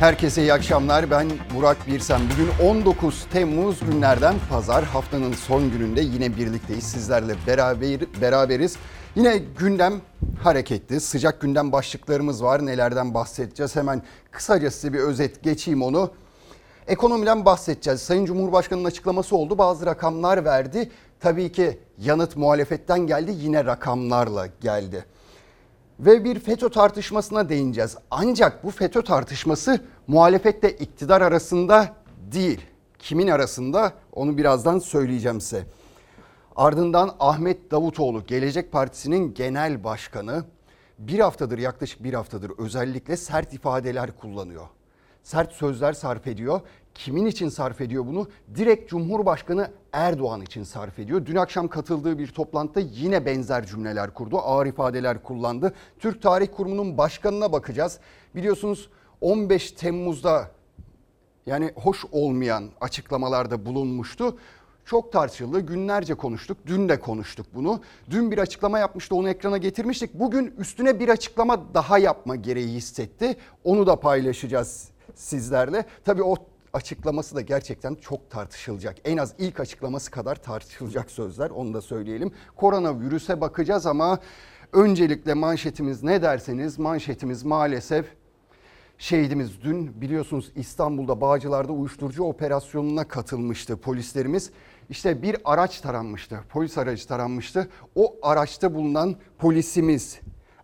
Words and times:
Herkese 0.00 0.42
iyi 0.42 0.52
akşamlar. 0.52 1.10
Ben 1.10 1.30
Burak 1.56 1.86
Birsen. 1.86 2.20
Bugün 2.32 2.68
19 2.70 3.26
Temmuz 3.32 3.80
günlerden 3.80 4.34
pazar. 4.50 4.84
Haftanın 4.84 5.32
son 5.32 5.70
gününde 5.70 6.00
yine 6.00 6.36
birlikteyiz. 6.36 6.84
Sizlerle 6.84 7.34
beraber 7.46 8.00
beraberiz. 8.20 8.76
Yine 9.16 9.38
gündem 9.58 9.92
hareketli. 10.42 11.00
Sıcak 11.00 11.40
gündem 11.40 11.72
başlıklarımız 11.72 12.42
var. 12.42 12.66
Nelerden 12.66 13.14
bahsedeceğiz? 13.14 13.76
Hemen 13.76 14.02
kısaca 14.30 14.70
size 14.70 14.92
bir 14.92 14.98
özet 14.98 15.42
geçeyim 15.42 15.82
onu. 15.82 16.10
Ekonomiden 16.86 17.44
bahsedeceğiz. 17.44 18.00
Sayın 18.00 18.24
Cumhurbaşkanı'nın 18.24 18.88
açıklaması 18.88 19.36
oldu. 19.36 19.58
Bazı 19.58 19.86
rakamlar 19.86 20.44
verdi. 20.44 20.90
Tabii 21.20 21.52
ki 21.52 21.78
yanıt 21.98 22.36
muhalefetten 22.36 23.06
geldi. 23.06 23.32
Yine 23.36 23.64
rakamlarla 23.64 24.48
geldi 24.60 25.04
ve 26.00 26.24
bir 26.24 26.38
FETÖ 26.38 26.68
tartışmasına 26.68 27.48
değineceğiz. 27.48 27.96
Ancak 28.10 28.64
bu 28.64 28.70
FETÖ 28.70 29.02
tartışması 29.02 29.84
muhalefetle 30.06 30.72
iktidar 30.72 31.20
arasında 31.20 31.96
değil. 32.32 32.60
Kimin 32.98 33.28
arasında 33.28 33.92
onu 34.12 34.38
birazdan 34.38 34.78
söyleyeceğim 34.78 35.40
size. 35.40 35.64
Ardından 36.56 37.14
Ahmet 37.20 37.70
Davutoğlu 37.70 38.26
Gelecek 38.26 38.72
Partisi'nin 38.72 39.34
genel 39.34 39.84
başkanı 39.84 40.44
bir 40.98 41.18
haftadır 41.18 41.58
yaklaşık 41.58 42.04
bir 42.04 42.14
haftadır 42.14 42.52
özellikle 42.58 43.16
sert 43.16 43.54
ifadeler 43.54 44.16
kullanıyor. 44.16 44.66
Sert 45.22 45.52
sözler 45.52 45.92
sarf 45.92 46.26
ediyor. 46.26 46.60
Kimin 46.94 47.26
için 47.26 47.48
sarf 47.48 47.80
ediyor 47.80 48.06
bunu? 48.06 48.28
Direkt 48.54 48.90
Cumhurbaşkanı 48.90 49.70
Erdoğan 49.92 50.42
için 50.42 50.62
sarf 50.62 50.98
ediyor. 50.98 51.26
Dün 51.26 51.36
akşam 51.36 51.68
katıldığı 51.68 52.18
bir 52.18 52.28
toplantıda 52.28 52.80
yine 52.80 53.26
benzer 53.26 53.66
cümleler 53.66 54.14
kurdu. 54.14 54.38
Ağır 54.38 54.66
ifadeler 54.66 55.22
kullandı. 55.22 55.74
Türk 55.98 56.22
Tarih 56.22 56.48
Kurumu'nun 56.56 56.98
başkanına 56.98 57.52
bakacağız. 57.52 57.98
Biliyorsunuz 58.34 58.90
15 59.20 59.72
Temmuz'da 59.72 60.50
yani 61.46 61.72
hoş 61.74 62.04
olmayan 62.12 62.70
açıklamalarda 62.80 63.66
bulunmuştu. 63.66 64.36
Çok 64.84 65.12
tartışıldı. 65.12 65.60
Günlerce 65.60 66.14
konuştuk. 66.14 66.58
Dün 66.66 66.88
de 66.88 67.00
konuştuk 67.00 67.46
bunu. 67.54 67.80
Dün 68.10 68.30
bir 68.30 68.38
açıklama 68.38 68.78
yapmıştı. 68.78 69.14
Onu 69.14 69.28
ekrana 69.28 69.58
getirmiştik. 69.58 70.14
Bugün 70.14 70.54
üstüne 70.58 71.00
bir 71.00 71.08
açıklama 71.08 71.74
daha 71.74 71.98
yapma 71.98 72.36
gereği 72.36 72.68
hissetti. 72.68 73.36
Onu 73.64 73.86
da 73.86 74.00
paylaşacağız 74.00 74.88
sizlerle. 75.20 75.84
Tabii 76.04 76.22
o 76.22 76.36
açıklaması 76.72 77.34
da 77.34 77.40
gerçekten 77.40 77.94
çok 77.94 78.30
tartışılacak. 78.30 78.96
En 79.04 79.16
az 79.16 79.34
ilk 79.38 79.60
açıklaması 79.60 80.10
kadar 80.10 80.42
tartışılacak 80.42 81.10
sözler 81.10 81.50
onu 81.50 81.74
da 81.74 81.80
söyleyelim. 81.80 82.32
Koronavirüse 82.56 83.40
bakacağız 83.40 83.86
ama 83.86 84.18
öncelikle 84.72 85.34
manşetimiz 85.34 86.02
ne 86.02 86.22
derseniz 86.22 86.78
manşetimiz 86.78 87.42
maalesef 87.42 88.06
şehidimiz 88.98 89.62
dün 89.62 90.00
biliyorsunuz 90.00 90.52
İstanbul'da 90.56 91.20
Bağcılar'da 91.20 91.72
uyuşturucu 91.72 92.24
operasyonuna 92.24 93.08
katılmıştı 93.08 93.76
polislerimiz. 93.76 94.50
İşte 94.90 95.22
bir 95.22 95.36
araç 95.44 95.80
taranmıştı. 95.80 96.40
Polis 96.48 96.78
aracı 96.78 97.08
taranmıştı. 97.08 97.68
O 97.94 98.16
araçta 98.22 98.74
bulunan 98.74 99.16
polisimiz 99.38 100.20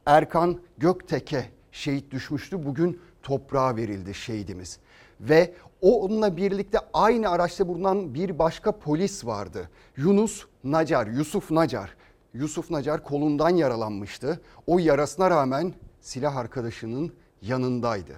Erkan 0.07 0.61
Gökteke 0.79 1.45
şehit 1.73 2.11
düşmüştü. 2.11 2.67
Bugün 2.67 3.01
toprağa 3.27 3.77
verildi 3.77 4.15
şehidimiz. 4.15 4.79
Ve 5.21 5.55
onunla 5.81 6.37
birlikte 6.37 6.79
aynı 6.93 7.29
araçta 7.29 7.69
bulunan 7.69 8.15
bir 8.15 8.39
başka 8.39 8.73
polis 8.73 9.27
vardı. 9.27 9.71
Yunus 9.97 10.45
Nacar, 10.65 11.07
Yusuf 11.07 11.51
Nacar. 11.51 11.97
Yusuf 12.35 12.71
Nacar 12.71 13.05
kolundan 13.05 13.51
yaralanmıştı. 13.51 14.41
O 14.67 14.79
yarasına 14.79 15.31
rağmen 15.31 15.75
silah 16.01 16.37
arkadaşının 16.37 17.13
yanındaydı 17.43 18.15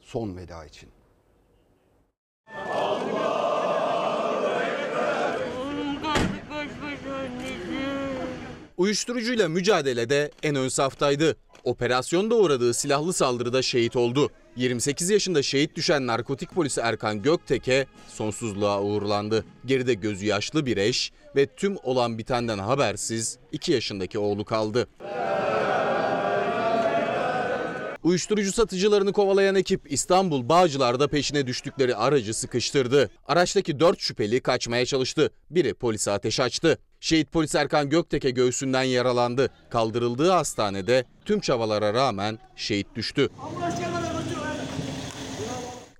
son 0.00 0.36
veda 0.36 0.64
için. 0.64 0.88
Uyuşturucuyla 8.76 9.48
mücadelede 9.48 10.30
en 10.42 10.54
ön 10.54 10.68
saftaydı. 10.68 11.36
Operasyonda 11.64 12.34
uğradığı 12.34 12.74
silahlı 12.74 13.12
saldırıda 13.12 13.62
şehit 13.62 13.96
oldu. 13.96 14.30
28 14.56 15.10
yaşında 15.10 15.42
şehit 15.42 15.76
düşen 15.76 16.06
narkotik 16.06 16.50
polisi 16.50 16.80
Erkan 16.80 17.22
Gökteke 17.22 17.86
sonsuzluğa 18.08 18.82
uğurlandı. 18.82 19.44
Geride 19.66 19.94
gözü 19.94 20.26
yaşlı 20.26 20.66
bir 20.66 20.76
eş 20.76 21.12
ve 21.36 21.46
tüm 21.46 21.76
olan 21.82 22.18
bitenden 22.18 22.58
habersiz 22.58 23.38
2 23.52 23.72
yaşındaki 23.72 24.18
oğlu 24.18 24.44
kaldı. 24.44 24.88
Uyuşturucu 28.02 28.52
satıcılarını 28.52 29.12
kovalayan 29.12 29.54
ekip 29.54 29.92
İstanbul 29.92 30.48
Bağcılar'da 30.48 31.08
peşine 31.08 31.46
düştükleri 31.46 31.96
aracı 31.96 32.34
sıkıştırdı. 32.34 33.10
Araçtaki 33.26 33.80
4 33.80 34.00
şüpheli 34.00 34.40
kaçmaya 34.40 34.86
çalıştı. 34.86 35.30
Biri 35.50 35.74
polise 35.74 36.10
ateş 36.10 36.40
açtı. 36.40 36.78
Şehit 37.00 37.32
polis 37.32 37.54
Erkan 37.54 37.90
Gökteke 37.90 38.30
göğsünden 38.30 38.82
yaralandı. 38.82 39.50
Kaldırıldığı 39.70 40.30
hastanede 40.30 41.04
tüm 41.24 41.40
çabalara 41.40 41.94
rağmen 41.94 42.38
şehit 42.56 42.86
düştü. 42.96 43.28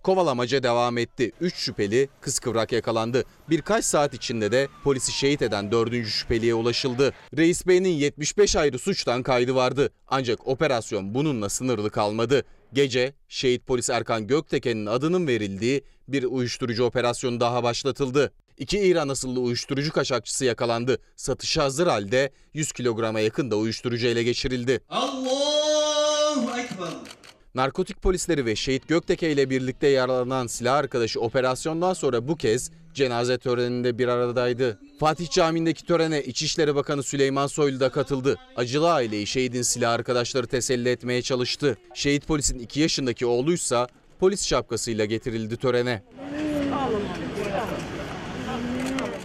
Kovalamaca 0.02 0.62
devam 0.62 0.98
etti. 0.98 1.32
3 1.40 1.54
şüpheli 1.54 2.08
kıskıvrak 2.20 2.72
yakalandı. 2.72 3.24
Birkaç 3.50 3.84
saat 3.84 4.14
içinde 4.14 4.52
de 4.52 4.68
polisi 4.84 5.12
şehit 5.12 5.42
eden 5.42 5.72
4. 5.72 6.06
şüpheliye 6.06 6.54
ulaşıldı. 6.54 7.12
Reis 7.36 7.66
Bey'in 7.66 7.84
75 7.84 8.56
ayrı 8.56 8.78
suçtan 8.78 9.22
kaydı 9.22 9.54
vardı. 9.54 9.90
Ancak 10.08 10.48
operasyon 10.48 11.14
bununla 11.14 11.48
sınırlı 11.48 11.90
kalmadı. 11.90 12.44
Gece 12.72 13.14
şehit 13.28 13.66
polis 13.66 13.90
Erkan 13.90 14.26
Gökteke'nin 14.26 14.86
adının 14.86 15.26
verildiği 15.26 15.84
bir 16.08 16.24
uyuşturucu 16.24 16.84
operasyonu 16.84 17.40
daha 17.40 17.62
başlatıldı. 17.62 18.32
İki 18.58 18.78
İran 18.78 19.08
asıllı 19.08 19.40
uyuşturucu 19.40 19.92
kaçakçısı 19.92 20.44
yakalandı. 20.44 20.98
Satışa 21.16 21.64
hazır 21.64 21.86
halde 21.86 22.32
100 22.54 22.72
kilograma 22.72 23.20
yakın 23.20 23.50
da 23.50 23.56
uyuşturucu 23.56 24.06
ele 24.06 24.22
geçirildi. 24.22 24.80
Allahu 24.88 26.60
Ekber. 26.60 27.21
Narkotik 27.54 28.02
polisleri 28.02 28.46
ve 28.46 28.56
Şehit 28.56 28.88
Gökteke 28.88 29.32
ile 29.32 29.50
birlikte 29.50 29.86
yaralanan 29.88 30.46
silah 30.46 30.76
arkadaşı 30.76 31.20
operasyondan 31.20 31.92
sonra 31.92 32.28
bu 32.28 32.36
kez 32.36 32.70
cenaze 32.94 33.38
töreninde 33.38 33.98
bir 33.98 34.08
aradaydı. 34.08 34.78
Fatih 35.00 35.30
Camii'ndeki 35.30 35.86
törene 35.86 36.22
İçişleri 36.22 36.74
Bakanı 36.74 37.02
Süleyman 37.02 37.46
Soylu 37.46 37.80
da 37.80 37.88
katıldı. 37.88 38.38
Acılı 38.56 38.92
aileyi 38.92 39.26
şehidin 39.26 39.62
silah 39.62 39.92
arkadaşları 39.92 40.46
teselli 40.46 40.88
etmeye 40.88 41.22
çalıştı. 41.22 41.76
Şehit 41.94 42.26
polisin 42.26 42.58
2 42.58 42.80
yaşındaki 42.80 43.26
oğluysa 43.26 43.88
polis 44.20 44.46
şapkasıyla 44.46 45.04
getirildi 45.04 45.56
törene. 45.56 46.02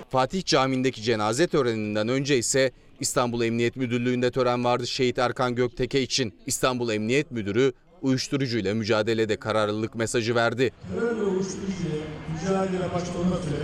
Fatih 0.10 0.46
Camii'ndeki 0.46 1.02
cenaze 1.02 1.48
töreninden 1.48 2.08
önce 2.08 2.38
ise 2.38 2.72
İstanbul 3.00 3.42
Emniyet 3.42 3.76
Müdürlüğü'nde 3.76 4.32
tören 4.32 4.64
vardı 4.64 4.88
şehit 4.88 5.18
Erkan 5.18 5.56
Gökteke 5.56 6.02
için. 6.02 6.34
İstanbul 6.46 6.90
Emniyet 6.90 7.32
Müdürü 7.32 7.74
uyuşturucuyla 8.02 8.76
mücadelede 8.76 9.38
kararlılık 9.38 9.96
mesajı 9.96 10.36
verdi. 10.36 10.72
terör 10.94 11.18
ve 11.18 11.24
uyuşturucuyla 11.24 11.98
mücadele 12.34 12.94
başta 12.94 13.20
olmak 13.20 13.40
üzere 13.40 13.64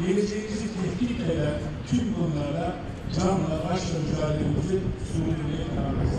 geleceğimizi 0.00 0.66
tehdit 0.74 1.20
eden 1.20 1.60
tüm 1.90 2.14
konularla 2.14 2.76
canla 3.16 3.64
başla 3.70 3.98
mücadelemizi 3.98 4.78
sürdürmeye 5.12 5.68
kararlıyız. 5.76 6.14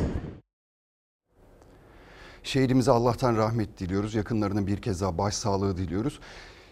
Şehidimize 2.44 2.92
Allah'tan 2.92 3.38
rahmet 3.38 3.80
diliyoruz. 3.80 4.16
Yakınlarına 4.16 4.68
bir 4.68 4.78
kez 4.78 5.02
daha 5.02 5.18
başsağlığı 5.18 5.78
diliyoruz. 5.78 6.20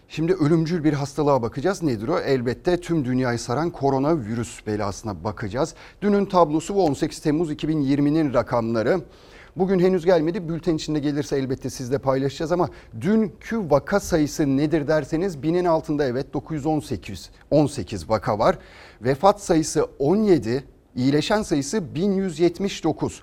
Şimdi 0.08 0.34
ölümcül 0.34 0.84
bir 0.84 0.92
hastalığa 0.92 1.42
bakacağız. 1.42 1.82
Nedir 1.82 2.08
o? 2.08 2.18
Elbette 2.18 2.80
tüm 2.80 3.04
dünyayı 3.04 3.38
saran 3.38 3.70
koronavirüs 3.70 4.66
belasına 4.66 5.24
bakacağız. 5.24 5.74
Dünün 6.02 6.26
tablosu 6.26 6.74
bu 6.74 6.84
18 6.84 7.18
Temmuz 7.20 7.52
2020'nin 7.52 8.34
rakamları. 8.34 9.00
Bugün 9.56 9.78
henüz 9.78 10.04
gelmedi. 10.04 10.48
Bülten 10.48 10.74
içinde 10.74 10.98
gelirse 10.98 11.36
elbette 11.36 11.70
sizle 11.70 11.98
paylaşacağız 11.98 12.52
ama 12.52 12.68
dünkü 13.00 13.70
vaka 13.70 14.00
sayısı 14.00 14.56
nedir 14.56 14.88
derseniz 14.88 15.42
binin 15.42 15.64
altında 15.64 16.04
evet 16.04 16.34
918 16.34 17.30
18 17.50 18.10
vaka 18.10 18.38
var. 18.38 18.58
Vefat 19.00 19.42
sayısı 19.42 19.84
17, 19.98 20.64
iyileşen 20.96 21.42
sayısı 21.42 21.94
1179. 21.94 23.22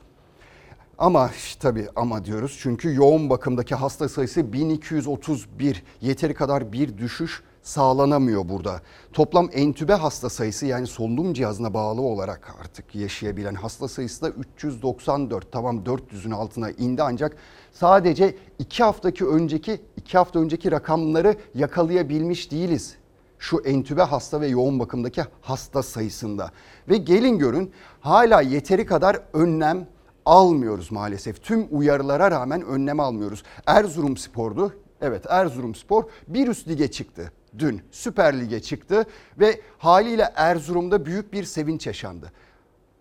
Ama 0.98 1.30
tabii 1.60 1.88
ama 1.96 2.26
diyoruz 2.26 2.60
çünkü 2.62 2.96
yoğun 2.96 3.30
bakımdaki 3.30 3.76
hasta 3.76 4.10
sayısı 4.10 4.54
1231. 4.54 5.84
Yeteri 6.02 6.34
kadar 6.34 6.74
bir 6.74 6.98
düşüş 6.98 7.44
sağlanamıyor 7.62 8.50
burada. 8.50 8.82
Toplam 9.14 9.50
entübe 9.54 9.94
hasta 9.94 10.30
sayısı 10.30 10.66
yani 10.66 10.88
solunum 10.88 11.34
cihazına 11.34 11.74
bağlı 11.74 12.02
olarak 12.02 12.56
artık 12.62 12.96
yaşayabilen 12.96 13.56
hasta 13.56 13.88
sayısı 13.88 14.22
da 14.22 14.30
394. 14.30 15.52
Tamam 15.52 15.78
400'ün 15.78 16.32
altına 16.32 16.72
indi 16.72 17.04
ancak 17.04 17.36
sadece 17.72 18.36
2 18.60 18.84
haftaki 18.84 19.26
önceki 19.26 19.82
2 19.98 20.18
hafta 20.18 20.40
önceki 20.40 20.72
rakamları 20.72 21.36
yakalayabilmiş 21.56 22.52
değiliz 22.52 22.96
şu 23.40 23.62
entübe 23.66 24.02
hasta 24.02 24.42
ve 24.42 24.48
yoğun 24.48 24.80
bakımdaki 24.80 25.22
hasta 25.42 25.84
sayısında. 25.84 26.52
Ve 26.90 26.98
gelin 26.98 27.38
görün 27.38 27.72
hala 28.00 28.42
yeteri 28.42 28.86
kadar 28.86 29.20
önlem 29.34 29.88
almıyoruz 30.26 30.92
maalesef. 30.92 31.44
Tüm 31.44 31.68
uyarılara 31.72 32.32
rağmen 32.32 32.62
önlem 32.62 33.00
almıyoruz. 33.00 33.44
Erzurum 33.66 34.18
Spor'du 34.18 34.74
Evet 35.02 35.26
Erzurumspor 35.30 36.04
bir 36.28 36.48
üst 36.48 36.68
lige 36.68 36.92
çıktı 36.92 37.32
dün 37.60 37.82
Süper 37.92 38.40
Lig'e 38.40 38.62
çıktı 38.62 39.06
ve 39.40 39.62
haliyle 39.78 40.34
Erzurum'da 40.36 41.06
büyük 41.06 41.34
bir 41.34 41.44
sevinç 41.44 41.88
yaşandı. 41.88 42.32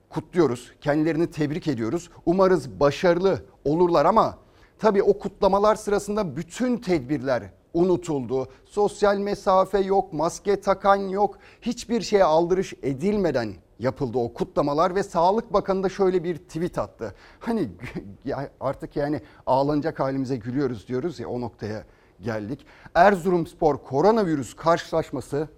Kutluyoruz, 0.09 0.73
kendilerini 0.81 1.31
tebrik 1.31 1.69
ediyoruz. 1.69 2.11
Umarız 2.27 2.81
başarılı 2.81 3.45
olurlar 3.65 4.05
ama 4.05 4.39
tabii 4.79 5.03
o 5.03 5.19
kutlamalar 5.19 5.75
sırasında 5.75 6.37
bütün 6.37 6.77
tedbirler 6.77 7.43
unutuldu. 7.75 8.49
Sosyal 8.65 9.19
mesafe 9.19 9.79
yok, 9.79 10.13
maske 10.13 10.61
takan 10.61 10.97
yok. 10.97 11.39
Hiçbir 11.63 12.01
şeye 12.01 12.25
aldırış 12.25 12.75
edilmeden 12.83 13.55
yapıldı 13.79 14.19
o 14.19 14.33
kutlamalar 14.33 14.95
ve 14.95 15.03
Sağlık 15.03 15.53
Bakanı 15.53 15.83
da 15.83 15.89
şöyle 15.89 16.25
bir 16.25 16.37
tweet 16.37 16.79
attı. 16.79 17.15
Hani 17.41 17.69
artık 18.61 18.97
yani 18.97 19.21
ağlanacak 19.47 20.01
halimize 20.01 20.37
gülüyoruz 20.37 20.89
diyoruz 20.89 21.21
ya 21.21 21.29
o 21.29 21.41
noktaya 21.41 21.85
geldik. 22.23 22.67
Erzurumspor 22.95 23.79
koronavirüs 23.79 24.57
karşılaşması 24.57 25.49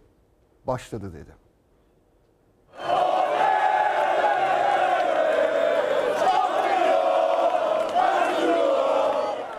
başladı 0.67 1.12
dedi. 1.12 1.37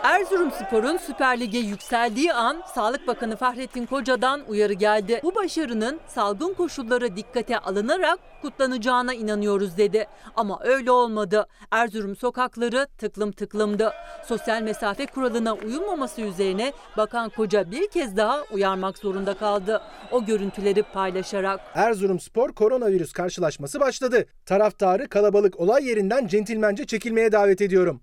Erzurumspor'un 0.04 0.98
Süper 0.98 1.40
Lig'e 1.40 1.58
yükseldiği 1.58 2.34
an 2.34 2.64
Sağlık 2.76 3.08
Bakanı 3.08 3.36
Fahrettin 3.36 3.86
Koca'dan 3.86 4.42
uyarı 4.48 4.74
geldi. 4.74 5.20
Bu 5.24 5.36
başarının 5.36 6.00
salgın 6.08 6.54
koşulları 6.54 7.16
dikkate 7.16 7.60
alınarak 7.60 8.20
kutlanacağına 8.42 9.14
inanıyoruz 9.14 9.78
dedi. 9.78 10.08
Ama 10.36 10.60
öyle 10.64 10.92
olmadı. 10.92 11.48
Erzurum 11.72 12.16
sokakları 12.16 12.88
tıklım 12.98 13.32
tıklımdı. 13.32 13.92
Sosyal 14.26 14.62
mesafe 14.62 15.06
kuralına 15.06 15.54
uyulmaması 15.54 16.22
üzerine 16.22 16.74
Bakan 16.98 17.30
Koca 17.30 17.72
bir 17.72 17.88
kez 17.90 18.18
daha 18.18 18.44
uyarmak 18.52 18.98
zorunda 18.98 19.34
kaldı. 19.34 19.82
O 20.12 20.26
görüntüleri 20.26 20.84
paylaşarak. 20.84 21.60
Erzurumspor 21.76 22.54
koronavirüs 22.54 23.14
karşılaşması 23.14 23.80
başladı. 23.80 24.26
Taraftarı 24.46 25.10
kalabalık 25.10 25.60
olay 25.60 25.88
yerinden 25.88 26.28
centilmence 26.28 26.86
çekilmeye 26.86 27.32
davet 27.32 27.62
ediyorum. 27.62 28.02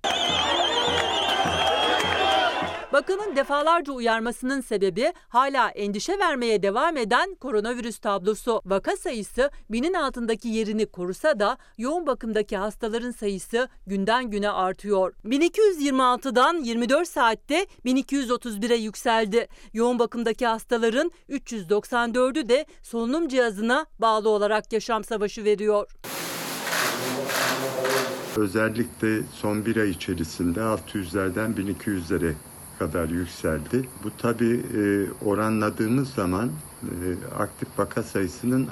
Bakanın 2.93 3.37
defalarca 3.37 3.93
uyarmasının 3.93 4.61
sebebi 4.61 5.13
hala 5.29 5.69
endişe 5.69 6.19
vermeye 6.19 6.63
devam 6.63 6.97
eden 6.97 7.35
koronavirüs 7.35 7.99
tablosu. 7.99 8.63
Vaka 8.67 8.97
sayısı 8.97 9.51
binin 9.71 9.95
altındaki 9.95 10.49
yerini 10.49 10.87
korusa 10.87 11.41
da 11.41 11.59
yoğun 11.79 12.07
bakımdaki 12.07 12.57
hastaların 12.57 13.11
sayısı 13.11 13.69
günden 13.87 14.31
güne 14.31 14.51
artıyor. 14.51 15.15
1226'dan 15.25 16.55
24 16.55 17.09
saatte 17.09 17.67
1231'e 17.85 18.77
yükseldi. 18.77 19.49
Yoğun 19.73 19.99
bakımdaki 19.99 20.47
hastaların 20.47 21.13
394'ü 21.29 22.49
de 22.49 22.67
solunum 22.83 23.29
cihazına 23.29 23.87
bağlı 23.99 24.29
olarak 24.29 24.73
yaşam 24.73 25.05
savaşı 25.05 25.45
veriyor. 25.45 25.91
Özellikle 28.37 29.23
son 29.33 29.67
bir 29.67 29.77
ay 29.77 29.91
içerisinde 29.91 30.61
600'lerden 30.61 31.55
1200'lere 31.55 32.33
kadar 32.81 33.09
yükseldi. 33.09 33.89
Bu 34.05 34.11
tabi 34.19 34.63
oranladığımız 35.25 36.09
zaman 36.09 36.51
e, 36.83 36.89
aktif 37.39 37.69
vaka 37.79 38.03
sayısının 38.03 38.69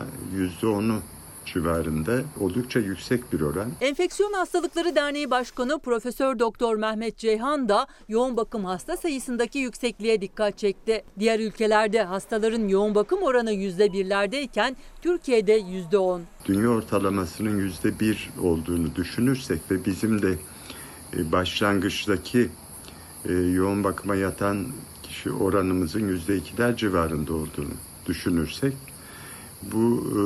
%10'u 0.62 1.00
civarında 1.46 2.20
oldukça 2.40 2.80
yüksek 2.80 3.32
bir 3.32 3.40
oran. 3.40 3.70
Enfeksiyon 3.80 4.32
Hastalıkları 4.32 4.94
Derneği 4.94 5.30
Başkanı 5.30 5.78
Profesör 5.78 6.38
Doktor 6.38 6.76
Mehmet 6.76 7.16
Ceyhan 7.16 7.68
da 7.68 7.86
yoğun 8.08 8.36
bakım 8.36 8.64
hasta 8.64 8.96
sayısındaki 8.96 9.58
yüksekliğe 9.58 10.20
dikkat 10.20 10.58
çekti. 10.58 11.04
Diğer 11.18 11.40
ülkelerde 11.40 12.02
hastaların 12.02 12.68
yoğun 12.68 12.94
bakım 12.94 13.22
oranı 13.22 13.52
%1'lerdeyken 13.52 14.76
Türkiye'de 15.02 15.60
%10. 15.60 16.20
Dünya 16.44 16.68
ortalamasının 16.68 17.70
%1 17.84 18.16
olduğunu 18.42 18.94
düşünürsek 18.94 19.60
ve 19.70 19.84
bizim 19.84 20.22
de 20.22 20.34
e, 21.16 21.32
başlangıçtaki 21.32 22.48
e, 23.24 23.32
yoğun 23.32 23.84
bakıma 23.84 24.14
yatan 24.16 24.66
kişi 25.02 25.32
oranımızın 25.32 26.08
yüzde 26.08 26.36
ikiler 26.36 26.76
civarında 26.76 27.32
olduğunu 27.32 27.74
düşünürsek 28.06 28.74
bu 29.62 30.04
e, 30.10 30.22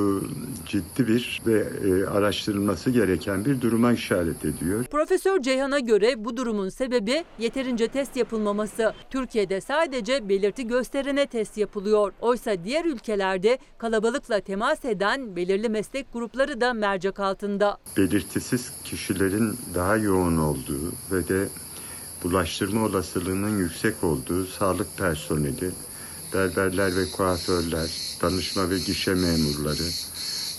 ciddi 0.66 1.08
bir 1.08 1.42
ve 1.46 1.66
e, 1.88 2.06
araştırılması 2.06 2.90
gereken 2.90 3.44
bir 3.44 3.60
duruma 3.60 3.92
işaret 3.92 4.44
ediyor. 4.44 4.84
Profesör 4.84 5.42
Ceyhan'a 5.42 5.78
göre 5.78 6.24
bu 6.24 6.36
durumun 6.36 6.68
sebebi 6.68 7.24
yeterince 7.38 7.88
test 7.88 8.16
yapılmaması. 8.16 8.94
Türkiye'de 9.10 9.60
sadece 9.60 10.28
belirti 10.28 10.66
gösterene 10.66 11.26
test 11.26 11.58
yapılıyor. 11.58 12.12
Oysa 12.20 12.64
diğer 12.64 12.84
ülkelerde 12.84 13.58
kalabalıkla 13.78 14.40
temas 14.40 14.84
eden 14.84 15.36
belirli 15.36 15.68
meslek 15.68 16.12
grupları 16.12 16.60
da 16.60 16.72
mercek 16.72 17.20
altında. 17.20 17.78
Belirtisiz 17.96 18.72
kişilerin 18.84 19.56
daha 19.74 19.96
yoğun 19.96 20.36
olduğu 20.36 20.92
ve 21.12 21.28
de 21.28 21.48
bulaştırma 22.22 22.86
olasılığının 22.86 23.58
yüksek 23.58 24.04
olduğu 24.04 24.46
sağlık 24.46 24.96
personeli, 24.98 25.70
berberler 26.34 26.96
ve 26.96 27.10
kuaförler, 27.10 27.90
danışma 28.22 28.70
ve 28.70 28.78
gişe 28.78 29.14
memurları, 29.14 29.92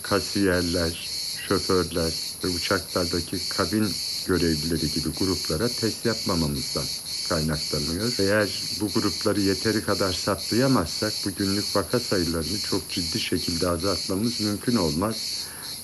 kasiyerler, 0.02 1.10
şoförler 1.48 2.14
ve 2.44 2.48
uçaklardaki 2.48 3.38
kabin 3.50 3.94
görevlileri 4.26 4.92
gibi 4.92 5.10
gruplara 5.10 5.68
test 5.70 6.06
yapmamamızdan 6.06 6.86
kaynaklanıyor. 7.30 8.14
Eğer 8.20 8.64
bu 8.82 8.92
grupları 8.94 9.42
yeteri 9.42 9.82
kadar 9.82 10.14
saptayamazsak 10.14 11.14
bu 11.26 11.36
günlük 11.36 11.76
vaka 11.76 12.00
sayılarını 12.00 12.62
çok 12.62 12.90
ciddi 12.90 13.20
şekilde 13.20 13.68
azaltmamız 13.68 14.40
mümkün 14.40 14.76
olmaz. 14.76 15.28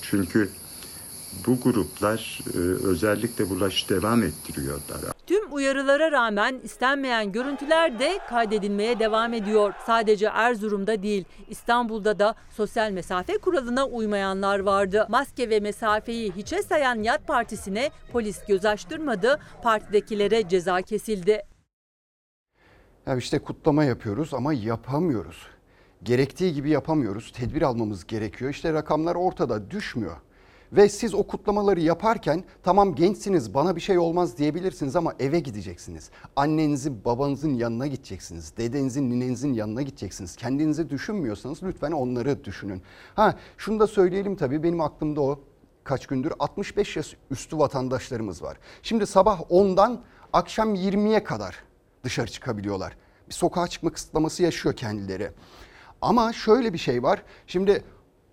Çünkü 0.02 0.48
bu 1.46 1.60
gruplar 1.60 2.40
e, 2.54 2.58
özellikle 2.86 3.50
bulaş 3.50 3.90
devam 3.90 4.22
ettiriyorlar. 4.22 5.19
Tüm 5.30 5.54
uyarılara 5.54 6.12
rağmen 6.12 6.60
istenmeyen 6.62 7.32
görüntüler 7.32 7.98
de 7.98 8.18
kaydedilmeye 8.28 8.98
devam 8.98 9.32
ediyor. 9.34 9.74
Sadece 9.86 10.26
Erzurum'da 10.26 11.02
değil, 11.02 11.24
İstanbul'da 11.48 12.18
da 12.18 12.34
sosyal 12.50 12.90
mesafe 12.90 13.38
kuralına 13.38 13.86
uymayanlar 13.86 14.58
vardı. 14.58 15.06
Maske 15.08 15.50
ve 15.50 15.60
mesafeyi 15.60 16.32
hiçe 16.32 16.62
sayan 16.62 17.02
Yat 17.02 17.26
Partisi'ne 17.26 17.90
polis 18.12 18.46
göz 18.46 18.64
açtırmadı, 18.64 19.40
partidekilere 19.62 20.48
ceza 20.48 20.82
kesildi. 20.82 21.42
Ya 23.06 23.16
işte 23.16 23.38
kutlama 23.38 23.84
yapıyoruz 23.84 24.34
ama 24.34 24.52
yapamıyoruz. 24.52 25.46
Gerektiği 26.02 26.54
gibi 26.54 26.70
yapamıyoruz. 26.70 27.32
Tedbir 27.32 27.62
almamız 27.62 28.06
gerekiyor. 28.06 28.50
İşte 28.50 28.72
rakamlar 28.72 29.14
ortada 29.14 29.70
düşmüyor. 29.70 30.16
Ve 30.72 30.88
siz 30.88 31.14
o 31.14 31.22
kutlamaları 31.22 31.80
yaparken 31.80 32.44
tamam 32.62 32.94
gençsiniz 32.94 33.54
bana 33.54 33.76
bir 33.76 33.80
şey 33.80 33.98
olmaz 33.98 34.38
diyebilirsiniz 34.38 34.96
ama 34.96 35.14
eve 35.18 35.40
gideceksiniz. 35.40 36.10
Annenizin 36.36 37.04
babanızın 37.04 37.54
yanına 37.54 37.86
gideceksiniz. 37.86 38.56
Dedenizin 38.56 39.10
ninenizin 39.10 39.52
yanına 39.52 39.82
gideceksiniz. 39.82 40.36
Kendinizi 40.36 40.90
düşünmüyorsanız 40.90 41.62
lütfen 41.62 41.92
onları 41.92 42.44
düşünün. 42.44 42.82
Ha 43.14 43.34
şunu 43.58 43.80
da 43.80 43.86
söyleyelim 43.86 44.36
tabii 44.36 44.62
benim 44.62 44.80
aklımda 44.80 45.20
o 45.20 45.40
kaç 45.84 46.06
gündür 46.06 46.32
65 46.38 46.96
yaş 46.96 47.16
üstü 47.30 47.58
vatandaşlarımız 47.58 48.42
var. 48.42 48.56
Şimdi 48.82 49.06
sabah 49.06 49.40
10'dan 49.40 50.00
akşam 50.32 50.74
20'ye 50.74 51.24
kadar 51.24 51.56
dışarı 52.04 52.30
çıkabiliyorlar. 52.30 52.96
Bir 53.28 53.34
sokağa 53.34 53.68
çıkma 53.68 53.92
kısıtlaması 53.92 54.42
yaşıyor 54.42 54.76
kendileri. 54.76 55.30
Ama 56.02 56.32
şöyle 56.32 56.72
bir 56.72 56.78
şey 56.78 57.02
var. 57.02 57.22
Şimdi 57.46 57.84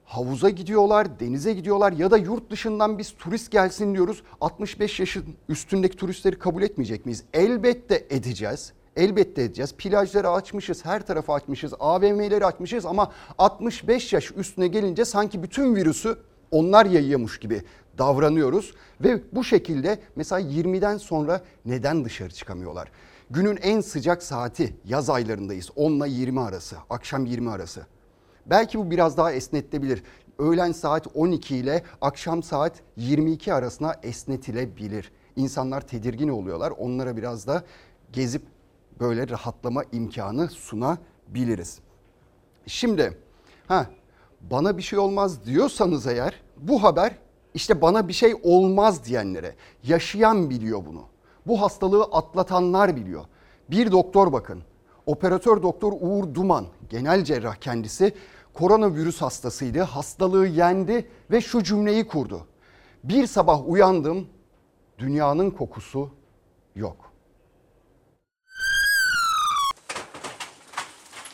havuza 0.07 0.49
gidiyorlar, 0.49 1.19
denize 1.19 1.53
gidiyorlar 1.53 1.91
ya 1.91 2.11
da 2.11 2.17
yurt 2.17 2.51
dışından 2.51 2.97
biz 2.97 3.11
turist 3.17 3.51
gelsin 3.51 3.93
diyoruz. 3.93 4.23
65 4.41 4.99
yaşın 4.99 5.25
üstündeki 5.49 5.97
turistleri 5.97 6.39
kabul 6.39 6.61
etmeyecek 6.61 7.05
miyiz? 7.05 7.23
Elbette 7.33 8.07
edeceğiz. 8.09 8.73
Elbette 8.95 9.41
edeceğiz. 9.43 9.73
Plajları 9.77 10.29
açmışız, 10.29 10.85
her 10.85 11.05
tarafı 11.05 11.33
açmışız, 11.33 11.73
AVM'leri 11.79 12.45
açmışız 12.45 12.85
ama 12.85 13.11
65 13.37 14.13
yaş 14.13 14.31
üstüne 14.31 14.67
gelince 14.67 15.05
sanki 15.05 15.43
bütün 15.43 15.75
virüsü 15.75 16.17
onlar 16.51 16.85
yayıyormuş 16.85 17.39
gibi 17.39 17.61
davranıyoruz 17.97 18.73
ve 19.01 19.21
bu 19.31 19.43
şekilde 19.43 19.99
mesela 20.15 20.41
20'den 20.41 20.97
sonra 20.97 21.41
neden 21.65 22.05
dışarı 22.05 22.29
çıkamıyorlar? 22.29 22.91
Günün 23.29 23.57
en 23.57 23.81
sıcak 23.81 24.23
saati 24.23 24.75
yaz 24.85 25.09
aylarındayız 25.09 25.69
10 25.75 25.91
ile 25.91 26.09
20 26.09 26.39
arası, 26.41 26.75
akşam 26.89 27.25
20 27.25 27.49
arası. 27.49 27.85
Belki 28.49 28.79
bu 28.79 28.91
biraz 28.91 29.17
daha 29.17 29.31
esnetilebilir. 29.31 30.03
Öğlen 30.39 30.71
saat 30.71 31.07
12 31.15 31.57
ile 31.57 31.83
akşam 32.01 32.43
saat 32.43 32.73
22 32.97 33.53
arasına 33.53 33.95
esnetilebilir. 34.03 35.11
İnsanlar 35.35 35.81
tedirgin 35.81 36.27
oluyorlar. 36.27 36.73
Onlara 36.77 37.17
biraz 37.17 37.47
da 37.47 37.63
gezip 38.13 38.41
böyle 38.99 39.29
rahatlama 39.29 39.83
imkanı 39.91 40.49
sunabiliriz. 40.49 41.79
Şimdi 42.67 43.17
ha 43.67 43.85
bana 44.41 44.77
bir 44.77 44.81
şey 44.81 44.99
olmaz 44.99 45.45
diyorsanız 45.45 46.07
eğer 46.07 46.41
bu 46.57 46.83
haber 46.83 47.15
işte 47.53 47.81
bana 47.81 48.07
bir 48.07 48.13
şey 48.13 48.35
olmaz 48.43 49.05
diyenlere 49.05 49.55
yaşayan 49.83 50.49
biliyor 50.49 50.85
bunu. 50.85 51.03
Bu 51.47 51.61
hastalığı 51.61 52.03
atlatanlar 52.03 52.95
biliyor. 52.95 53.25
Bir 53.69 53.91
doktor 53.91 54.33
bakın 54.33 54.63
Operatör 55.07 55.63
doktor 55.63 55.93
Uğur 56.01 56.33
Duman, 56.33 56.65
genel 56.89 57.23
cerrah 57.23 57.55
kendisi, 57.55 58.13
koronavirüs 58.57 59.21
hastasıydı. 59.21 59.81
Hastalığı 59.81 60.47
yendi 60.47 61.07
ve 61.31 61.41
şu 61.41 61.63
cümleyi 61.63 62.07
kurdu. 62.07 62.47
Bir 63.03 63.27
sabah 63.27 63.69
uyandım, 63.69 64.27
dünyanın 64.99 65.51
kokusu 65.51 66.09
yok. 66.75 67.11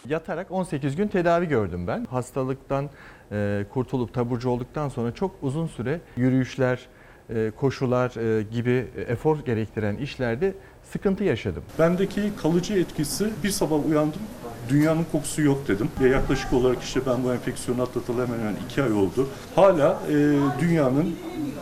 Yatarak 0.08 0.52
18 0.52 0.96
gün 0.96 1.08
tedavi 1.08 1.48
gördüm 1.48 1.88
ben. 1.88 2.06
Hastalıktan 2.06 2.90
e, 3.32 3.66
kurtulup 3.74 4.14
taburcu 4.14 4.50
olduktan 4.50 4.90
sonra 4.90 5.14
çok 5.14 5.36
uzun 5.42 5.68
süre 5.68 6.02
yürüyüşler, 6.18 6.88
e, 7.30 7.52
koşular 7.60 8.38
e, 8.40 8.44
gibi 8.44 8.88
efor 9.08 9.40
gerektiren 9.40 9.98
işlerde 9.98 10.54
sıkıntı 10.84 11.24
yaşadım. 11.24 11.64
Bendeki 11.80 12.32
kalıcı 12.42 12.74
etkisi 12.74 13.30
bir 13.44 13.50
sabah 13.50 13.86
uyandım. 13.86 14.22
Dünyanın 14.70 15.06
kokusu 15.12 15.42
yok 15.42 15.68
dedim. 15.68 15.90
Ve 16.02 16.10
yaklaşık 16.10 16.54
olarak 16.54 16.84
işte 16.84 17.00
ben 17.06 17.24
bu 17.24 17.34
enfeksiyonu 17.34 17.82
atlatalı 17.82 18.26
hemen 18.26 18.40
hemen 18.40 18.56
iki 18.66 18.84
ay 18.84 18.92
oldu. 18.92 19.28
Hala 19.56 20.00
e, 20.10 20.14
dünyanın 20.62 21.16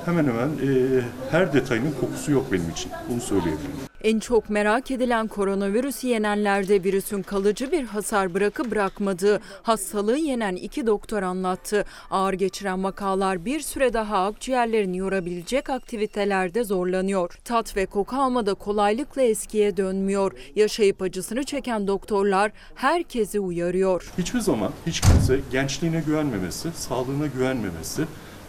hemen 0.05 0.25
hemen 0.25 0.50
e, 0.50 1.01
her 1.31 1.53
detayının 1.53 1.91
kokusu 2.01 2.31
yok 2.31 2.51
benim 2.51 2.70
için. 2.70 2.91
Bunu 3.10 3.22
söyleyebilirim. 3.22 3.91
En 4.03 4.20
çok 4.20 4.50
merak 4.50 4.91
edilen 4.91 5.27
koronavirüs 5.27 6.03
yenenlerde 6.03 6.84
virüsün 6.84 7.22
kalıcı 7.22 7.72
bir 7.72 7.84
hasar 7.84 8.34
bırakıp 8.34 8.72
bırakmadığı 8.72 9.39
hastalığı 9.63 10.17
yenen 10.17 10.55
iki 10.55 10.88
doktor 10.88 11.24
anlattı. 11.24 11.86
Ağır 12.12 12.34
geçiren 12.34 12.84
vakalar 12.84 13.46
bir 13.46 13.60
süre 13.60 13.93
daha 13.93 14.25
akciğerlerini 14.25 14.98
yorabilecek 14.98 15.70
aktivitelerde 15.70 16.63
zorlanıyor. 16.63 17.39
Tat 17.46 17.77
ve 17.77 17.86
koku 17.86 18.15
almada 18.15 18.53
kolaylıkla 18.53 19.22
eskiye 19.22 19.77
dönmüyor. 19.77 20.31
Yaşayıp 20.55 21.01
acısını 21.01 21.43
çeken 21.43 21.88
doktorlar 21.88 22.51
herkesi 22.75 23.39
uyarıyor. 23.39 24.12
Hiçbir 24.17 24.39
zaman 24.39 24.72
hiç 24.88 25.01
kimse 25.01 25.39
gençliğine 25.51 26.03
güvenmemesi, 26.05 26.72
sağlığına 26.75 27.27
güvenmemesi, 27.27 28.05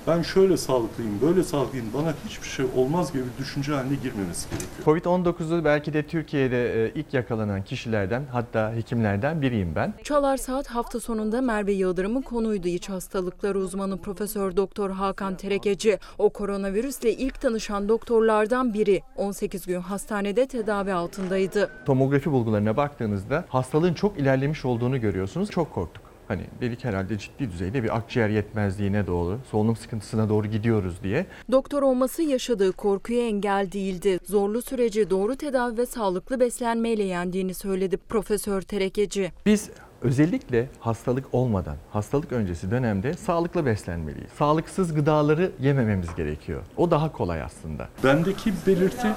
ben 0.07 0.23
şöyle 0.23 0.57
sağlıklıyım, 0.57 1.21
böyle 1.23 1.43
sağlıklıyım, 1.43 1.87
bana 1.95 2.15
hiçbir 2.29 2.49
şey 2.49 2.67
olmaz 2.77 3.13
gibi 3.13 3.23
bir 3.23 3.45
düşünce 3.45 3.73
haline 3.73 3.95
girmemesi 3.95 4.49
gerekiyor. 4.51 5.03
Covid-19'u 5.03 5.65
belki 5.65 5.93
de 5.93 6.03
Türkiye'de 6.03 6.85
e, 6.85 6.93
ilk 6.95 7.15
yakalanan 7.15 7.65
kişilerden 7.65 8.23
hatta 8.33 8.73
hekimlerden 8.75 9.43
biriyim 9.43 9.75
ben. 9.75 9.95
Çalar 10.03 10.37
Saat 10.37 10.67
hafta 10.67 11.01
sonunda 11.01 11.41
Merve 11.41 11.73
Yıldırım'ın 11.73 12.23
konuydu 12.23 12.69
iç 12.69 12.89
hastalıkları 12.89 13.59
uzmanı 13.59 13.99
Profesör 13.99 14.57
Doktor 14.57 14.91
Hakan 14.91 15.37
Terekeci. 15.37 15.99
O 16.19 16.31
koronavirüsle 16.31 17.13
ilk 17.13 17.41
tanışan 17.41 17.89
doktorlardan 17.89 18.75
biri. 18.75 19.03
18 19.17 19.67
gün 19.67 19.81
hastanede 19.81 20.47
tedavi 20.47 20.93
altındaydı. 20.93 21.71
Tomografi 21.87 22.33
bulgularına 22.33 22.77
baktığınızda 22.77 23.45
hastalığın 23.49 23.95
çok 23.95 24.19
ilerlemiş 24.19 24.65
olduğunu 24.65 25.01
görüyorsunuz. 25.01 25.51
Çok 25.51 25.73
korktuk. 25.75 26.02
Hani 26.33 26.43
dedik 26.61 26.85
herhalde 26.85 27.19
ciddi 27.19 27.51
düzeyde 27.51 27.83
bir 27.83 27.97
akciğer 27.97 28.29
yetmezliğine 28.29 29.07
doğru, 29.07 29.39
solunum 29.51 29.77
sıkıntısına 29.77 30.29
doğru 30.29 30.47
gidiyoruz 30.47 31.03
diye. 31.03 31.27
Doktor 31.51 31.83
olması 31.83 32.23
yaşadığı 32.23 32.73
korkuya 32.73 33.27
engel 33.27 33.73
değildi. 33.73 34.19
Zorlu 34.25 34.63
süreci 34.63 35.11
doğru 35.11 35.37
tedavi 35.37 35.79
ve 35.79 35.87
sağlıklı 35.87 36.41
beslenmeyle 36.41 37.03
yendiğini 37.03 37.55
söyledi 37.55 37.97
Profesör 37.97 38.63
Terekeci. 38.63 39.33
Biz 39.47 39.71
özellikle 40.03 40.69
hastalık 40.81 41.25
olmadan, 41.33 41.77
hastalık 41.91 42.33
öncesi 42.33 42.71
dönemde 42.71 43.15
sağlıklı 43.15 43.67
beslenmeliyiz. 43.67 44.31
Sağlıksız 44.39 44.95
gıdaları 44.95 45.53
yemememiz 45.61 46.15
gerekiyor. 46.15 46.63
O 46.77 46.91
daha 46.91 47.13
kolay 47.13 47.43
aslında. 47.43 47.89
Bendeki 48.05 48.53
belirti 48.67 49.09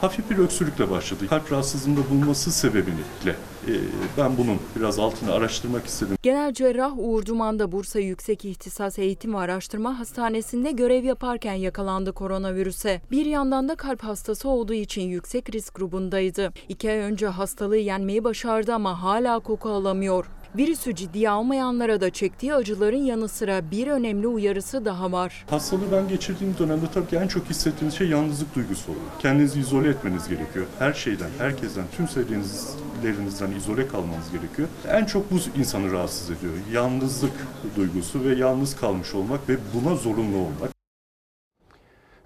hafif 0.00 0.30
bir 0.30 0.38
öksürükle 0.38 0.90
başladı. 0.90 1.28
Kalp 1.28 1.52
rahatsızlığında 1.52 2.00
bulunması 2.10 2.52
sebebiyle 2.52 3.36
e, 3.68 3.72
ben 4.18 4.38
bunun 4.38 4.58
biraz 4.76 4.98
altını 4.98 5.32
araştırmak 5.32 5.86
istedim. 5.86 6.16
Genel 6.22 6.54
cerrah 6.54 6.98
Uğur 6.98 7.26
Duman 7.26 7.72
Bursa 7.72 8.00
Yüksek 8.00 8.44
İhtisas 8.44 8.98
Eğitim 8.98 9.34
ve 9.34 9.38
Araştırma 9.38 9.98
Hastanesi'nde 9.98 10.70
görev 10.70 11.04
yaparken 11.04 11.54
yakalandı 11.54 12.12
koronavirüse. 12.12 13.00
Bir 13.10 13.26
yandan 13.26 13.68
da 13.68 13.74
kalp 13.74 14.04
hastası 14.04 14.48
olduğu 14.48 14.74
için 14.74 15.02
yüksek 15.02 15.54
risk 15.54 15.74
grubundaydı. 15.74 16.52
İki 16.68 16.90
ay 16.90 16.96
önce 16.96 17.26
hastalığı 17.26 17.76
yenmeyi 17.76 18.24
başardı 18.24 18.74
ama 18.74 19.02
hala 19.02 19.38
koku 19.38 19.68
alamıyor. 19.68 20.26
Virüsü 20.56 20.94
ciddiye 20.94 21.30
almayanlara 21.30 22.00
da 22.00 22.10
çektiği 22.10 22.54
acıların 22.54 23.04
yanı 23.04 23.28
sıra 23.28 23.70
bir 23.70 23.86
önemli 23.86 24.26
uyarısı 24.26 24.84
daha 24.84 25.12
var. 25.12 25.44
Hastalığı 25.50 25.92
ben 25.92 26.08
geçirdiğim 26.08 26.54
dönemde 26.58 26.86
tabii 26.94 27.06
ki 27.06 27.16
en 27.16 27.28
çok 27.28 27.50
hissettiğiniz 27.50 27.94
şey 27.94 28.08
yalnızlık 28.08 28.54
duygusu 28.54 28.92
oluyor. 28.92 29.06
Kendinizi 29.18 29.60
izole 29.60 29.88
etmeniz 29.88 30.28
gerekiyor. 30.28 30.66
Her 30.78 30.92
şeyden, 30.92 31.30
herkesten, 31.38 31.84
tüm 31.96 32.08
sevdiğinizlerinizden 32.08 33.50
izole 33.50 33.88
kalmanız 33.88 34.30
gerekiyor. 34.32 34.68
En 34.88 35.04
çok 35.04 35.30
bu 35.30 35.36
insanı 35.58 35.92
rahatsız 35.92 36.30
ediyor. 36.30 36.52
Yalnızlık 36.72 37.32
duygusu 37.76 38.24
ve 38.24 38.34
yalnız 38.34 38.76
kalmış 38.76 39.14
olmak 39.14 39.48
ve 39.48 39.56
buna 39.74 39.94
zorunlu 39.94 40.36
olmak. 40.36 40.79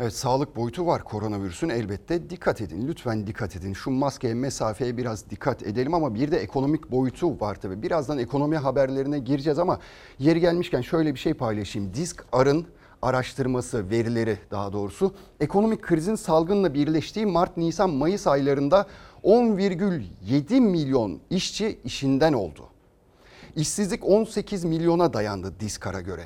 Evet 0.00 0.12
sağlık 0.12 0.56
boyutu 0.56 0.86
var 0.86 1.04
koronavirüsün 1.04 1.68
elbette. 1.68 2.30
Dikkat 2.30 2.60
edin 2.60 2.88
lütfen 2.88 3.26
dikkat 3.26 3.56
edin. 3.56 3.72
Şu 3.72 3.90
maskeye 3.90 4.34
mesafeye 4.34 4.96
biraz 4.96 5.30
dikkat 5.30 5.62
edelim 5.62 5.94
ama 5.94 6.14
bir 6.14 6.30
de 6.30 6.38
ekonomik 6.38 6.90
boyutu 6.90 7.40
var 7.40 7.54
tabi 7.54 7.82
birazdan 7.82 8.18
ekonomi 8.18 8.56
haberlerine 8.56 9.18
gireceğiz 9.18 9.58
ama 9.58 9.78
yeri 10.18 10.40
gelmişken 10.40 10.80
şöyle 10.80 11.14
bir 11.14 11.18
şey 11.18 11.34
paylaşayım. 11.34 11.94
Disk 11.94 12.24
Arın 12.32 12.66
araştırması 13.02 13.90
verileri 13.90 14.38
daha 14.50 14.72
doğrusu. 14.72 15.14
Ekonomik 15.40 15.82
krizin 15.82 16.14
salgınla 16.14 16.74
birleştiği 16.74 17.26
Mart, 17.26 17.56
Nisan, 17.56 17.90
Mayıs 17.90 18.26
aylarında 18.26 18.86
10,7 19.24 20.60
milyon 20.60 21.20
işçi 21.30 21.78
işinden 21.84 22.32
oldu. 22.32 22.68
İşsizlik 23.56 24.04
18 24.04 24.64
milyona 24.64 25.12
dayandı 25.12 25.60
Diskar'a 25.60 26.00
göre. 26.00 26.24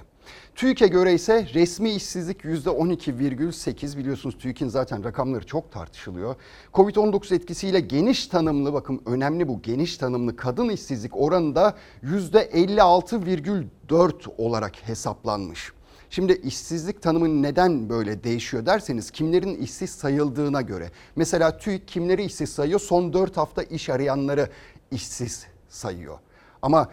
TÜİK'e 0.58 0.86
göre 0.86 1.14
ise 1.14 1.48
resmi 1.54 1.90
işsizlik 1.90 2.40
%12,8 2.40 3.98
biliyorsunuz 3.98 4.38
TÜİK'in 4.38 4.68
zaten 4.68 5.04
rakamları 5.04 5.46
çok 5.46 5.72
tartışılıyor. 5.72 6.36
Covid-19 6.74 7.34
etkisiyle 7.34 7.80
geniş 7.80 8.26
tanımlı 8.26 8.72
bakın 8.72 9.02
önemli 9.06 9.48
bu 9.48 9.62
geniş 9.62 9.96
tanımlı 9.96 10.36
kadın 10.36 10.68
işsizlik 10.68 11.16
oranı 11.16 11.54
da 11.54 11.76
%56,4 12.04 14.12
olarak 14.38 14.88
hesaplanmış. 14.88 15.72
Şimdi 16.10 16.32
işsizlik 16.32 17.02
tanımı 17.02 17.42
neden 17.42 17.88
böyle 17.88 18.24
değişiyor 18.24 18.66
derseniz 18.66 19.10
kimlerin 19.10 19.54
işsiz 19.54 19.90
sayıldığına 19.90 20.62
göre. 20.62 20.90
Mesela 21.16 21.58
TÜİK 21.58 21.88
kimleri 21.88 22.24
işsiz 22.24 22.50
sayıyor? 22.50 22.80
Son 22.80 23.12
4 23.12 23.36
hafta 23.36 23.62
iş 23.62 23.90
arayanları 23.90 24.48
işsiz 24.90 25.46
sayıyor. 25.68 26.18
Ama 26.62 26.88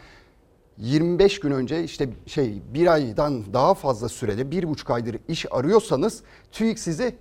25 0.77 1.39
gün 1.39 1.51
önce 1.51 1.83
işte 1.83 2.09
şey 2.25 2.61
bir 2.73 2.87
aydan 2.87 3.53
daha 3.53 3.73
fazla 3.73 4.09
sürede 4.09 4.51
bir 4.51 4.69
buçuk 4.69 4.91
aydır 4.91 5.17
iş 5.27 5.45
arıyorsanız 5.51 6.23
TÜİK 6.51 6.79
sizi 6.79 7.15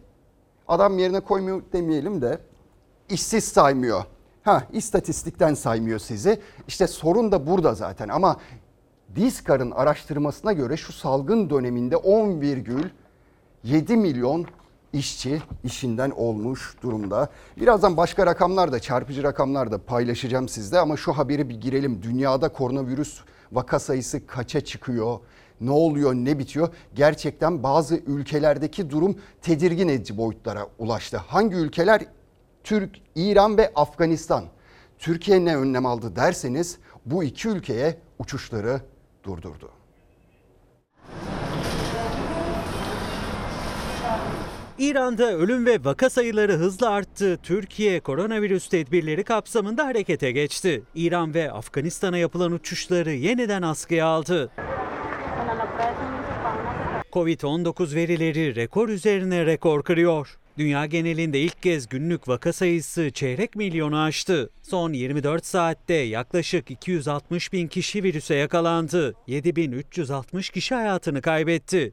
adam 0.68 0.98
yerine 0.98 1.20
koymuyor 1.20 1.62
demeyelim 1.72 2.22
de 2.22 2.38
işsiz 3.08 3.44
saymıyor. 3.44 4.04
Ha 4.42 4.62
istatistikten 4.72 5.54
saymıyor 5.54 5.98
sizi. 5.98 6.40
İşte 6.68 6.86
sorun 6.86 7.32
da 7.32 7.46
burada 7.46 7.74
zaten 7.74 8.08
ama 8.08 8.36
Diskar'ın 9.16 9.70
araştırmasına 9.70 10.52
göre 10.52 10.76
şu 10.76 10.92
salgın 10.92 11.50
döneminde 11.50 11.94
10,7 11.94 13.96
milyon 13.96 14.46
işçi 14.92 15.42
işinden 15.64 16.10
olmuş 16.10 16.76
durumda. 16.82 17.28
Birazdan 17.56 17.96
başka 17.96 18.26
rakamlar 18.26 18.72
da 18.72 18.80
çarpıcı 18.80 19.22
rakamlar 19.22 19.72
da 19.72 19.78
paylaşacağım 19.78 20.48
sizle 20.48 20.78
ama 20.78 20.96
şu 20.96 21.12
haberi 21.12 21.48
bir 21.48 21.60
girelim. 21.60 22.02
Dünyada 22.02 22.48
koronavirüs 22.48 23.20
vaka 23.54 23.78
sayısı 23.78 24.26
kaça 24.26 24.60
çıkıyor? 24.60 25.18
Ne 25.60 25.70
oluyor, 25.70 26.14
ne 26.14 26.38
bitiyor? 26.38 26.74
Gerçekten 26.94 27.62
bazı 27.62 27.96
ülkelerdeki 27.96 28.90
durum 28.90 29.18
tedirgin 29.42 29.88
edici 29.88 30.16
boyutlara 30.16 30.66
ulaştı. 30.78 31.16
Hangi 31.16 31.56
ülkeler? 31.56 32.06
Türk, 32.64 33.00
İran 33.14 33.58
ve 33.58 33.72
Afganistan. 33.74 34.44
Türkiye 34.98 35.44
ne 35.44 35.56
önlem 35.56 35.86
aldı 35.86 36.16
derseniz 36.16 36.78
bu 37.06 37.24
iki 37.24 37.48
ülkeye 37.48 37.98
uçuşları 38.18 38.80
durdurdu. 39.24 39.70
İran'da 44.78 45.32
ölüm 45.32 45.66
ve 45.66 45.84
vaka 45.84 46.10
sayıları 46.10 46.52
hızla 46.52 46.90
arttı. 46.90 47.38
Türkiye 47.42 48.00
koronavirüs 48.00 48.68
tedbirleri 48.68 49.24
kapsamında 49.24 49.86
harekete 49.86 50.32
geçti. 50.32 50.82
İran 50.94 51.34
ve 51.34 51.52
Afganistan'a 51.52 52.18
yapılan 52.18 52.52
uçuşları 52.52 53.10
yeniden 53.10 53.62
askıya 53.62 54.06
aldı. 54.06 54.50
Covid-19 57.12 57.94
verileri 57.94 58.54
rekor 58.54 58.88
üzerine 58.88 59.46
rekor 59.46 59.82
kırıyor. 59.82 60.38
Dünya 60.58 60.86
genelinde 60.86 61.40
ilk 61.40 61.62
kez 61.62 61.88
günlük 61.88 62.28
vaka 62.28 62.52
sayısı 62.52 63.10
çeyrek 63.10 63.56
milyonu 63.56 64.00
aştı. 64.00 64.50
Son 64.62 64.92
24 64.92 65.46
saatte 65.46 65.94
yaklaşık 65.94 66.70
260 66.70 67.52
bin 67.52 67.68
kişi 67.68 68.02
virüse 68.02 68.34
yakalandı. 68.34 69.14
7360 69.26 70.50
kişi 70.50 70.74
hayatını 70.74 71.22
kaybetti. 71.22 71.90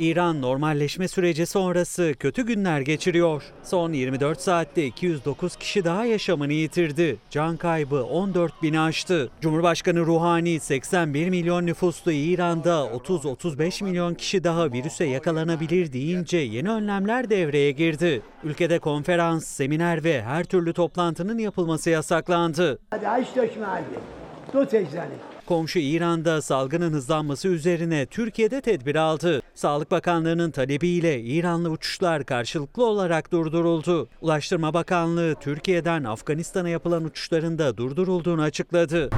İran 0.00 0.42
normalleşme 0.42 1.08
süreci 1.08 1.46
sonrası 1.46 2.14
kötü 2.18 2.46
günler 2.46 2.80
geçiriyor. 2.80 3.42
Son 3.62 3.92
24 3.92 4.40
saatte 4.40 4.86
209 4.86 5.56
kişi 5.56 5.84
daha 5.84 6.04
yaşamını 6.04 6.52
yitirdi. 6.52 7.16
Can 7.30 7.56
kaybı 7.56 8.02
14 8.04 8.62
bini 8.62 8.80
aştı. 8.80 9.30
Cumhurbaşkanı 9.40 10.00
Ruhani 10.00 10.60
81 10.60 11.28
milyon 11.28 11.66
nüfuslu 11.66 12.12
İran'da 12.12 12.70
30-35 12.70 13.84
milyon 13.84 14.14
kişi 14.14 14.44
daha 14.44 14.72
virüse 14.72 15.04
yakalanabilir 15.04 15.92
deyince 15.92 16.38
yeni 16.38 16.70
önlemler 16.70 17.30
devreye 17.30 17.70
girdi. 17.70 18.22
Ülkede 18.44 18.78
konferans, 18.78 19.46
seminer 19.46 20.04
ve 20.04 20.22
her 20.22 20.44
türlü 20.44 20.72
toplantının 20.72 21.38
yapılması 21.38 21.90
yasaklandı. 21.90 22.78
Komşu 25.50 25.78
İran'da 25.78 26.42
salgının 26.42 26.92
hızlanması 26.92 27.48
üzerine 27.48 28.06
Türkiye'de 28.06 28.60
tedbir 28.60 28.96
aldı. 28.96 29.42
Sağlık 29.54 29.90
Bakanlığı'nın 29.90 30.50
talebiyle 30.50 31.20
İranlı 31.20 31.70
uçuşlar 31.70 32.24
karşılıklı 32.24 32.84
olarak 32.84 33.32
durduruldu. 33.32 34.08
Ulaştırma 34.20 34.74
Bakanlığı 34.74 35.34
Türkiye'den 35.40 36.04
Afganistan'a 36.04 36.68
yapılan 36.68 37.04
uçuşların 37.04 37.58
da 37.58 37.76
durdurulduğunu 37.76 38.42
açıkladı. 38.42 39.10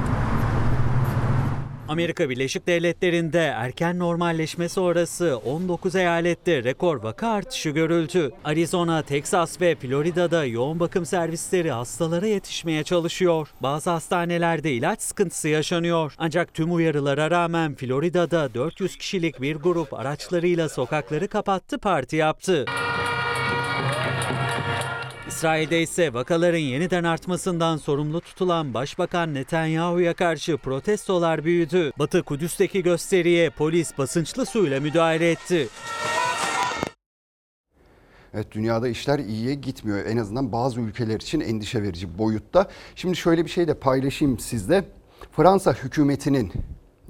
Amerika 1.87 2.29
Birleşik 2.29 2.67
Devletleri'nde 2.67 3.39
erken 3.39 3.99
normalleşme 3.99 4.69
sonrası 4.69 5.37
19 5.45 5.95
eyalette 5.95 6.63
rekor 6.63 7.03
vaka 7.03 7.29
artışı 7.29 7.69
görüldü. 7.69 8.31
Arizona, 8.43 9.01
Teksas 9.01 9.61
ve 9.61 9.75
Florida'da 9.75 10.45
yoğun 10.45 10.79
bakım 10.79 11.05
servisleri 11.05 11.71
hastalara 11.71 12.27
yetişmeye 12.27 12.83
çalışıyor. 12.83 13.47
Bazı 13.61 13.89
hastanelerde 13.89 14.71
ilaç 14.71 15.01
sıkıntısı 15.01 15.49
yaşanıyor. 15.49 16.13
Ancak 16.17 16.53
tüm 16.53 16.75
uyarılara 16.75 17.31
rağmen 17.31 17.75
Florida'da 17.75 18.53
400 18.53 18.97
kişilik 18.97 19.41
bir 19.41 19.55
grup 19.55 19.93
araçlarıyla 19.93 20.69
sokakları 20.69 21.27
kapattı, 21.27 21.77
parti 21.77 22.15
yaptı. 22.15 22.65
İsrail'de 25.33 25.81
ise 25.81 26.13
vakaların 26.13 26.57
yeniden 26.57 27.03
artmasından 27.03 27.77
sorumlu 27.77 28.21
tutulan 28.21 28.73
Başbakan 28.73 29.33
Netanyahu'ya 29.33 30.13
karşı 30.13 30.57
protestolar 30.57 31.45
büyüdü. 31.45 31.91
Batı 31.99 32.23
Kudüs'teki 32.23 32.83
gösteriye 32.83 33.49
polis 33.49 33.97
basınçlı 33.97 34.45
suyla 34.45 34.79
müdahale 34.79 35.31
etti. 35.31 35.67
Evet 38.33 38.51
dünyada 38.51 38.87
işler 38.87 39.19
iyiye 39.19 39.53
gitmiyor. 39.53 40.05
En 40.05 40.17
azından 40.17 40.51
bazı 40.51 40.81
ülkeler 40.81 41.15
için 41.15 41.39
endişe 41.39 41.83
verici 41.83 42.17
boyutta. 42.17 42.67
Şimdi 42.95 43.15
şöyle 43.15 43.45
bir 43.45 43.49
şey 43.49 43.67
de 43.67 43.73
paylaşayım 43.73 44.39
sizle. 44.39 44.85
Fransa 45.31 45.73
hükümetinin 45.73 46.53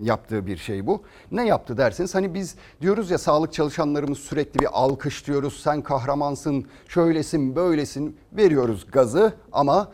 yaptığı 0.04 0.46
bir 0.46 0.58
şey 0.58 0.88
bu. 0.88 1.04
Ne 1.32 1.48
yaptı 1.48 1.78
derseniz 1.78 2.16
hani 2.16 2.34
biz 2.34 2.56
diyoruz 2.82 3.12
ya 3.12 3.18
sağlık 3.18 3.54
çalışanlarımız 3.54 4.20
sürekli 4.20 4.60
bir 4.60 4.68
alkışlıyoruz. 4.72 5.60
Sen 5.64 5.82
kahramansın, 5.82 6.66
şöylesin, 6.88 7.56
böylesin 7.56 8.18
veriyoruz 8.34 8.88
gazı 8.92 9.34
ama 9.52 9.92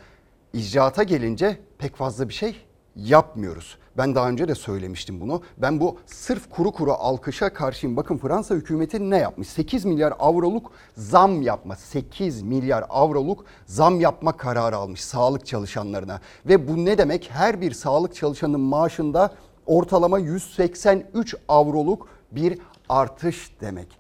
icraata 0.54 1.04
gelince 1.04 1.58
pek 1.78 1.96
fazla 1.96 2.30
bir 2.30 2.34
şey 2.34 2.56
yapmıyoruz. 2.96 3.78
Ben 3.98 4.16
daha 4.16 4.30
önce 4.30 4.48
de 4.48 4.56
söylemiştim 4.56 5.22
bunu. 5.22 5.42
Ben 5.58 5.80
bu 5.80 5.98
sırf 6.06 6.50
kuru 6.50 6.72
kuru 6.72 6.94
alkışa 6.94 7.54
karşıyım. 7.54 7.98
Bakın 7.98 8.18
Fransa 8.18 8.56
hükümeti 8.56 9.10
ne 9.10 9.18
yapmış? 9.18 9.48
8 9.48 9.86
milyar 9.86 10.14
avroluk 10.20 10.72
zam 10.98 11.42
yapma. 11.42 11.76
8 11.76 12.42
milyar 12.42 12.86
avroluk 12.90 13.46
zam 13.66 14.00
yapma 14.00 14.38
kararı 14.38 14.78
almış 14.78 15.04
sağlık 15.04 15.46
çalışanlarına. 15.46 16.20
Ve 16.46 16.68
bu 16.68 16.86
ne 16.86 16.98
demek? 16.98 17.30
Her 17.32 17.62
bir 17.62 17.72
sağlık 17.72 18.16
çalışanının 18.16 18.60
maaşında 18.60 19.32
ortalama 19.70 20.20
183 20.20 21.36
avroluk 21.48 22.10
bir 22.32 22.60
artış 22.90 23.52
demek. 23.62 24.00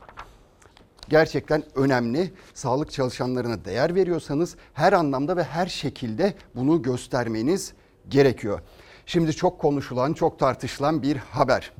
Gerçekten 1.09 1.63
önemli. 1.75 2.33
Sağlık 2.53 2.91
çalışanlarına 2.91 3.65
değer 3.65 3.95
veriyorsanız 3.95 4.55
her 4.73 4.93
anlamda 4.93 5.37
ve 5.37 5.43
her 5.43 5.67
şekilde 5.67 6.33
bunu 6.55 6.81
göstermeniz 6.81 7.73
gerekiyor. 8.07 8.59
Şimdi 9.05 9.33
çok 9.33 9.59
konuşulan, 9.59 10.13
çok 10.13 10.39
tartışılan 10.39 11.01
bir 11.01 11.17
haber. 11.17 11.71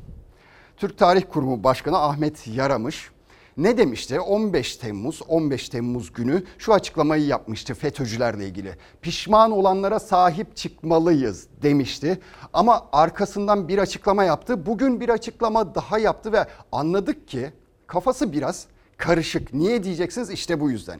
Türk 0.77 0.97
Tarih 0.97 1.23
Kurumu 1.29 1.63
Başkanı 1.63 1.97
Ahmet 1.97 2.47
Yaramış 2.47 3.11
ne 3.59 3.77
demişti? 3.77 4.19
15 4.19 4.77
Temmuz, 4.77 5.21
15 5.27 5.69
Temmuz 5.69 6.13
günü 6.13 6.43
şu 6.57 6.73
açıklamayı 6.73 7.25
yapmıştı 7.25 7.73
FETÖ'cülerle 7.73 8.45
ilgili. 8.47 8.75
Pişman 9.01 9.51
olanlara 9.51 9.99
sahip 9.99 10.55
çıkmalıyız 10.55 11.47
demişti. 11.61 12.19
Ama 12.53 12.89
arkasından 12.91 13.67
bir 13.67 13.77
açıklama 13.77 14.23
yaptı. 14.23 14.65
Bugün 14.65 14.99
bir 14.99 15.09
açıklama 15.09 15.75
daha 15.75 15.99
yaptı 15.99 16.31
ve 16.33 16.45
anladık 16.71 17.27
ki 17.27 17.51
kafası 17.87 18.33
biraz 18.33 18.65
karışık. 18.97 19.53
Niye 19.53 19.83
diyeceksiniz? 19.83 20.29
İşte 20.29 20.59
bu 20.59 20.71
yüzden. 20.71 20.99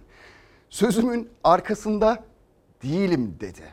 Sözümün 0.70 1.30
arkasında 1.44 2.24
değilim 2.84 3.36
dedi. 3.40 3.64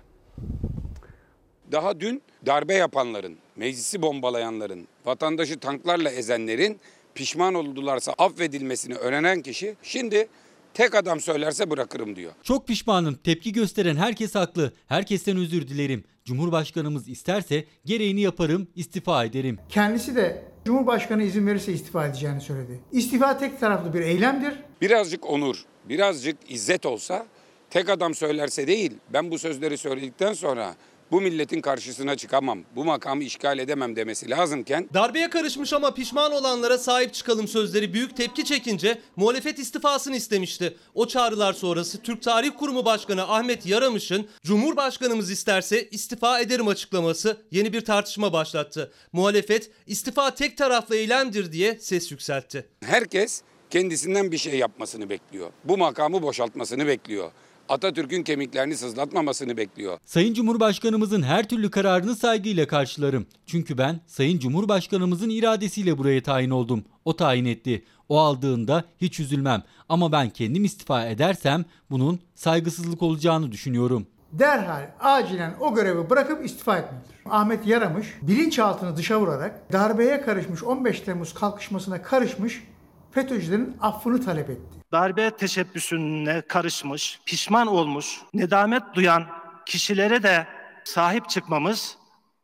Daha 1.72 2.00
dün 2.00 2.22
darbe 2.46 2.74
yapanların, 2.74 3.36
meclisi 3.56 4.02
bombalayanların, 4.02 4.88
vatandaşı 5.04 5.58
tanklarla 5.58 6.10
ezenlerin 6.10 6.80
pişman 7.16 7.54
oldularsa 7.54 8.14
affedilmesini 8.18 8.94
öğrenen 8.94 9.42
kişi 9.42 9.76
şimdi 9.82 10.28
tek 10.74 10.94
adam 10.94 11.20
söylerse 11.20 11.70
bırakırım 11.70 12.16
diyor. 12.16 12.32
Çok 12.42 12.66
pişmanım. 12.66 13.14
Tepki 13.14 13.52
gösteren 13.52 13.96
herkes 13.96 14.34
haklı. 14.34 14.72
Herkesten 14.86 15.36
özür 15.36 15.68
dilerim. 15.68 16.04
Cumhurbaşkanımız 16.24 17.08
isterse 17.08 17.64
gereğini 17.84 18.20
yaparım, 18.20 18.68
istifa 18.76 19.24
ederim. 19.24 19.58
Kendisi 19.68 20.16
de 20.16 20.44
Cumhurbaşkanı 20.64 21.22
izin 21.22 21.46
verirse 21.46 21.72
istifa 21.72 22.06
edeceğini 22.06 22.40
söyledi. 22.40 22.80
İstifa 22.92 23.38
tek 23.38 23.60
taraflı 23.60 23.94
bir 23.94 24.00
eylemdir. 24.00 24.54
Birazcık 24.80 25.30
onur, 25.30 25.64
birazcık 25.88 26.36
izzet 26.48 26.86
olsa 26.86 27.26
tek 27.70 27.88
adam 27.88 28.14
söylerse 28.14 28.66
değil 28.66 28.92
ben 29.12 29.30
bu 29.30 29.38
sözleri 29.38 29.78
söyledikten 29.78 30.32
sonra 30.32 30.74
bu 31.10 31.20
milletin 31.20 31.60
karşısına 31.60 32.16
çıkamam, 32.16 32.58
bu 32.76 32.84
makamı 32.84 33.24
işgal 33.24 33.58
edemem 33.58 33.96
demesi 33.96 34.30
lazımken 34.30 34.88
Darbeye 34.94 35.30
karışmış 35.30 35.72
ama 35.72 35.94
pişman 35.94 36.32
olanlara 36.32 36.78
sahip 36.78 37.14
çıkalım 37.14 37.48
sözleri 37.48 37.94
büyük 37.94 38.16
tepki 38.16 38.44
çekince 38.44 38.98
muhalefet 39.16 39.58
istifasını 39.58 40.16
istemişti. 40.16 40.76
O 40.94 41.06
çağrılar 41.06 41.52
sonrası 41.52 42.02
Türk 42.02 42.22
Tarih 42.22 42.50
Kurumu 42.58 42.84
Başkanı 42.84 43.28
Ahmet 43.28 43.66
Yaramış'ın 43.66 44.26
Cumhurbaşkanımız 44.42 45.30
isterse 45.30 45.88
istifa 45.88 46.40
ederim 46.40 46.68
açıklaması 46.68 47.36
yeni 47.50 47.72
bir 47.72 47.84
tartışma 47.84 48.32
başlattı. 48.32 48.92
Muhalefet 49.12 49.70
istifa 49.86 50.34
tek 50.34 50.56
taraflı 50.56 50.96
eylemdir 50.96 51.52
diye 51.52 51.78
ses 51.80 52.10
yükseltti. 52.10 52.66
herkes 52.84 53.42
kendisinden 53.70 54.32
bir 54.32 54.38
şey 54.38 54.58
yapmasını 54.58 55.10
bekliyor. 55.10 55.50
Bu 55.64 55.78
makamı 55.78 56.22
boşaltmasını 56.22 56.86
bekliyor. 56.86 57.30
Atatürk'ün 57.68 58.22
kemiklerini 58.22 58.76
sızlatmamasını 58.76 59.56
bekliyor. 59.56 59.98
Sayın 60.06 60.34
Cumhurbaşkanımızın 60.34 61.22
her 61.22 61.48
türlü 61.48 61.70
kararını 61.70 62.16
saygıyla 62.16 62.66
karşılarım. 62.66 63.26
Çünkü 63.46 63.78
ben 63.78 64.00
Sayın 64.06 64.38
Cumhurbaşkanımızın 64.38 65.30
iradesiyle 65.30 65.98
buraya 65.98 66.22
tayin 66.22 66.50
oldum. 66.50 66.84
O 67.04 67.16
tayin 67.16 67.44
etti. 67.44 67.84
O 68.08 68.18
aldığında 68.18 68.84
hiç 69.00 69.20
üzülmem. 69.20 69.62
Ama 69.88 70.12
ben 70.12 70.30
kendim 70.30 70.64
istifa 70.64 71.06
edersem 71.06 71.64
bunun 71.90 72.20
saygısızlık 72.34 73.02
olacağını 73.02 73.52
düşünüyorum. 73.52 74.06
Derhal 74.32 74.90
acilen 75.00 75.54
o 75.60 75.74
görevi 75.74 76.10
bırakıp 76.10 76.44
istifa 76.44 76.78
etmelidir. 76.78 77.10
Ahmet 77.30 77.66
Yaramış 77.66 78.14
bilinçaltını 78.22 78.96
dışa 78.96 79.20
vurarak 79.20 79.72
darbeye 79.72 80.20
karışmış 80.20 80.62
15 80.62 81.00
Temmuz 81.00 81.34
kalkışmasına 81.34 82.02
karışmış 82.02 82.62
FETÖ'cülerin 83.10 83.76
affını 83.80 84.24
talep 84.24 84.50
etti. 84.50 84.78
Darbe 84.92 85.30
teşebbüsüne 85.30 86.40
karışmış, 86.40 87.20
pişman 87.26 87.66
olmuş, 87.66 88.20
nedamet 88.34 88.82
duyan 88.94 89.26
kişilere 89.66 90.22
de 90.22 90.46
sahip 90.84 91.28
çıkmamız, 91.28 91.98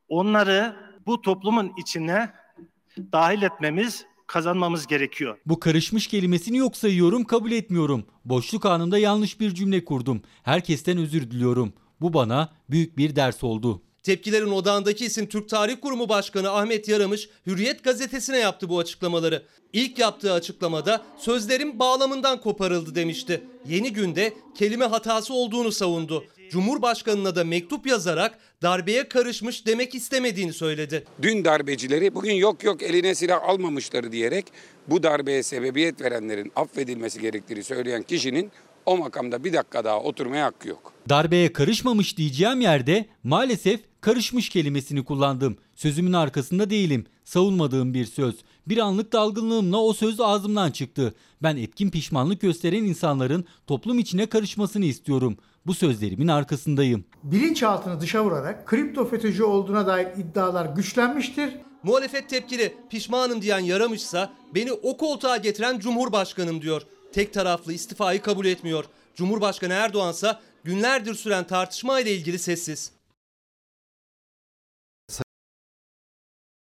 onları 0.08 0.76
bu 1.06 1.22
toplumun 1.22 1.72
içine 1.78 2.30
dahil 3.12 3.42
etmemiz, 3.42 4.06
kazanmamız 4.26 4.86
gerekiyor. 4.86 5.38
Bu 5.46 5.60
karışmış 5.60 6.06
kelimesini 6.06 6.56
yok 6.56 6.76
sayıyorum, 6.76 7.24
kabul 7.24 7.52
etmiyorum. 7.52 8.04
Boşluk 8.24 8.66
anında 8.66 8.98
yanlış 8.98 9.40
bir 9.40 9.54
cümle 9.54 9.84
kurdum. 9.84 10.22
Herkesten 10.42 10.98
özür 10.98 11.30
diliyorum. 11.30 11.72
Bu 12.00 12.14
bana 12.14 12.48
büyük 12.70 12.96
bir 12.96 13.16
ders 13.16 13.44
oldu. 13.44 13.82
Tepkilerin 14.02 14.50
odağındaki 14.50 15.04
isim 15.04 15.26
Türk 15.26 15.48
Tarih 15.48 15.76
Kurumu 15.80 16.08
Başkanı 16.08 16.50
Ahmet 16.50 16.88
Yaramış, 16.88 17.28
Hürriyet 17.46 17.84
gazetesine 17.84 18.38
yaptı 18.38 18.68
bu 18.68 18.78
açıklamaları. 18.78 19.42
İlk 19.72 19.98
yaptığı 19.98 20.32
açıklamada 20.32 21.02
sözlerim 21.18 21.78
bağlamından 21.78 22.40
koparıldı 22.40 22.94
demişti. 22.94 23.42
Yeni 23.68 23.92
günde 23.92 24.32
kelime 24.58 24.84
hatası 24.84 25.34
olduğunu 25.34 25.72
savundu. 25.72 26.24
Cumhurbaşkanına 26.50 27.36
da 27.36 27.44
mektup 27.44 27.86
yazarak 27.86 28.38
darbeye 28.62 29.08
karışmış 29.08 29.66
demek 29.66 29.94
istemediğini 29.94 30.52
söyledi. 30.52 31.04
Dün 31.22 31.44
darbecileri 31.44 32.14
bugün 32.14 32.34
yok 32.34 32.64
yok 32.64 32.82
eline 32.82 33.14
silah 33.14 33.42
almamışları 33.42 34.12
diyerek 34.12 34.46
bu 34.88 35.02
darbeye 35.02 35.42
sebebiyet 35.42 36.00
verenlerin 36.00 36.52
affedilmesi 36.56 37.20
gerektiğini 37.20 37.64
söyleyen 37.64 38.02
kişinin 38.02 38.50
o 38.86 38.96
makamda 38.96 39.44
bir 39.44 39.52
dakika 39.52 39.84
daha 39.84 40.00
oturmaya 40.00 40.46
hakkı 40.46 40.68
yok. 40.68 40.92
Darbeye 41.08 41.52
karışmamış 41.52 42.16
diyeceğim 42.16 42.60
yerde 42.60 43.06
maalesef 43.24 43.91
Karışmış 44.02 44.48
kelimesini 44.48 45.04
kullandım. 45.04 45.56
Sözümün 45.74 46.12
arkasında 46.12 46.70
değilim. 46.70 47.06
Savunmadığım 47.24 47.94
bir 47.94 48.04
söz. 48.04 48.34
Bir 48.66 48.78
anlık 48.78 49.12
dalgınlığımla 49.12 49.76
o 49.76 49.92
söz 49.92 50.20
ağzımdan 50.20 50.70
çıktı. 50.70 51.14
Ben 51.42 51.56
etkin 51.56 51.90
pişmanlık 51.90 52.40
gösteren 52.40 52.84
insanların 52.84 53.44
toplum 53.66 53.98
içine 53.98 54.26
karışmasını 54.26 54.84
istiyorum. 54.84 55.36
Bu 55.66 55.74
sözlerimin 55.74 56.28
arkasındayım. 56.28 57.04
Bilinçaltını 57.22 58.00
dışa 58.00 58.24
vurarak 58.24 58.66
kripto 58.66 59.08
FETÖ'cü 59.08 59.42
olduğuna 59.42 59.86
dair 59.86 60.06
iddialar 60.16 60.66
güçlenmiştir. 60.66 61.50
Muhalefet 61.82 62.28
tepkili 62.28 62.74
pişmanım 62.90 63.42
diyen 63.42 63.58
Yaramışsa 63.58 64.32
beni 64.54 64.72
o 64.72 64.96
koltuğa 64.96 65.36
getiren 65.36 65.78
Cumhurbaşkanım 65.78 66.62
diyor. 66.62 66.82
Tek 67.12 67.34
taraflı 67.34 67.72
istifayı 67.72 68.22
kabul 68.22 68.46
etmiyor. 68.46 68.84
Cumhurbaşkanı 69.14 69.72
Erdoğansa 69.72 70.40
günlerdir 70.64 71.14
süren 71.14 71.46
tartışma 71.46 72.00
ile 72.00 72.14
ilgili 72.14 72.38
sessiz. 72.38 73.01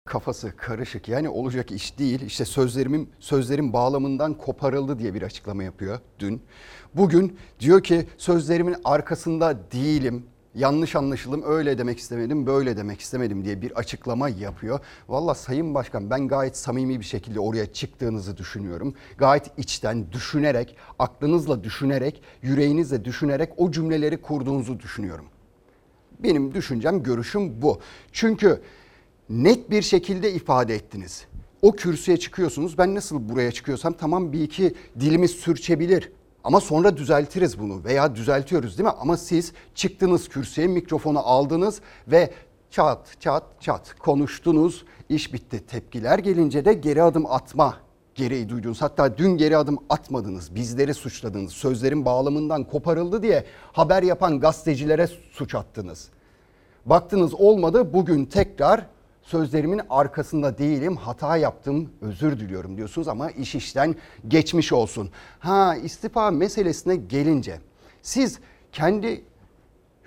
Kafası 0.09 0.53
karışık 0.57 1.07
yani 1.09 1.29
olacak 1.29 1.71
iş 1.71 1.99
değil. 1.99 2.21
İşte 2.21 2.45
sözlerimin 2.45 3.09
sözlerim 3.19 3.73
bağlamından 3.73 4.33
koparıldı 4.33 4.99
diye 4.99 5.13
bir 5.13 5.21
açıklama 5.21 5.63
yapıyor 5.63 5.99
dün. 6.19 6.41
Bugün 6.93 7.37
diyor 7.59 7.83
ki 7.83 8.07
sözlerimin 8.17 8.75
arkasında 8.83 9.71
değilim. 9.71 10.25
Yanlış 10.55 10.95
anlaşılım 10.95 11.43
öyle 11.45 11.77
demek 11.77 11.99
istemedim 11.99 12.45
böyle 12.45 12.77
demek 12.77 13.01
istemedim 13.01 13.45
diye 13.45 13.61
bir 13.61 13.71
açıklama 13.71 14.29
yapıyor. 14.29 14.79
Valla 15.09 15.35
Sayın 15.35 15.73
Başkan 15.73 16.09
ben 16.09 16.27
gayet 16.27 16.57
samimi 16.57 16.99
bir 16.99 17.05
şekilde 17.05 17.39
oraya 17.39 17.73
çıktığınızı 17.73 18.37
düşünüyorum. 18.37 18.93
Gayet 19.17 19.51
içten 19.57 20.11
düşünerek 20.11 20.77
aklınızla 20.99 21.63
düşünerek 21.63 22.21
yüreğinizle 22.41 23.05
düşünerek 23.05 23.53
o 23.57 23.71
cümleleri 23.71 24.21
kurduğunuzu 24.21 24.79
düşünüyorum. 24.79 25.25
Benim 26.19 26.53
düşüncem 26.53 27.03
görüşüm 27.03 27.61
bu. 27.61 27.79
Çünkü 28.11 28.61
net 29.29 29.71
bir 29.71 29.81
şekilde 29.81 30.33
ifade 30.33 30.75
ettiniz. 30.75 31.25
O 31.61 31.71
kürsüye 31.71 32.17
çıkıyorsunuz. 32.17 32.77
Ben 32.77 32.95
nasıl 32.95 33.29
buraya 33.29 33.51
çıkıyorsam 33.51 33.93
tamam 33.93 34.33
bir 34.33 34.41
iki 34.41 34.75
dilimiz 34.99 35.31
sürçebilir. 35.31 36.11
Ama 36.43 36.61
sonra 36.61 36.97
düzeltiriz 36.97 37.59
bunu 37.59 37.83
veya 37.83 38.15
düzeltiyoruz 38.15 38.77
değil 38.77 38.89
mi? 38.89 38.95
Ama 38.99 39.17
siz 39.17 39.53
çıktınız 39.75 40.29
kürsüye 40.29 40.67
mikrofonu 40.67 41.19
aldınız 41.19 41.81
ve 42.07 42.31
çat 42.71 43.17
çat 43.19 43.43
çat 43.59 43.95
konuştunuz. 43.99 44.85
İş 45.09 45.33
bitti. 45.33 45.65
Tepkiler 45.67 46.19
gelince 46.19 46.65
de 46.65 46.73
geri 46.73 47.03
adım 47.03 47.25
atma 47.25 47.77
gereği 48.15 48.49
duydunuz. 48.49 48.81
Hatta 48.81 49.17
dün 49.17 49.37
geri 49.37 49.57
adım 49.57 49.77
atmadınız. 49.89 50.55
Bizleri 50.55 50.93
suçladınız. 50.93 51.53
Sözlerin 51.53 52.05
bağlamından 52.05 52.63
koparıldı 52.63 53.23
diye 53.23 53.45
haber 53.71 54.03
yapan 54.03 54.39
gazetecilere 54.39 55.07
suç 55.31 55.55
attınız. 55.55 56.09
Baktınız 56.85 57.33
olmadı. 57.33 57.93
Bugün 57.93 58.25
tekrar 58.25 58.85
sözlerimin 59.25 59.81
arkasında 59.89 60.57
değilim, 60.57 60.95
hata 60.95 61.37
yaptım, 61.37 61.89
özür 62.01 62.39
diliyorum 62.39 62.77
diyorsunuz 62.77 63.07
ama 63.07 63.31
iş 63.31 63.55
işten 63.55 63.95
geçmiş 64.27 64.73
olsun. 64.73 65.09
Ha 65.39 65.75
istifa 65.75 66.31
meselesine 66.31 66.95
gelince 66.95 67.59
siz 68.01 68.39
kendi 68.71 69.23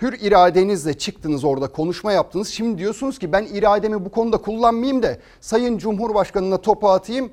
hür 0.02 0.12
iradenizle 0.20 0.98
çıktınız 0.98 1.44
orada 1.44 1.72
konuşma 1.72 2.12
yaptınız. 2.12 2.48
Şimdi 2.48 2.78
diyorsunuz 2.78 3.18
ki 3.18 3.32
ben 3.32 3.44
irademi 3.44 4.04
bu 4.04 4.10
konuda 4.10 4.38
kullanmayayım 4.38 5.02
da 5.02 5.18
Sayın 5.40 5.78
Cumhurbaşkanı'na 5.78 6.60
topu 6.60 6.88
atayım. 6.88 7.32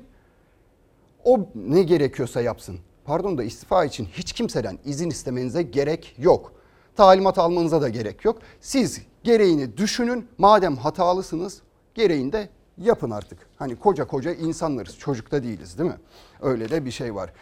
O 1.24 1.48
ne 1.54 1.82
gerekiyorsa 1.82 2.40
yapsın. 2.40 2.78
Pardon 3.04 3.38
da 3.38 3.44
istifa 3.44 3.84
için 3.84 4.04
hiç 4.12 4.32
kimseden 4.32 4.78
izin 4.84 5.10
istemenize 5.10 5.62
gerek 5.62 6.14
yok. 6.18 6.52
Talimat 6.96 7.38
almanıza 7.38 7.82
da 7.82 7.88
gerek 7.88 8.24
yok. 8.24 8.38
Siz 8.60 9.00
gereğini 9.24 9.76
düşünün. 9.76 10.28
Madem 10.38 10.76
hatalısınız 10.76 11.62
gereğini 11.96 12.32
de 12.32 12.48
yapın 12.78 13.10
artık. 13.10 13.38
Hani 13.56 13.76
koca 13.76 14.06
koca 14.06 14.32
insanlarız. 14.32 14.98
Çocukta 14.98 15.42
değiliz 15.42 15.78
değil 15.78 15.90
mi? 15.90 15.98
Öyle 16.40 16.70
de 16.70 16.84
bir 16.84 16.90
şey 16.90 17.14
var. 17.14 17.32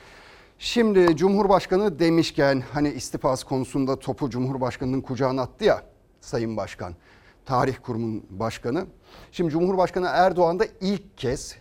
Şimdi 0.58 1.16
Cumhurbaşkanı 1.16 1.98
demişken 1.98 2.62
hani 2.72 2.88
istifası 2.88 3.46
konusunda 3.46 3.98
topu 3.98 4.30
Cumhurbaşkanı'nın 4.30 5.00
kucağına 5.00 5.42
attı 5.42 5.64
ya 5.64 5.82
Sayın 6.20 6.56
Başkan. 6.56 6.94
Tarih 7.44 7.76
Kurumu'nun 7.82 8.26
başkanı. 8.30 8.86
Şimdi 9.32 9.50
Cumhurbaşkanı 9.50 10.06
Erdoğan 10.10 10.58
da 10.58 10.64
ilk 10.80 11.18
kez 11.18 11.56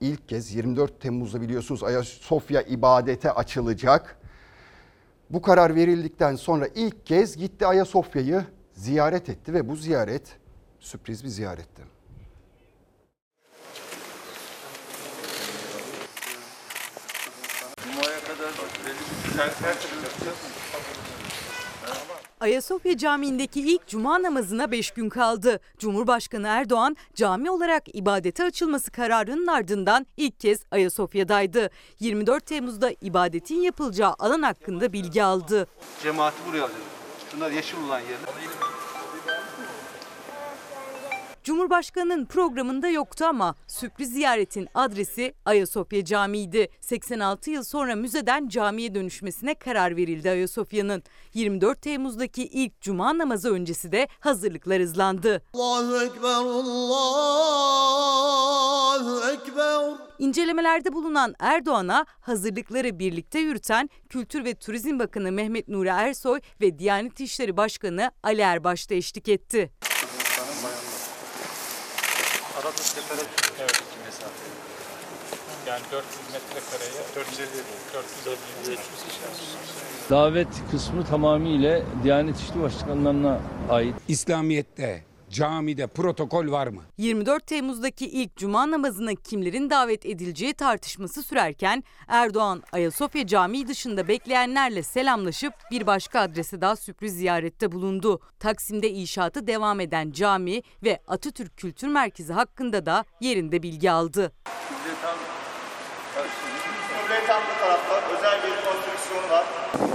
ilk 0.00 0.28
kez 0.28 0.54
24 0.54 1.00
Temmuz'da 1.00 1.40
biliyorsunuz 1.40 1.84
Ayasofya 1.84 2.62
ibadete 2.62 3.32
açılacak. 3.32 4.18
Bu 5.30 5.42
karar 5.42 5.74
verildikten 5.74 6.36
sonra 6.36 6.68
ilk 6.74 7.06
kez 7.06 7.36
gitti 7.36 7.66
Ayasofya'yı 7.66 8.44
ziyaret 8.72 9.28
etti 9.28 9.52
ve 9.52 9.68
bu 9.68 9.76
ziyaret 9.76 10.36
sürpriz 10.80 11.24
bir 11.24 11.28
ziyaretti. 11.28 11.82
Cuma'ya 17.84 18.20
kadar 18.20 18.52
belli 18.86 18.94
bir 18.94 18.94
tertip 18.94 18.94
yapacağız. 18.94 19.25
Ayasofya 22.40 22.96
Camii'ndeki 22.96 23.60
ilk 23.60 23.86
cuma 23.86 24.22
namazına 24.22 24.70
5 24.70 24.90
gün 24.90 25.08
kaldı. 25.08 25.60
Cumhurbaşkanı 25.78 26.46
Erdoğan 26.46 26.96
cami 27.14 27.50
olarak 27.50 27.82
ibadete 27.94 28.44
açılması 28.44 28.90
kararının 28.90 29.46
ardından 29.46 30.06
ilk 30.16 30.40
kez 30.40 30.60
Ayasofya'daydı. 30.70 31.70
24 32.00 32.46
Temmuz'da 32.46 32.90
ibadetin 33.00 33.60
yapılacağı 33.60 34.14
alan 34.18 34.42
hakkında 34.42 34.92
bilgi 34.92 35.22
aldı. 35.22 35.66
Cemaati 36.02 36.36
buraya 36.48 36.62
alıyoruz. 36.64 36.86
Şunlar 37.30 37.50
yeşil 37.50 37.76
olan 37.86 38.00
yerler. 38.00 38.75
Cumhurbaşkanının 41.46 42.24
programında 42.24 42.88
yoktu 42.88 43.24
ama 43.24 43.54
sürpriz 43.66 44.12
ziyaretin 44.12 44.68
adresi 44.74 45.34
Ayasofya 45.44 46.04
Camii'ydi. 46.04 46.68
86 46.80 47.50
yıl 47.50 47.64
sonra 47.64 47.96
müzeden 47.96 48.48
camiye 48.48 48.94
dönüşmesine 48.94 49.54
karar 49.54 49.96
verildi 49.96 50.30
Ayasofya'nın. 50.30 51.02
24 51.34 51.82
Temmuz'daki 51.82 52.46
ilk 52.46 52.80
cuma 52.80 53.18
namazı 53.18 53.52
öncesi 53.52 53.92
de 53.92 54.08
hazırlıklar 54.20 54.82
hızlandı. 54.82 55.42
Allahu 55.54 56.04
Ekber, 56.04 56.28
Allahu 56.30 57.70
Ekber. 59.30 60.06
İncelemelerde 60.18 60.92
bulunan 60.92 61.34
Erdoğan'a 61.38 62.06
hazırlıkları 62.20 62.98
birlikte 62.98 63.38
yürüten 63.38 63.90
Kültür 64.08 64.44
ve 64.44 64.54
Turizm 64.54 64.98
Bakanı 64.98 65.32
Mehmet 65.32 65.68
Nuri 65.68 65.88
Ersoy 65.88 66.40
ve 66.60 66.78
Diyanet 66.78 67.20
İşleri 67.20 67.56
Başkanı 67.56 68.10
Ali 68.22 68.40
Erbaş 68.40 68.90
da 68.90 68.94
eşlik 68.94 69.28
etti. 69.28 69.70
Arada 72.66 72.76
tepede 72.76 73.22
Evet, 73.60 73.70
iki 73.70 74.04
mesafe. 74.04 74.46
Yani 75.66 75.82
400 75.92 76.20
metrekareye 76.32 77.02
450 77.16 77.48
450 77.94 78.70
500 78.70 80.10
Davet 80.10 80.48
kısmı 80.70 81.04
tamamıyla 81.04 81.82
Diyanet 82.04 82.40
İşleri 82.40 82.62
Başkanlarına 82.62 83.40
ait. 83.70 83.94
İslamiyet'te, 84.08 85.04
camide 85.36 85.86
protokol 85.86 86.50
var 86.50 86.66
mı? 86.66 86.82
24 86.98 87.46
Temmuz'daki 87.46 88.06
ilk 88.06 88.36
cuma 88.36 88.70
namazına 88.70 89.14
kimlerin 89.14 89.70
davet 89.70 90.06
edileceği 90.06 90.54
tartışması 90.54 91.22
sürerken 91.22 91.84
Erdoğan 92.08 92.62
Ayasofya 92.72 93.26
Camii 93.26 93.68
dışında 93.68 94.08
bekleyenlerle 94.08 94.82
selamlaşıp 94.82 95.54
bir 95.70 95.86
başka 95.86 96.20
adrese 96.20 96.60
daha 96.60 96.76
sürpriz 96.76 97.16
ziyarette 97.16 97.72
bulundu. 97.72 98.20
Taksim'de 98.38 98.90
inşaatı 98.90 99.46
devam 99.46 99.80
eden 99.80 100.10
cami 100.10 100.62
ve 100.84 101.00
Atatürk 101.06 101.56
Kültür 101.56 101.88
Merkezi 101.88 102.32
hakkında 102.32 102.86
da 102.86 103.04
yerinde 103.20 103.62
bilgi 103.62 103.90
aldı. 103.90 104.32
Tam 107.26 107.42
bu 107.42 107.60
tarafta 107.60 108.16
özel 108.16 108.38
bir 108.42 108.64
konstrüksiyonu 108.64 109.30
var. 109.30 109.85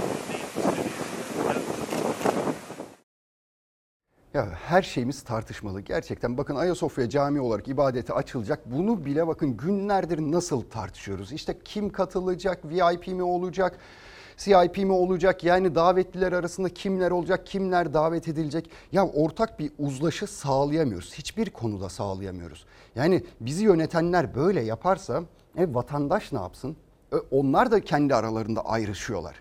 Ya 4.34 4.48
her 4.50 4.82
şeyimiz 4.82 5.22
tartışmalı. 5.22 5.80
Gerçekten 5.80 6.38
bakın 6.38 6.56
Ayasofya 6.56 7.08
Camii 7.08 7.40
olarak 7.40 7.68
ibadete 7.68 8.12
açılacak. 8.12 8.60
Bunu 8.66 9.04
bile 9.04 9.26
bakın 9.26 9.56
günlerdir 9.56 10.18
nasıl 10.18 10.62
tartışıyoruz. 10.62 11.32
İşte 11.32 11.58
kim 11.64 11.90
katılacak, 11.90 12.64
VIP 12.64 13.06
mi 13.06 13.22
olacak, 13.22 13.78
CIP 14.36 14.76
mi 14.78 14.92
olacak? 14.92 15.44
Yani 15.44 15.74
davetliler 15.74 16.32
arasında 16.32 16.68
kimler 16.68 17.10
olacak, 17.10 17.46
kimler 17.46 17.94
davet 17.94 18.28
edilecek? 18.28 18.70
Ya 18.92 19.06
ortak 19.06 19.58
bir 19.58 19.72
uzlaşı 19.78 20.26
sağlayamıyoruz. 20.26 21.14
Hiçbir 21.14 21.50
konuda 21.50 21.88
sağlayamıyoruz. 21.88 22.66
Yani 22.94 23.24
bizi 23.40 23.64
yönetenler 23.64 24.34
böyle 24.34 24.60
yaparsa 24.60 25.22
e, 25.56 25.74
vatandaş 25.74 26.32
ne 26.32 26.38
yapsın? 26.38 26.76
E, 27.12 27.16
onlar 27.16 27.70
da 27.70 27.80
kendi 27.80 28.14
aralarında 28.14 28.64
ayrışıyorlar. 28.64 29.34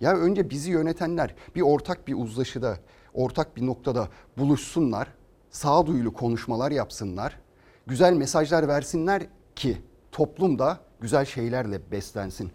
Ya 0.00 0.16
önce 0.16 0.50
bizi 0.50 0.70
yönetenler 0.70 1.34
bir 1.54 1.62
ortak 1.62 2.08
bir 2.08 2.14
uzlaşıda, 2.14 2.78
ortak 3.18 3.56
bir 3.56 3.66
noktada 3.66 4.08
buluşsunlar, 4.38 5.08
sağduyulu 5.50 6.12
konuşmalar 6.12 6.70
yapsınlar, 6.70 7.38
güzel 7.86 8.12
mesajlar 8.12 8.68
versinler 8.68 9.22
ki 9.56 9.82
toplum 10.12 10.58
da 10.58 10.78
güzel 11.00 11.24
şeylerle 11.24 11.80
beslensin. 11.90 12.50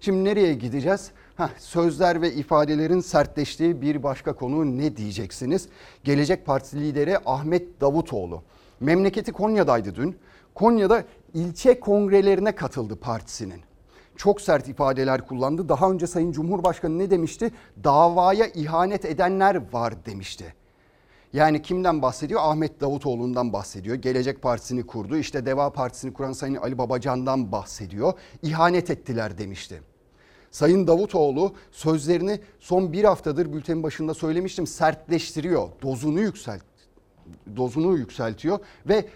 Şimdi 0.00 0.24
nereye 0.24 0.54
gideceğiz? 0.54 1.10
Heh, 1.36 1.48
sözler 1.58 2.22
ve 2.22 2.32
ifadelerin 2.32 3.00
sertleştiği 3.00 3.82
bir 3.82 4.02
başka 4.02 4.32
konu 4.32 4.78
ne 4.78 4.96
diyeceksiniz? 4.96 5.68
Gelecek 6.04 6.46
Partisi 6.46 6.80
lideri 6.80 7.18
Ahmet 7.26 7.80
Davutoğlu. 7.80 8.42
Memleketi 8.80 9.32
Konya'daydı 9.32 9.94
dün. 9.94 10.16
Konya'da 10.54 11.04
ilçe 11.34 11.80
kongrelerine 11.80 12.54
katıldı 12.54 12.96
partisinin. 12.96 13.65
Çok 14.16 14.40
sert 14.40 14.68
ifadeler 14.68 15.26
kullandı. 15.26 15.68
Daha 15.68 15.90
önce 15.90 16.06
Sayın 16.06 16.32
Cumhurbaşkanı 16.32 16.98
ne 16.98 17.10
demişti? 17.10 17.50
Davaya 17.84 18.46
ihanet 18.46 19.04
edenler 19.04 19.72
var 19.72 20.06
demişti. 20.06 20.54
Yani 21.32 21.62
kimden 21.62 22.02
bahsediyor? 22.02 22.40
Ahmet 22.44 22.80
Davutoğlu'ndan 22.80 23.52
bahsediyor. 23.52 23.96
Gelecek 23.96 24.42
Partisi'ni 24.42 24.86
kurdu. 24.86 25.16
İşte 25.16 25.46
Deva 25.46 25.72
Partisi'ni 25.72 26.12
kuran 26.12 26.32
Sayın 26.32 26.54
Ali 26.54 26.78
Babacan'dan 26.78 27.52
bahsediyor. 27.52 28.12
İhanet 28.42 28.90
ettiler 28.90 29.38
demişti. 29.38 29.82
Sayın 30.50 30.86
Davutoğlu 30.86 31.54
sözlerini 31.72 32.40
son 32.60 32.92
bir 32.92 33.04
haftadır 33.04 33.52
bültenin 33.52 33.82
başında 33.82 34.14
söylemiştim 34.14 34.66
sertleştiriyor. 34.66 35.68
Dozunu 35.82 36.20
yükselt 36.20 36.62
dozunu 37.56 37.96
yükseltiyor 37.96 38.58
ve 38.88 39.08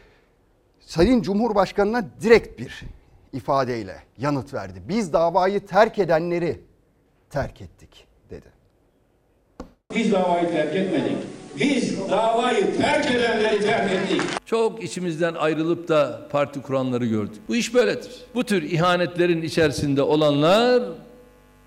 Sayın 0.80 1.22
Cumhurbaşkanı'na 1.22 2.08
direkt 2.22 2.60
bir 2.60 2.84
ifadeyle 3.32 3.96
yanıt 4.18 4.54
verdi. 4.54 4.82
Biz 4.88 5.12
davayı 5.12 5.66
terk 5.66 5.98
edenleri 5.98 6.60
terk 7.30 7.60
ettik 7.60 8.06
dedi. 8.30 8.46
Biz 9.94 10.12
davayı 10.12 10.50
terk 10.50 10.76
etmedik. 10.76 11.16
Biz 11.56 12.10
davayı 12.10 12.76
terk 12.76 13.10
edenleri 13.10 13.60
terk 13.60 13.92
ettik. 13.92 14.22
Çok 14.46 14.82
içimizden 14.82 15.34
ayrılıp 15.34 15.88
da 15.88 16.28
parti 16.32 16.62
kuranları 16.62 17.06
gördük. 17.06 17.42
Bu 17.48 17.56
iş 17.56 17.74
böyledir. 17.74 18.12
Bu 18.34 18.44
tür 18.44 18.62
ihanetlerin 18.62 19.42
içerisinde 19.42 20.02
olanlar 20.02 20.82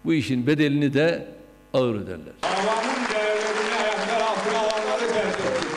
bu 0.06 0.14
işin 0.14 0.48
bedelini 0.48 0.94
de 0.94 1.28
ağır 1.74 1.96
öderler. 1.96 2.34
Davanın 2.44 3.10
değerlerini 3.14 3.76
ayaklar 3.82 4.22
altına 4.22 4.60
alanları 4.60 5.08
terk 5.14 5.40
ettik. 5.40 5.70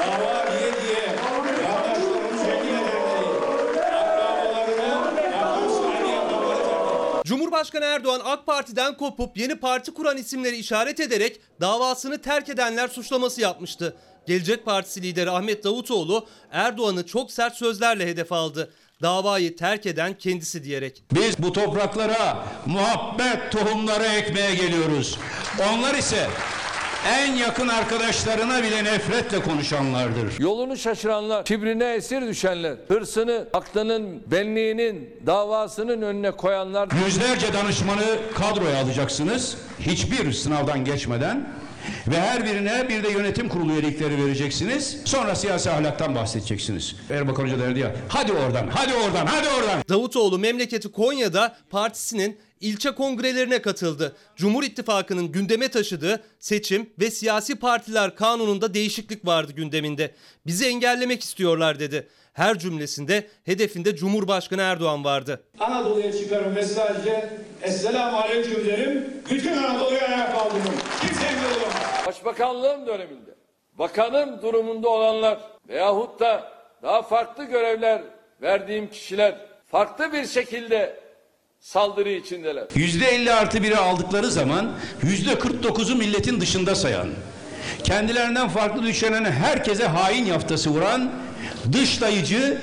Dava 0.00 0.46
diye 0.52 0.72
diye 0.72 1.16
Cumhurbaşkanı 7.32 7.84
Erdoğan 7.84 8.20
AK 8.24 8.46
Parti'den 8.46 8.96
kopup 8.96 9.36
yeni 9.36 9.56
parti 9.56 9.94
kuran 9.94 10.16
isimleri 10.16 10.56
işaret 10.56 11.00
ederek 11.00 11.40
davasını 11.60 12.22
terk 12.22 12.48
edenler 12.48 12.88
suçlaması 12.88 13.40
yapmıştı. 13.40 13.96
Gelecek 14.26 14.64
Partisi 14.64 15.02
lideri 15.02 15.30
Ahmet 15.30 15.64
Davutoğlu 15.64 16.26
Erdoğan'ı 16.50 17.06
çok 17.06 17.30
sert 17.30 17.56
sözlerle 17.56 18.06
hedef 18.06 18.32
aldı. 18.32 18.72
Davayı 19.02 19.56
terk 19.56 19.86
eden 19.86 20.18
kendisi 20.18 20.64
diyerek. 20.64 21.02
Biz 21.12 21.42
bu 21.42 21.52
topraklara 21.52 22.46
muhabbet 22.66 23.52
tohumları 23.52 24.04
ekmeye 24.04 24.54
geliyoruz. 24.54 25.18
Onlar 25.72 25.94
ise 25.94 26.28
en 27.08 27.32
yakın 27.32 27.68
arkadaşlarına 27.68 28.62
bile 28.62 28.84
nefretle 28.84 29.42
konuşanlardır. 29.42 30.40
Yolunu 30.40 30.76
şaşıranlar, 30.76 31.44
kibrine 31.44 31.94
esir 31.94 32.22
düşenler, 32.22 32.76
hırsını, 32.88 33.46
aklının, 33.52 34.22
benliğinin, 34.26 35.16
davasının 35.26 36.02
önüne 36.02 36.30
koyanlar. 36.30 36.88
Yüzlerce 37.06 37.52
danışmanı 37.52 38.18
kadroya 38.34 38.82
alacaksınız. 38.82 39.56
Hiçbir 39.80 40.32
sınavdan 40.32 40.84
geçmeden 40.84 41.48
ve 42.08 42.20
her 42.20 42.44
birine 42.44 42.88
bir 42.88 43.02
de 43.04 43.08
yönetim 43.08 43.48
kurulu 43.48 43.72
üyelikleri 43.72 44.24
vereceksiniz. 44.24 44.96
Sonra 45.04 45.34
siyasi 45.34 45.70
ahlaktan 45.70 46.14
bahsedeceksiniz. 46.14 46.96
Erbakan 47.10 47.44
Hoca 47.44 47.58
derdi 47.58 47.78
ya 47.80 47.92
hadi 48.08 48.32
oradan, 48.32 48.66
hadi 48.74 48.94
oradan, 48.94 49.26
hadi 49.26 49.48
oradan. 49.48 49.82
Davutoğlu 49.88 50.38
memleketi 50.38 50.92
Konya'da 50.92 51.56
partisinin 51.70 52.38
ilçe 52.62 52.90
kongrelerine 52.90 53.62
katıldı. 53.62 54.16
Cumhur 54.36 54.62
İttifakı'nın 54.62 55.32
gündeme 55.32 55.68
taşıdığı 55.68 56.22
seçim 56.38 56.90
ve 57.00 57.10
siyasi 57.10 57.54
partiler 57.54 58.16
kanununda 58.16 58.74
değişiklik 58.74 59.26
vardı 59.26 59.52
gündeminde. 59.52 60.14
Bizi 60.46 60.66
engellemek 60.66 61.22
istiyorlar 61.22 61.80
dedi. 61.80 62.08
Her 62.32 62.58
cümlesinde 62.58 63.26
hedefinde 63.44 63.96
Cumhurbaşkanı 63.96 64.62
Erdoğan 64.62 65.04
vardı. 65.04 65.42
Anadolu'ya 65.58 66.12
çıkarım 66.12 66.52
mesajı. 66.52 67.30
Esselamu 67.62 68.16
Aleyküm 68.16 68.66
derim. 68.66 69.22
Bütün 69.30 69.52
Anadolu'yu 69.52 70.00
ayağa 70.00 70.32
kaldırırım. 70.32 70.74
Kimse 71.00 71.26
engel 71.26 71.56
olamaz. 71.56 72.06
Başbakanlığım 72.06 72.86
döneminde 72.86 73.34
bakanım 73.78 74.42
durumunda 74.42 74.88
olanlar 74.88 75.38
veyahut 75.68 76.20
da 76.20 76.52
daha 76.82 77.02
farklı 77.02 77.44
görevler 77.44 78.02
verdiğim 78.42 78.90
kişiler 78.90 79.34
farklı 79.66 80.12
bir 80.12 80.26
şekilde 80.26 81.01
saldırı 81.62 82.08
içindeler. 82.08 82.66
Yüzde 82.74 83.06
50 83.06 83.32
artı 83.32 83.62
biri 83.62 83.76
aldıkları 83.76 84.30
zaman 84.30 84.78
yüzde 85.02 85.32
49'u 85.32 85.96
milletin 85.96 86.40
dışında 86.40 86.74
sayan, 86.74 87.08
kendilerinden 87.84 88.48
farklı 88.48 88.82
düşünen 88.82 89.24
herkese 89.24 89.86
hain 89.86 90.24
yaftası 90.24 90.70
vuran, 90.70 91.12
dışlayıcı 91.72 92.62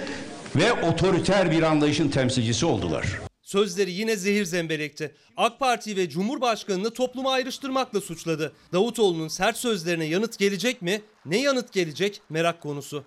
ve 0.55 0.73
otoriter 0.73 1.51
bir 1.51 1.63
anlayışın 1.63 2.09
temsilcisi 2.09 2.65
oldular. 2.65 3.19
Sözleri 3.41 3.91
yine 3.91 4.15
zehir 4.15 4.45
zemberekti. 4.45 5.15
AK 5.38 5.59
Parti 5.59 5.97
ve 5.97 6.09
Cumhurbaşkanı'nı 6.09 6.93
topluma 6.93 7.31
ayrıştırmakla 7.31 8.01
suçladı. 8.01 8.53
Davutoğlu'nun 8.73 9.27
sert 9.27 9.57
sözlerine 9.57 10.05
yanıt 10.05 10.38
gelecek 10.38 10.81
mi? 10.81 11.01
Ne 11.25 11.38
yanıt 11.41 11.73
gelecek? 11.73 12.21
Merak 12.29 12.62
konusu. 12.62 13.03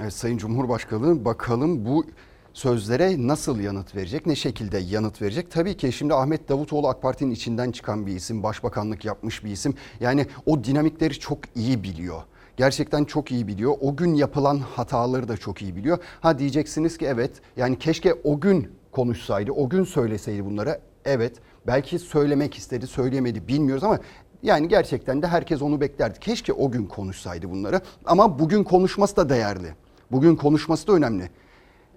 Evet, 0.00 0.12
Sayın 0.12 0.38
Cumhurbaşkanı 0.38 1.24
bakalım 1.24 1.84
bu 1.86 2.06
sözlere 2.54 3.26
nasıl 3.28 3.60
yanıt 3.60 3.96
verecek, 3.96 4.26
ne 4.26 4.34
şekilde 4.36 4.78
yanıt 4.78 5.22
verecek? 5.22 5.50
Tabii 5.50 5.76
ki 5.76 5.92
şimdi 5.92 6.14
Ahmet 6.14 6.48
Davutoğlu 6.48 6.88
AK 6.88 7.02
Parti'nin 7.02 7.30
içinden 7.30 7.72
çıkan 7.72 8.06
bir 8.06 8.16
isim, 8.16 8.42
başbakanlık 8.42 9.04
yapmış 9.04 9.44
bir 9.44 9.50
isim. 9.50 9.74
Yani 10.00 10.26
o 10.46 10.64
dinamikleri 10.64 11.18
çok 11.18 11.38
iyi 11.54 11.82
biliyor. 11.82 12.22
Gerçekten 12.56 13.04
çok 13.04 13.32
iyi 13.32 13.46
biliyor. 13.46 13.74
O 13.80 13.96
gün 13.96 14.14
yapılan 14.14 14.58
hataları 14.58 15.28
da 15.28 15.36
çok 15.36 15.62
iyi 15.62 15.76
biliyor. 15.76 15.98
Ha 16.20 16.38
diyeceksiniz 16.38 16.98
ki 16.98 17.06
evet 17.06 17.30
yani 17.56 17.78
keşke 17.78 18.14
o 18.14 18.40
gün 18.40 18.70
konuşsaydı, 18.92 19.52
o 19.52 19.68
gün 19.68 19.84
söyleseydi 19.84 20.44
bunlara. 20.44 20.78
Evet 21.04 21.36
belki 21.66 21.98
söylemek 21.98 22.54
istedi, 22.54 22.86
söyleyemedi 22.86 23.48
bilmiyoruz 23.48 23.84
ama 23.84 23.98
yani 24.42 24.68
gerçekten 24.68 25.22
de 25.22 25.26
herkes 25.26 25.62
onu 25.62 25.80
beklerdi. 25.80 26.18
Keşke 26.20 26.52
o 26.52 26.70
gün 26.70 26.86
konuşsaydı 26.86 27.50
bunları 27.50 27.80
ama 28.04 28.38
bugün 28.38 28.64
konuşması 28.64 29.16
da 29.16 29.28
değerli. 29.28 29.74
Bugün 30.12 30.36
konuşması 30.36 30.86
da 30.86 30.92
önemli. 30.92 31.30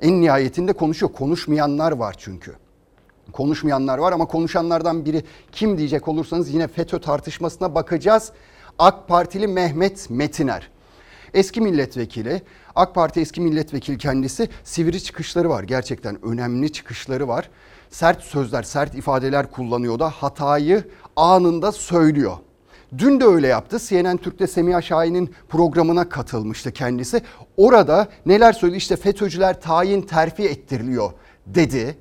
En 0.02 0.22
nihayetinde 0.22 0.74
konuşuyor. 0.74 1.14
Konuşmayanlar 1.14 1.92
var 1.92 2.16
çünkü. 2.18 2.56
Konuşmayanlar 3.32 3.98
var 3.98 4.12
ama 4.12 4.26
konuşanlardan 4.26 5.06
biri 5.06 5.24
kim 5.52 5.78
diyecek 5.78 6.08
olursanız 6.08 6.54
yine 6.54 6.68
FETÖ 6.68 7.00
tartışmasına 7.00 7.76
bakacağız. 7.76 8.32
AK 8.80 9.08
Partili 9.08 9.48
Mehmet 9.48 10.10
Metiner. 10.10 10.70
Eski 11.34 11.62
milletvekili, 11.62 12.42
AK 12.76 12.96
Parti 12.96 13.20
eski 13.20 13.42
milletvekili 13.42 13.98
kendisi 13.98 14.50
sivri 14.64 15.04
çıkışları 15.04 15.50
var. 15.50 15.64
Gerçekten 15.64 16.26
önemli 16.26 16.72
çıkışları 16.72 17.28
var. 17.28 17.50
Sert 17.90 18.24
sözler, 18.24 18.64
sert 18.64 18.96
ifadeler 18.96 19.52
kullanıyor 19.52 20.00
da 20.00 20.10
hatayı 20.10 20.84
anında 21.16 21.72
söylüyor. 21.72 22.38
Dün 22.98 23.20
de 23.20 23.26
öyle 23.26 23.48
yaptı. 23.48 23.80
CNN 23.80 24.18
Türk'te 24.18 24.48
Semiha 24.48 24.82
Şahin'in 24.82 25.34
programına 25.50 26.10
katılmıştı 26.10 26.72
kendisi. 26.72 27.22
Orada 27.58 28.08
neler 28.26 28.54
söyledi? 28.54 28.78
İşte 28.78 28.96
FETÖ'cüler 28.96 29.62
tayin 29.62 30.02
terfi 30.02 30.44
ettiriliyor 30.44 31.12
dedi. 31.46 31.98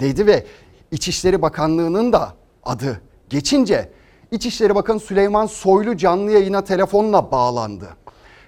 Dedi 0.00 0.26
ve 0.26 0.46
İçişleri 0.90 1.42
Bakanlığı'nın 1.42 2.12
da 2.12 2.34
adı 2.62 3.00
geçince 3.28 3.90
İçişleri 4.30 4.74
Bakanı 4.74 5.00
Süleyman 5.00 5.46
Soylu 5.46 5.96
canlı 5.96 6.30
yayına 6.30 6.64
telefonla 6.64 7.30
bağlandı. 7.32 7.88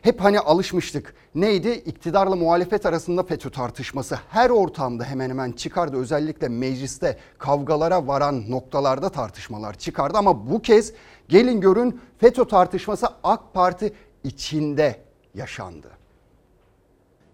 Hep 0.03 0.21
hani 0.21 0.41
alışmıştık. 0.41 1.15
Neydi? 1.35 1.69
İktidarla 1.69 2.37
muhalefet 2.37 2.87
arasında 2.87 3.23
FETÖ 3.23 3.51
tartışması 3.51 4.19
her 4.31 4.51
ortamda 4.51 5.05
hemen 5.05 5.31
hemen 5.31 5.53
çıkardı. 5.53 5.97
Özellikle 5.97 6.49
mecliste 6.49 7.19
kavgalara 7.39 8.07
varan 8.07 8.51
noktalarda 8.51 9.09
tartışmalar 9.09 9.75
çıkardı. 9.75 10.19
Ama 10.19 10.51
bu 10.51 10.63
kez 10.63 10.93
gelin 11.29 11.61
görün 11.61 12.01
FETÖ 12.19 12.45
tartışması 12.45 13.07
AK 13.23 13.55
Parti 13.55 13.93
içinde 14.25 14.97
yaşandı. 15.35 15.89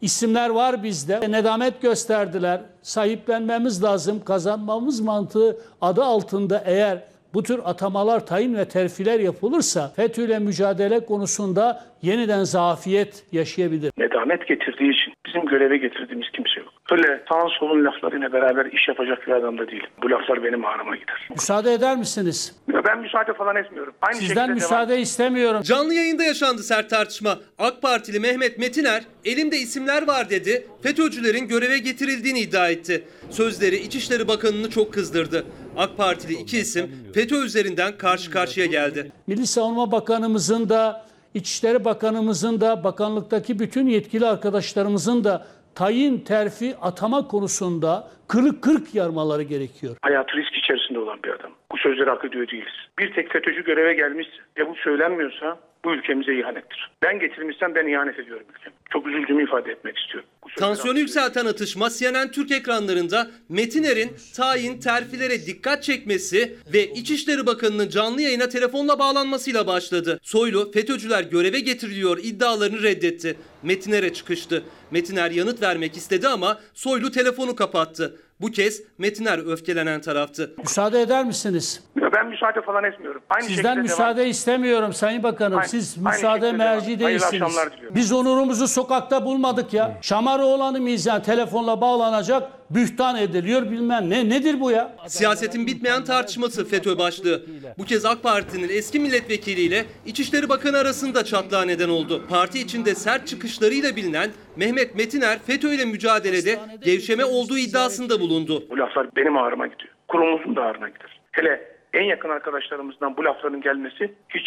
İsimler 0.00 0.50
var 0.50 0.82
bizde. 0.82 1.32
Nedamet 1.32 1.82
gösterdiler. 1.82 2.62
Sahiplenmemiz 2.82 3.82
lazım. 3.82 4.24
Kazanmamız 4.24 5.00
mantığı 5.00 5.58
adı 5.80 6.04
altında 6.04 6.62
eğer 6.66 7.04
bu 7.34 7.42
tür 7.42 7.60
atamalar, 7.64 8.26
tayin 8.26 8.54
ve 8.54 8.68
terfiler 8.68 9.20
yapılırsa 9.20 9.92
FETÖ 9.96 10.24
ile 10.24 10.38
mücadele 10.38 11.06
konusunda 11.06 11.84
yeniden 12.02 12.44
zafiyet 12.44 13.24
yaşayabilir. 13.32 13.92
Nedamet 13.98 14.48
getirdiği 14.48 14.90
için 14.90 15.14
bizim 15.26 15.46
göreve 15.46 15.76
getirdiğimiz 15.76 16.30
kimse 16.30 16.60
yok. 16.60 16.68
Öyle 16.90 17.22
sağın 17.28 17.48
solun 17.48 17.84
laflarıyla 17.84 18.32
beraber 18.32 18.66
iş 18.66 18.88
yapacak 18.88 19.26
bir 19.26 19.32
adam 19.32 19.58
da 19.58 19.66
değilim. 19.68 19.86
Bu 20.02 20.10
laflar 20.10 20.44
benim 20.44 20.64
ağrıma 20.64 20.96
gider. 20.96 21.28
Müsaade 21.30 21.72
eder 21.72 21.96
misiniz? 21.96 22.56
Ben 22.86 22.98
müsaade 23.00 23.32
falan 23.32 23.56
etmiyorum. 23.56 23.94
Aynı 24.02 24.16
Sizden 24.16 24.50
müsaade 24.50 25.00
istemiyorum. 25.00 25.62
Canlı 25.62 25.94
yayında 25.94 26.22
yaşandı 26.22 26.62
sert 26.62 26.90
tartışma. 26.90 27.38
AK 27.58 27.82
Partili 27.82 28.20
Mehmet 28.20 28.58
Metiner 28.58 29.02
elimde 29.24 29.56
isimler 29.56 30.06
var 30.06 30.30
dedi. 30.30 30.66
FETÖ'cülerin 30.82 31.48
göreve 31.48 31.78
getirildiğini 31.78 32.40
iddia 32.40 32.68
etti. 32.70 33.04
Sözleri 33.30 33.76
İçişleri 33.76 34.28
Bakanı'nı 34.28 34.70
çok 34.70 34.94
kızdırdı. 34.94 35.44
AK 35.76 35.96
Partili 35.96 36.32
iki 36.32 36.58
isim 36.58 36.90
FETÖ 37.14 37.44
üzerinden 37.44 37.98
karşı 37.98 38.30
karşıya 38.30 38.66
geldi. 38.66 39.12
Milli 39.26 39.46
Savunma 39.46 39.92
Bakanımızın 39.92 40.68
da 40.68 41.09
İçişleri 41.34 41.84
Bakanımızın 41.84 42.60
da 42.60 42.84
bakanlıktaki 42.84 43.58
bütün 43.58 43.86
yetkili 43.86 44.26
arkadaşlarımızın 44.26 45.24
da 45.24 45.46
tayin, 45.74 46.18
terfi, 46.18 46.76
atama 46.82 47.28
konusunda 47.28 48.08
kırık 48.30 48.62
kırık 48.62 48.94
yarmaları 48.94 49.42
gerekiyor. 49.42 49.96
hayatı 50.02 50.36
risk 50.36 50.56
içerisinde 50.56 50.98
olan 50.98 51.22
bir 51.24 51.28
adam. 51.28 51.50
Bu 51.72 51.76
sözleri 51.76 52.10
hak 52.10 52.24
ediyor 52.24 52.48
değiliz. 52.48 52.72
Bir 52.98 53.12
tek 53.14 53.32
FETÖ'cü 53.32 53.64
göreve 53.64 53.94
gelmişse 53.94 54.32
ve 54.58 54.68
bu 54.68 54.74
söylenmiyorsa 54.74 55.58
bu 55.84 55.94
ülkemize 55.94 56.34
ihanettir. 56.34 56.90
Ben 57.02 57.18
getirmişsem 57.18 57.74
ben 57.74 57.86
ihanet 57.86 58.18
ediyorum 58.18 58.46
ülkeme. 58.50 58.74
Çok 58.90 59.06
üzüldüğümü 59.06 59.44
ifade 59.44 59.72
etmek 59.72 59.98
istiyorum. 59.98 60.28
Tansiyonu 60.58 60.98
yükselten 60.98 61.46
atışma 61.46 61.90
CNN 61.90 62.30
Türk 62.30 62.50
ekranlarında 62.50 63.30
Metiner'in 63.48 64.10
tayin 64.36 64.80
terfilere 64.80 65.46
dikkat 65.46 65.82
çekmesi 65.82 66.56
ve 66.72 66.86
İçişleri 66.86 67.46
Bakanı'nın 67.46 67.88
canlı 67.88 68.22
yayına 68.22 68.48
telefonla 68.48 68.98
bağlanmasıyla 68.98 69.66
başladı. 69.66 70.20
Soylu 70.22 70.72
FETÖ'cüler 70.72 71.22
göreve 71.22 71.60
getiriliyor 71.60 72.18
iddialarını 72.22 72.82
reddetti. 72.82 73.36
Metiner'e 73.62 74.12
çıkıştı. 74.12 74.62
Metiner 74.90 75.30
yanıt 75.30 75.62
vermek 75.62 75.96
istedi 75.96 76.28
ama 76.28 76.60
Soylu 76.74 77.10
telefonu 77.10 77.56
kapattı. 77.56 78.19
Bu 78.40 78.50
kez 78.50 78.82
Metiner 78.98 79.38
öfkelenen 79.52 80.00
taraftı. 80.00 80.54
Müsaade 80.58 81.00
eder 81.02 81.24
misiniz? 81.24 81.84
Ben 82.14 82.26
müsaade 82.26 82.62
falan 82.62 82.84
etmiyorum. 82.84 83.22
Aynı 83.30 83.44
Sizden 83.44 83.62
şekilde 83.62 83.80
müsaade 83.82 84.28
istemiyorum 84.28 84.92
Sayın 84.92 85.22
Bakanım. 85.22 85.58
Aynı- 85.58 85.68
Siz 85.68 85.96
aynı 85.98 86.08
müsaade 86.08 86.52
merci 86.52 86.98
devam. 86.98 87.10
Değilsiniz. 87.10 87.58
Biz 87.94 88.12
onurumuzu 88.12 88.68
sokakta 88.68 89.24
bulmadık 89.24 89.74
ya. 89.74 89.98
Şamaroğlan'ı 90.02 90.80
yani 91.06 91.22
telefonla 91.22 91.80
bağlanacak, 91.80 92.42
bühtan 92.70 93.16
ediliyor 93.16 93.70
bilmem 93.70 94.10
ne. 94.10 94.28
Nedir 94.28 94.60
bu 94.60 94.70
ya? 94.70 94.96
Siyasetin 95.06 95.66
bitmeyen 95.66 96.04
tartışması 96.04 96.68
FETÖ 96.68 96.98
başlığı. 96.98 97.42
Bu 97.78 97.84
kez 97.84 98.04
AK 98.04 98.22
Parti'nin 98.22 98.68
eski 98.68 99.00
milletvekiliyle 99.00 99.84
İçişleri 100.06 100.48
Bakanı 100.48 100.78
arasında 100.78 101.24
çatlağa 101.24 101.64
neden 101.64 101.88
oldu. 101.88 102.22
Parti 102.30 102.58
içinde 102.58 102.94
sert 102.94 103.26
çıkışlarıyla 103.26 103.96
bilinen 103.96 104.30
Mehmet 104.56 104.94
Metiner 104.94 105.38
FETÖ 105.38 105.74
ile 105.74 105.84
mücadelede 105.84 106.58
gevşeme 106.84 107.24
olduğu 107.24 107.58
iddiasında 107.58 108.20
bulundu. 108.20 108.64
Bu 108.70 108.78
laflar 108.78 109.16
benim 109.16 109.36
ağrıma 109.36 109.66
gidiyor. 109.66 109.90
Kurumumuzun 110.08 110.56
da 110.56 110.62
ağrına 110.62 110.88
gider. 110.88 111.20
Hele 111.32 111.80
en 111.94 112.02
yakın 112.04 112.28
arkadaşlarımızdan 112.28 113.16
bu 113.16 113.24
lafların 113.24 113.60
gelmesi 113.60 114.14
hiç 114.28 114.46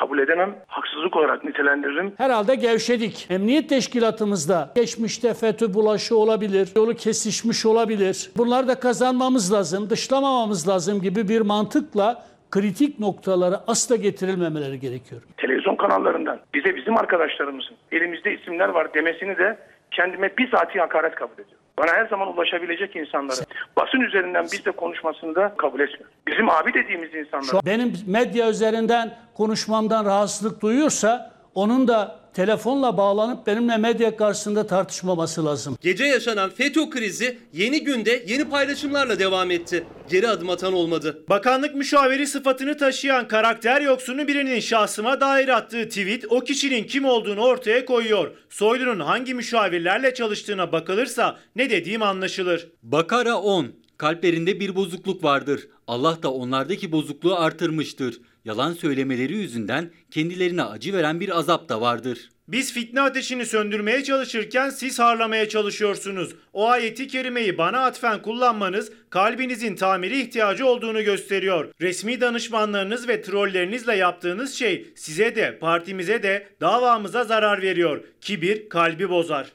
kabul 0.00 0.18
edemem. 0.18 0.54
Haksızlık 0.66 1.16
olarak 1.16 1.44
nitelendiririm. 1.44 2.12
Herhalde 2.16 2.54
gevşedik. 2.54 3.26
Emniyet 3.30 3.68
teşkilatımızda 3.68 4.72
geçmişte 4.74 5.34
FETÖ 5.34 5.74
bulaşı 5.74 6.16
olabilir, 6.16 6.68
yolu 6.76 6.94
kesişmiş 6.94 7.66
olabilir. 7.66 8.30
Bunları 8.36 8.68
da 8.68 8.80
kazanmamız 8.80 9.52
lazım, 9.52 9.90
dışlamamamız 9.90 10.68
lazım 10.68 11.00
gibi 11.00 11.28
bir 11.28 11.40
mantıkla 11.40 12.22
kritik 12.50 13.00
noktalara 13.00 13.60
asla 13.66 13.96
getirilmemeleri 13.96 14.80
gerekiyor. 14.80 15.22
Televizyon 15.36 15.76
kanallarından 15.76 16.40
bize 16.54 16.76
bizim 16.76 16.96
arkadaşlarımızın 16.98 17.76
elimizde 17.92 18.34
isimler 18.34 18.68
var 18.68 18.94
demesini 18.94 19.38
de 19.38 19.58
kendime 19.90 20.36
bizatihi 20.38 20.80
hakaret 20.80 21.14
kabul 21.14 21.32
ediyorum. 21.32 21.59
Bana 21.80 21.92
her 21.92 22.06
zaman 22.06 22.28
ulaşabilecek 22.28 22.96
insanları 22.96 23.40
basın 23.76 24.00
üzerinden 24.00 24.44
biz 24.52 24.64
de 24.64 24.70
konuşmasını 24.70 25.34
da 25.34 25.54
kabul 25.56 25.80
etmiyorum. 25.80 26.10
Bizim 26.26 26.50
abi 26.50 26.74
dediğimiz 26.74 27.14
insanlar 27.14 27.66
benim 27.66 27.92
medya 28.06 28.50
üzerinden 28.50 29.16
konuşmamdan 29.36 30.04
rahatsızlık 30.04 30.62
duyuyorsa 30.62 31.32
onun 31.54 31.88
da 31.88 32.19
telefonla 32.34 32.96
bağlanıp 32.96 33.46
benimle 33.46 33.76
medya 33.76 34.16
karşısında 34.16 34.66
tartışmaması 34.66 35.44
lazım. 35.44 35.78
Gece 35.80 36.04
yaşanan 36.04 36.50
FETÖ 36.50 36.90
krizi 36.90 37.38
yeni 37.52 37.84
günde 37.84 38.24
yeni 38.26 38.44
paylaşımlarla 38.48 39.18
devam 39.18 39.50
etti. 39.50 39.84
Geri 40.10 40.28
adım 40.28 40.50
atan 40.50 40.72
olmadı. 40.72 41.24
Bakanlık 41.28 41.74
müşaviri 41.74 42.26
sıfatını 42.26 42.76
taşıyan 42.76 43.28
karakter 43.28 43.80
yoksunu 43.80 44.28
birinin 44.28 44.60
şahsıma 44.60 45.20
dair 45.20 45.48
attığı 45.48 45.88
tweet 45.88 46.24
o 46.30 46.40
kişinin 46.40 46.84
kim 46.84 47.04
olduğunu 47.04 47.40
ortaya 47.40 47.84
koyuyor. 47.84 48.30
Soylu'nun 48.50 49.00
hangi 49.00 49.34
müşavirlerle 49.34 50.14
çalıştığına 50.14 50.72
bakılırsa 50.72 51.38
ne 51.56 51.70
dediğim 51.70 52.02
anlaşılır. 52.02 52.68
Bakara 52.82 53.36
10. 53.36 53.66
Kalplerinde 53.98 54.60
bir 54.60 54.74
bozukluk 54.74 55.24
vardır. 55.24 55.68
Allah 55.86 56.22
da 56.22 56.32
onlardaki 56.32 56.92
bozukluğu 56.92 57.36
artırmıştır. 57.36 58.20
Yalan 58.44 58.72
söylemeleri 58.72 59.32
yüzünden 59.32 59.90
kendilerine 60.10 60.62
acı 60.62 60.92
veren 60.92 61.20
bir 61.20 61.38
azap 61.38 61.68
da 61.68 61.80
vardır. 61.80 62.28
Biz 62.48 62.72
fitne 62.72 63.00
ateşini 63.00 63.46
söndürmeye 63.46 64.04
çalışırken 64.04 64.70
siz 64.70 64.98
harlamaya 64.98 65.48
çalışıyorsunuz. 65.48 66.34
O 66.52 66.68
ayeti 66.68 67.08
kerimeyi 67.08 67.58
bana 67.58 67.78
atfen 67.84 68.22
kullanmanız 68.22 68.92
kalbinizin 69.10 69.76
tamiri 69.76 70.20
ihtiyacı 70.20 70.66
olduğunu 70.66 71.02
gösteriyor. 71.02 71.72
Resmi 71.80 72.20
danışmanlarınız 72.20 73.08
ve 73.08 73.22
trollerinizle 73.22 73.96
yaptığınız 73.96 74.54
şey 74.54 74.86
size 74.94 75.36
de 75.36 75.58
partimize 75.58 76.22
de 76.22 76.48
davamıza 76.60 77.24
zarar 77.24 77.62
veriyor. 77.62 78.04
Kibir 78.20 78.68
kalbi 78.68 79.08
bozar. 79.10 79.52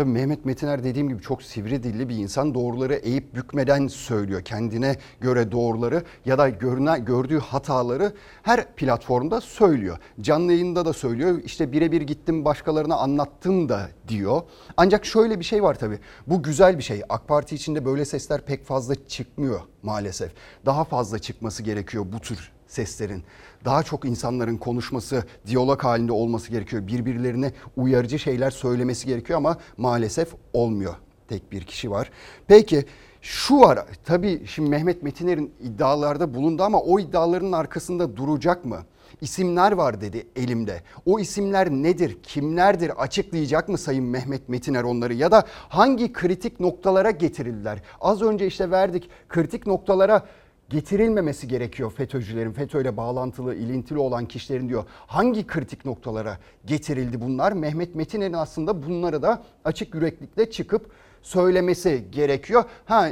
Tabii 0.00 0.10
Mehmet 0.10 0.44
Metiner 0.44 0.84
dediğim 0.84 1.08
gibi 1.08 1.22
çok 1.22 1.42
sivri 1.42 1.82
dilli 1.82 2.08
bir 2.08 2.16
insan. 2.16 2.54
Doğruları 2.54 2.94
eğip 2.94 3.34
bükmeden 3.34 3.86
söylüyor. 3.86 4.42
Kendine 4.42 4.96
göre 5.20 5.52
doğruları 5.52 6.02
ya 6.24 6.38
da 6.38 6.48
görüne, 6.48 6.98
gördüğü 6.98 7.38
hataları 7.38 8.12
her 8.42 8.74
platformda 8.74 9.40
söylüyor. 9.40 9.98
Canlı 10.20 10.52
yayında 10.52 10.84
da 10.84 10.92
söylüyor. 10.92 11.40
İşte 11.44 11.72
birebir 11.72 12.02
gittim 12.02 12.44
başkalarına 12.44 12.96
anlattım 12.96 13.68
da 13.68 13.88
diyor. 14.08 14.42
Ancak 14.76 15.06
şöyle 15.06 15.38
bir 15.38 15.44
şey 15.44 15.62
var 15.62 15.74
tabii. 15.74 15.98
Bu 16.26 16.42
güzel 16.42 16.78
bir 16.78 16.82
şey. 16.82 17.02
AK 17.08 17.28
Parti 17.28 17.54
içinde 17.54 17.84
böyle 17.84 18.04
sesler 18.04 18.40
pek 18.40 18.64
fazla 18.64 18.94
çıkmıyor 19.06 19.60
maalesef. 19.82 20.32
Daha 20.66 20.84
fazla 20.84 21.18
çıkması 21.18 21.62
gerekiyor 21.62 22.06
bu 22.12 22.20
tür 22.20 22.52
seslerin. 22.70 23.22
Daha 23.64 23.82
çok 23.82 24.04
insanların 24.04 24.56
konuşması, 24.56 25.24
diyalog 25.46 25.84
halinde 25.84 26.12
olması 26.12 26.50
gerekiyor. 26.50 26.86
Birbirlerine 26.86 27.52
uyarıcı 27.76 28.18
şeyler 28.18 28.50
söylemesi 28.50 29.06
gerekiyor 29.06 29.36
ama 29.36 29.56
maalesef 29.76 30.28
olmuyor. 30.52 30.94
Tek 31.28 31.52
bir 31.52 31.62
kişi 31.62 31.90
var. 31.90 32.10
Peki 32.46 32.84
şu 33.20 33.60
var 33.60 33.86
tabii 34.04 34.46
şimdi 34.46 34.70
Mehmet 34.70 35.02
Metiner'in 35.02 35.54
iddialarda 35.60 36.34
bulundu 36.34 36.62
ama 36.62 36.80
o 36.80 37.00
iddiaların 37.00 37.52
arkasında 37.52 38.16
duracak 38.16 38.64
mı? 38.64 38.78
İsimler 39.20 39.72
var 39.72 40.00
dedi 40.00 40.26
elimde. 40.36 40.82
O 41.06 41.20
isimler 41.20 41.70
nedir, 41.70 42.18
kimlerdir 42.22 43.02
açıklayacak 43.02 43.68
mı 43.68 43.78
Sayın 43.78 44.04
Mehmet 44.04 44.48
Metiner 44.48 44.82
onları 44.82 45.14
ya 45.14 45.30
da 45.30 45.44
hangi 45.68 46.12
kritik 46.12 46.60
noktalara 46.60 47.10
getirildiler? 47.10 47.82
Az 48.00 48.22
önce 48.22 48.46
işte 48.46 48.70
verdik 48.70 49.10
kritik 49.28 49.66
noktalara 49.66 50.26
getirilmemesi 50.70 51.48
gerekiyor 51.48 51.92
FETÖ'cülerin, 51.92 52.52
FETÖ'yle 52.52 52.96
bağlantılı, 52.96 53.54
ilintili 53.54 53.98
olan 53.98 54.26
kişilerin 54.26 54.68
diyor. 54.68 54.84
Hangi 55.06 55.46
kritik 55.46 55.84
noktalara 55.84 56.38
getirildi 56.66 57.20
bunlar? 57.20 57.52
Mehmet 57.52 57.94
Metiner'in 57.94 58.32
aslında 58.32 58.82
bunları 58.82 59.22
da 59.22 59.42
açık 59.64 59.94
yüreklikle 59.94 60.50
çıkıp 60.50 60.90
söylemesi 61.22 62.04
gerekiyor. 62.10 62.64
Ha 62.84 63.08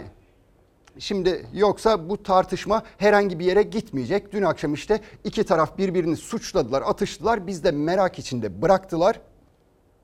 Şimdi 0.98 1.46
yoksa 1.54 2.08
bu 2.08 2.22
tartışma 2.22 2.82
herhangi 2.98 3.38
bir 3.38 3.44
yere 3.44 3.62
gitmeyecek. 3.62 4.32
Dün 4.32 4.42
akşam 4.42 4.74
işte 4.74 5.00
iki 5.24 5.44
taraf 5.44 5.78
birbirini 5.78 6.16
suçladılar, 6.16 6.82
atıştılar. 6.86 7.46
Biz 7.46 7.64
de 7.64 7.70
merak 7.70 8.18
içinde 8.18 8.62
bıraktılar. 8.62 9.20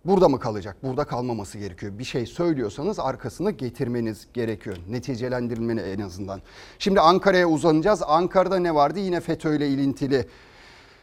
Burada 0.05 0.29
mı 0.29 0.39
kalacak? 0.39 0.77
Burada 0.83 1.05
kalmaması 1.05 1.59
gerekiyor. 1.59 1.99
Bir 1.99 2.05
şey 2.05 2.27
söylüyorsanız 2.27 2.99
arkasını 2.99 3.51
getirmeniz 3.51 4.27
gerekiyor. 4.35 4.77
Neticelendirilmeni 4.89 5.81
en 5.81 6.01
azından. 6.01 6.41
Şimdi 6.79 7.01
Ankara'ya 7.01 7.49
uzanacağız. 7.49 8.03
Ankara'da 8.07 8.59
ne 8.59 8.75
vardı? 8.75 8.99
Yine 8.99 9.21
FETÖ 9.21 9.57
ile 9.57 9.69
ilintili 9.69 10.27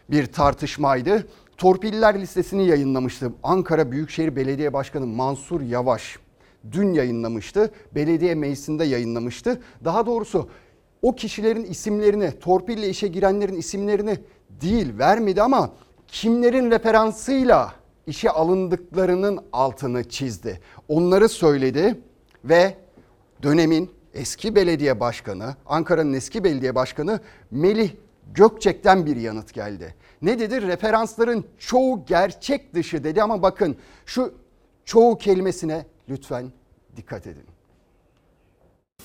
bir 0.10 0.26
tartışmaydı. 0.26 1.28
Torpiller 1.58 2.22
listesini 2.22 2.68
yayınlamıştı. 2.68 3.34
Ankara 3.44 3.92
Büyükşehir 3.92 4.36
Belediye 4.36 4.74
Başkanı 4.74 5.06
Mansur 5.06 5.62
Yavaş 5.62 6.20
dün 6.72 6.94
yayınlamıştı. 6.94 7.72
Belediye 7.96 8.36
meclisinde 8.36 8.84
yayınlamıştı. 8.84 9.62
Daha 9.86 10.06
doğrusu 10.06 10.50
o 11.02 11.16
kişilerin 11.16 11.64
isimlerini, 11.64 12.40
torpille 12.40 12.90
işe 12.90 13.08
girenlerin 13.08 13.56
isimlerini 13.56 14.20
değil 14.50 14.98
vermedi 14.98 15.42
ama 15.42 15.72
kimlerin 16.08 16.72
referansıyla 16.72 17.81
işe 18.08 18.30
alındıklarının 18.30 19.40
altını 19.54 20.10
çizdi. 20.10 20.60
Onları 20.88 21.30
söyledi 21.30 22.00
ve 22.46 22.78
dönemin 23.44 23.92
eski 24.14 24.56
belediye 24.56 25.00
başkanı, 25.00 25.56
Ankara'nın 25.66 26.14
eski 26.14 26.44
belediye 26.44 26.76
başkanı 26.76 27.20
Melih 27.52 27.92
Gökçek'ten 28.34 29.06
bir 29.06 29.16
yanıt 29.16 29.54
geldi. 29.54 29.96
Ne 30.22 30.40
dedi? 30.40 30.62
Referansların 30.62 31.46
çoğu 31.58 32.06
gerçek 32.06 32.74
dışı 32.74 33.04
dedi 33.04 33.24
ama 33.24 33.42
bakın 33.42 33.78
şu 34.06 34.34
çoğu 34.86 35.18
kelimesine 35.18 35.86
lütfen 36.10 36.52
dikkat 36.96 37.28
edin. 37.28 37.44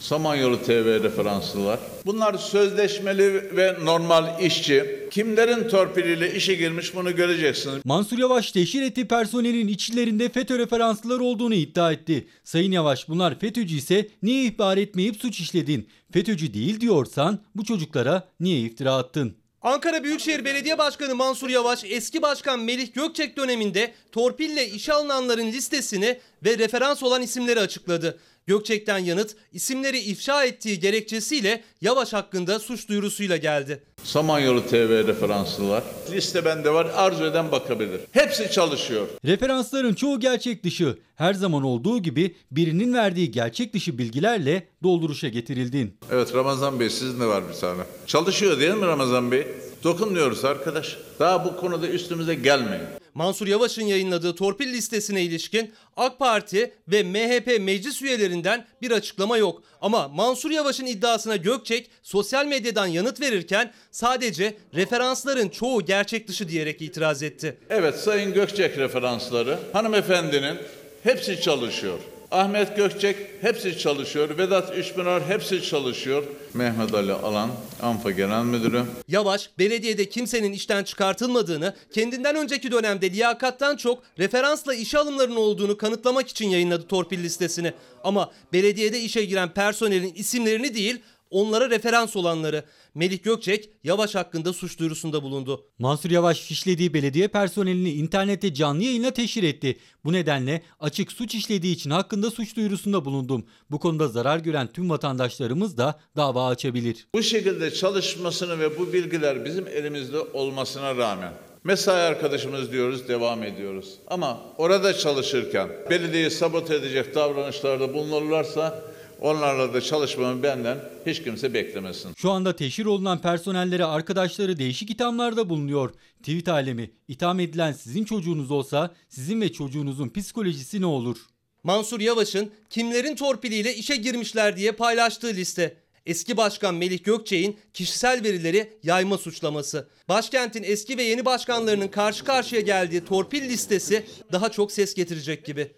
Samanyolu 0.01 0.62
TV 0.62 1.03
referanslılar. 1.03 1.78
Bunlar 2.07 2.38
sözleşmeli 2.38 3.57
ve 3.57 3.76
normal 3.84 4.42
işçi. 4.42 5.09
Kimlerin 5.11 5.68
torpiliyle 5.68 6.34
işe 6.34 6.55
girmiş 6.55 6.94
bunu 6.94 7.16
göreceksiniz. 7.16 7.84
Mansur 7.84 8.18
Yavaş 8.18 8.53
teşhir 8.53 8.82
ettiği 8.82 9.09
personelin 9.09 9.68
içlerinde 9.68 10.28
FETÖ 10.28 10.59
referanslılar 10.59 11.20
olduğunu 11.20 11.55
iddia 11.55 11.92
etti. 11.92 12.28
Sayın 12.44 12.72
Yavaş 12.72 13.09
bunlar 13.09 13.38
FETÖ'cü 13.38 13.76
ise 13.76 14.09
niye 14.22 14.44
ihbar 14.44 14.76
etmeyip 14.76 15.16
suç 15.16 15.40
işledin? 15.40 15.88
FETÖ'cü 16.12 16.55
değil 16.55 16.80
diyorsan 16.80 17.38
bu 17.55 17.64
çocuklara 17.64 18.28
niye 18.40 18.61
iftira 18.61 18.94
attın? 18.94 19.36
Ankara 19.62 20.05
Büyükşehir 20.05 20.44
Belediye 20.44 20.78
Başkanı 20.78 21.14
Mansur 21.14 21.49
Yavaş 21.49 21.84
eski 21.84 22.22
başkan 22.22 22.61
Melih 22.61 22.94
Gökçek 22.94 23.36
döneminde 23.36 23.94
torpille 24.12 24.68
işe 24.68 24.92
alınanların 24.92 25.47
listesini 25.47 26.18
ve 26.44 26.59
referans 26.59 27.03
olan 27.03 27.22
isimleri 27.22 27.61
açıkladı. 27.61 28.18
Gökçek'ten 28.57 28.99
yanıt 28.99 29.36
isimleri 29.53 29.99
ifşa 29.99 30.44
ettiği 30.44 30.80
gerekçesiyle 30.80 31.62
Yavaş 31.80 32.12
hakkında 32.12 32.59
suç 32.59 32.88
duyurusuyla 32.88 33.36
geldi. 33.36 33.82
Samanyolu 34.05 34.66
TV 34.66 35.07
referanslılar. 35.07 35.82
Liste 36.12 36.44
bende 36.44 36.70
var 36.70 36.86
arzu 36.94 37.24
eden 37.24 37.53
bakabilir. 37.53 38.01
Hepsi 38.12 38.51
çalışıyor. 38.51 39.07
Referansların 39.24 39.94
çoğu 39.94 40.20
gerçek 40.20 40.64
dışı. 40.64 40.99
Her 41.16 41.34
zaman 41.34 41.62
olduğu 41.62 42.03
gibi 42.03 42.34
birinin 42.51 42.94
verdiği 42.94 43.30
gerçek 43.30 43.74
dışı 43.74 43.99
bilgilerle 43.99 44.66
dolduruşa 44.82 45.28
getirildin. 45.28 45.99
Evet 46.12 46.34
Ramazan 46.34 46.80
Bey 46.80 46.90
sizin 46.90 47.20
de 47.20 47.26
var 47.26 47.49
bir 47.49 47.55
tane. 47.61 47.82
Çalışıyor 48.07 48.61
değil 48.61 48.74
mi 48.74 48.86
Ramazan 48.86 49.32
Bey? 49.32 49.47
Dokunmuyoruz 49.84 50.44
arkadaş. 50.44 50.97
Daha 51.18 51.44
bu 51.44 51.57
konuda 51.57 51.88
üstümüze 51.88 52.34
gelmeyin. 52.34 52.84
Mansur 53.17 53.47
Yavaş'ın 53.47 53.83
yayınladığı 53.83 54.35
torpil 54.35 54.73
listesine 54.73 55.23
ilişkin 55.23 55.73
AK 55.97 56.19
Parti 56.19 56.73
ve 56.89 57.03
MHP 57.03 57.61
meclis 57.61 58.03
üyelerinden 58.03 58.67
bir 58.83 58.91
açıklama 58.91 59.39
yok. 59.39 59.62
Ama 59.81 60.09
Mansur 60.09 60.51
Yavaş'ın 60.51 60.87
iddiasına 60.87 61.37
Gökçek 61.37 61.91
sosyal 62.03 62.47
medyadan 62.47 62.87
yanıt 62.87 63.21
verirken 63.21 63.73
sadece 63.91 64.57
referansların 64.75 65.49
çoğu 65.49 65.85
gerçek 65.85 66.29
dışı 66.29 66.49
diyerek 66.49 66.83
itiraz 66.83 67.23
etti. 67.23 67.59
Evet 67.71 67.97
Sayın 67.97 68.35
Gökçek 68.35 68.79
referansları 68.79 69.59
hanımefendinin 69.73 70.59
hepsi 71.03 71.41
çalışıyor. 71.41 71.99
Ahmet 72.37 72.76
Gökçek 72.76 73.16
hepsi 73.41 73.78
çalışıyor. 73.78 74.39
Vedat 74.39 74.76
Üçpınar 74.76 75.22
hepsi 75.28 75.62
çalışıyor. 75.62 76.24
Mehmet 76.55 76.95
Ali 76.95 77.12
Alan 77.12 77.51
ANFA 77.82 78.11
Genel 78.11 78.45
Müdürü. 78.45 78.82
Yavaş, 79.09 79.51
belediyede 79.59 80.09
kimsenin 80.09 80.53
işten 80.53 80.84
çıkartılmadığını, 80.84 81.74
kendinden 81.93 82.37
önceki 82.37 82.72
dönemde 82.72 83.11
liyakattan 83.11 83.76
çok 83.76 84.03
referansla 84.18 84.74
işe 84.74 84.99
alımlarının 84.99 85.37
olduğunu 85.37 85.76
kanıtlamak 85.76 86.28
için 86.28 86.49
yayınladı 86.49 86.87
torpil 86.87 87.22
listesini. 87.22 87.72
Ama 88.05 88.30
belediyede 88.53 89.01
işe 89.01 89.24
giren 89.24 89.55
personelin 89.55 90.14
isimlerini 90.14 90.74
değil, 90.74 91.01
onlara 91.31 91.70
referans 91.70 92.16
olanları. 92.16 92.64
Melih 92.95 93.22
Gökçek, 93.22 93.70
Yavaş 93.85 94.14
hakkında 94.14 94.53
suç 94.53 94.79
duyurusunda 94.79 95.22
bulundu. 95.22 95.64
Mansur 95.79 96.11
Yavaş 96.11 96.41
fişlediği 96.41 96.95
belediye 96.95 97.29
personelini 97.29 97.91
internette 97.91 98.55
canlı 98.55 98.83
yayına 98.83 99.11
teşhir 99.11 99.43
etti. 99.43 99.79
Bu 100.05 100.12
nedenle 100.12 100.62
açık 100.81 101.12
suç 101.12 101.35
işlediği 101.35 101.74
için 101.74 101.91
hakkında 101.91 102.31
suç 102.31 102.57
duyurusunda 102.57 103.05
bulundum. 103.05 103.47
Bu 103.70 103.79
konuda 103.79 104.09
zarar 104.09 104.39
gören 104.39 104.66
tüm 104.72 104.91
vatandaşlarımız 104.91 105.79
da 105.79 106.01
dava 106.16 106.47
açabilir. 106.47 107.07
Bu 107.14 107.22
şekilde 107.22 107.70
çalışmasını 107.70 108.59
ve 108.59 108.79
bu 108.79 108.93
bilgiler 108.93 109.45
bizim 109.45 109.68
elimizde 109.68 110.18
olmasına 110.20 110.97
rağmen 110.97 111.33
mesai 111.66 112.03
arkadaşımız 112.03 112.72
diyoruz 112.72 113.09
devam 113.09 113.43
ediyoruz. 113.43 113.95
Ama 114.07 114.41
orada 114.59 114.95
çalışırken 114.95 115.68
belediyeyi 115.91 116.31
sabote 116.31 116.74
edecek 116.74 117.14
davranışlarda 117.14 117.95
bulunurlarsa 117.95 118.83
onlarla 119.21 119.75
da 119.75 119.81
çalışmamı 119.81 120.43
benden 120.43 120.79
hiç 121.07 121.23
kimse 121.23 121.55
beklemesin. 121.55 122.14
Şu 122.17 122.31
anda 122.31 122.57
teşhir 122.57 122.87
olunan 122.87 123.21
personellere 123.21 123.85
arkadaşları 123.85 124.59
değişik 124.59 124.91
ithamlarda 124.91 125.49
bulunuyor. 125.49 125.91
Tweet 126.19 126.49
alemi 126.49 126.91
itham 127.09 127.41
edilen 127.41 127.73
sizin 127.73 128.05
çocuğunuz 128.05 128.51
olsa 128.51 128.95
sizin 129.09 129.41
ve 129.41 129.53
çocuğunuzun 129.53 130.09
psikolojisi 130.09 130.81
ne 130.81 130.87
olur? 130.87 131.17
Mansur 131.62 132.01
Yavaş'ın 132.01 132.51
kimlerin 132.71 133.17
torpiliyle 133.17 133.75
işe 133.75 133.97
girmişler 133.97 134.57
diye 134.57 134.73
paylaştığı 134.73 135.27
liste. 135.35 135.77
Eski 136.07 136.37
Başkan 136.37 136.75
Melih 136.75 137.05
Gökçek'in 137.05 137.57
kişisel 137.75 138.25
verileri 138.25 138.73
yayma 138.83 139.19
suçlaması. 139.19 139.89
Başkentin 140.09 140.62
eski 140.62 140.99
ve 140.99 141.03
yeni 141.03 141.25
başkanlarının 141.25 141.89
karşı 141.89 142.25
karşıya 142.25 142.61
geldiği 142.61 143.05
torpil 143.05 143.49
listesi 143.49 144.07
daha 144.33 144.49
çok 144.51 144.73
ses 144.73 144.95
getirecek 144.95 145.45
gibi. 145.45 145.73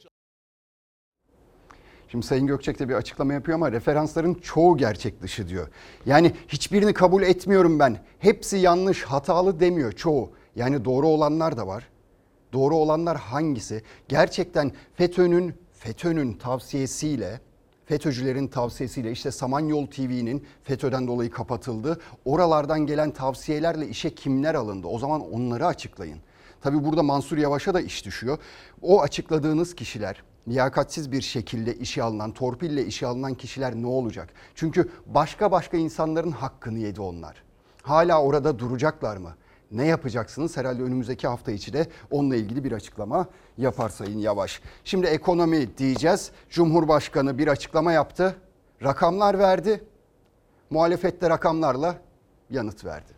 Şimdi 2.11 2.26
Sayın 2.26 2.46
Gökçek 2.46 2.78
de 2.78 2.88
bir 2.88 2.94
açıklama 2.94 3.32
yapıyor 3.32 3.54
ama 3.54 3.72
referansların 3.72 4.34
çoğu 4.34 4.76
gerçek 4.76 5.22
dışı 5.22 5.48
diyor. 5.48 5.68
Yani 6.06 6.32
hiçbirini 6.48 6.92
kabul 6.94 7.22
etmiyorum 7.22 7.78
ben. 7.78 7.98
Hepsi 8.18 8.56
yanlış, 8.56 9.02
hatalı 9.02 9.61
demiyor 9.61 9.92
çoğu. 9.92 10.30
Yani 10.56 10.84
doğru 10.84 11.06
olanlar 11.06 11.56
da 11.56 11.66
var. 11.66 11.88
Doğru 12.52 12.76
olanlar 12.76 13.16
hangisi? 13.16 13.82
Gerçekten 14.09 14.72
FETÖ'nün 14.94 15.54
FETÖ'nün 15.72 16.32
tavsiyesiyle 16.32 17.40
FETÖ'cülerin 17.84 18.46
tavsiyesiyle 18.46 19.12
işte 19.12 19.30
Samanyol 19.30 19.86
TV'nin 19.86 20.46
FETÖ'den 20.64 21.06
dolayı 21.06 21.30
kapatıldı. 21.30 22.00
Oralardan 22.24 22.86
gelen 22.86 23.11
tavsiyelerle 23.11 23.88
işe 23.88 24.14
kimler 24.14 24.54
alındı? 24.54 24.86
O 24.86 24.98
zaman 24.98 25.32
onları 25.32 25.66
açıklayın. 25.66 26.18
Tabii 26.61 26.84
burada 26.84 27.02
Mansur 27.02 27.38
Yavaş'a 27.38 27.74
da 27.74 27.80
iş 27.80 28.04
düşüyor. 28.06 28.38
O 28.82 29.02
açıkladığınız 29.02 29.74
kişiler 29.74 30.22
liyakatsiz 30.49 31.12
bir 31.12 31.20
şekilde 31.20 31.74
işe 31.74 32.03
alınan, 32.03 32.32
torpille 32.32 32.86
işe 32.86 33.07
alınan 33.07 33.34
kişiler 33.34 33.74
ne 33.74 33.86
olacak? 33.86 34.28
Çünkü 34.55 34.90
başka 35.07 35.53
başka 35.53 35.76
insanların 35.76 36.30
hakkını 36.30 36.78
yedi 36.78 37.01
onlar. 37.01 37.42
Hala 37.82 38.22
orada 38.22 38.59
duracaklar 38.59 39.16
mı? 39.16 39.34
Ne 39.72 39.86
yapacaksınız? 39.86 40.57
Herhalde 40.57 40.82
önümüzdeki 40.82 41.28
hafta 41.28 41.53
içi 41.53 41.72
de 41.72 41.86
onunla 42.11 42.36
ilgili 42.36 42.64
bir 42.64 42.72
açıklama 42.72 43.26
yapar 43.59 43.88
Sayın 43.88 44.18
Yavaş. 44.18 44.61
Şimdi 44.84 45.07
ekonomi 45.07 45.78
diyeceğiz. 45.78 46.30
Cumhurbaşkanı 46.51 47.38
bir 47.38 47.49
açıklama 47.49 47.92
yaptı. 47.92 48.36
Rakamlar 48.82 49.38
verdi. 49.38 49.84
Muhalefette 50.70 51.30
rakamlarla 51.30 51.94
yanıt 52.51 52.84
verdi. 52.84 53.17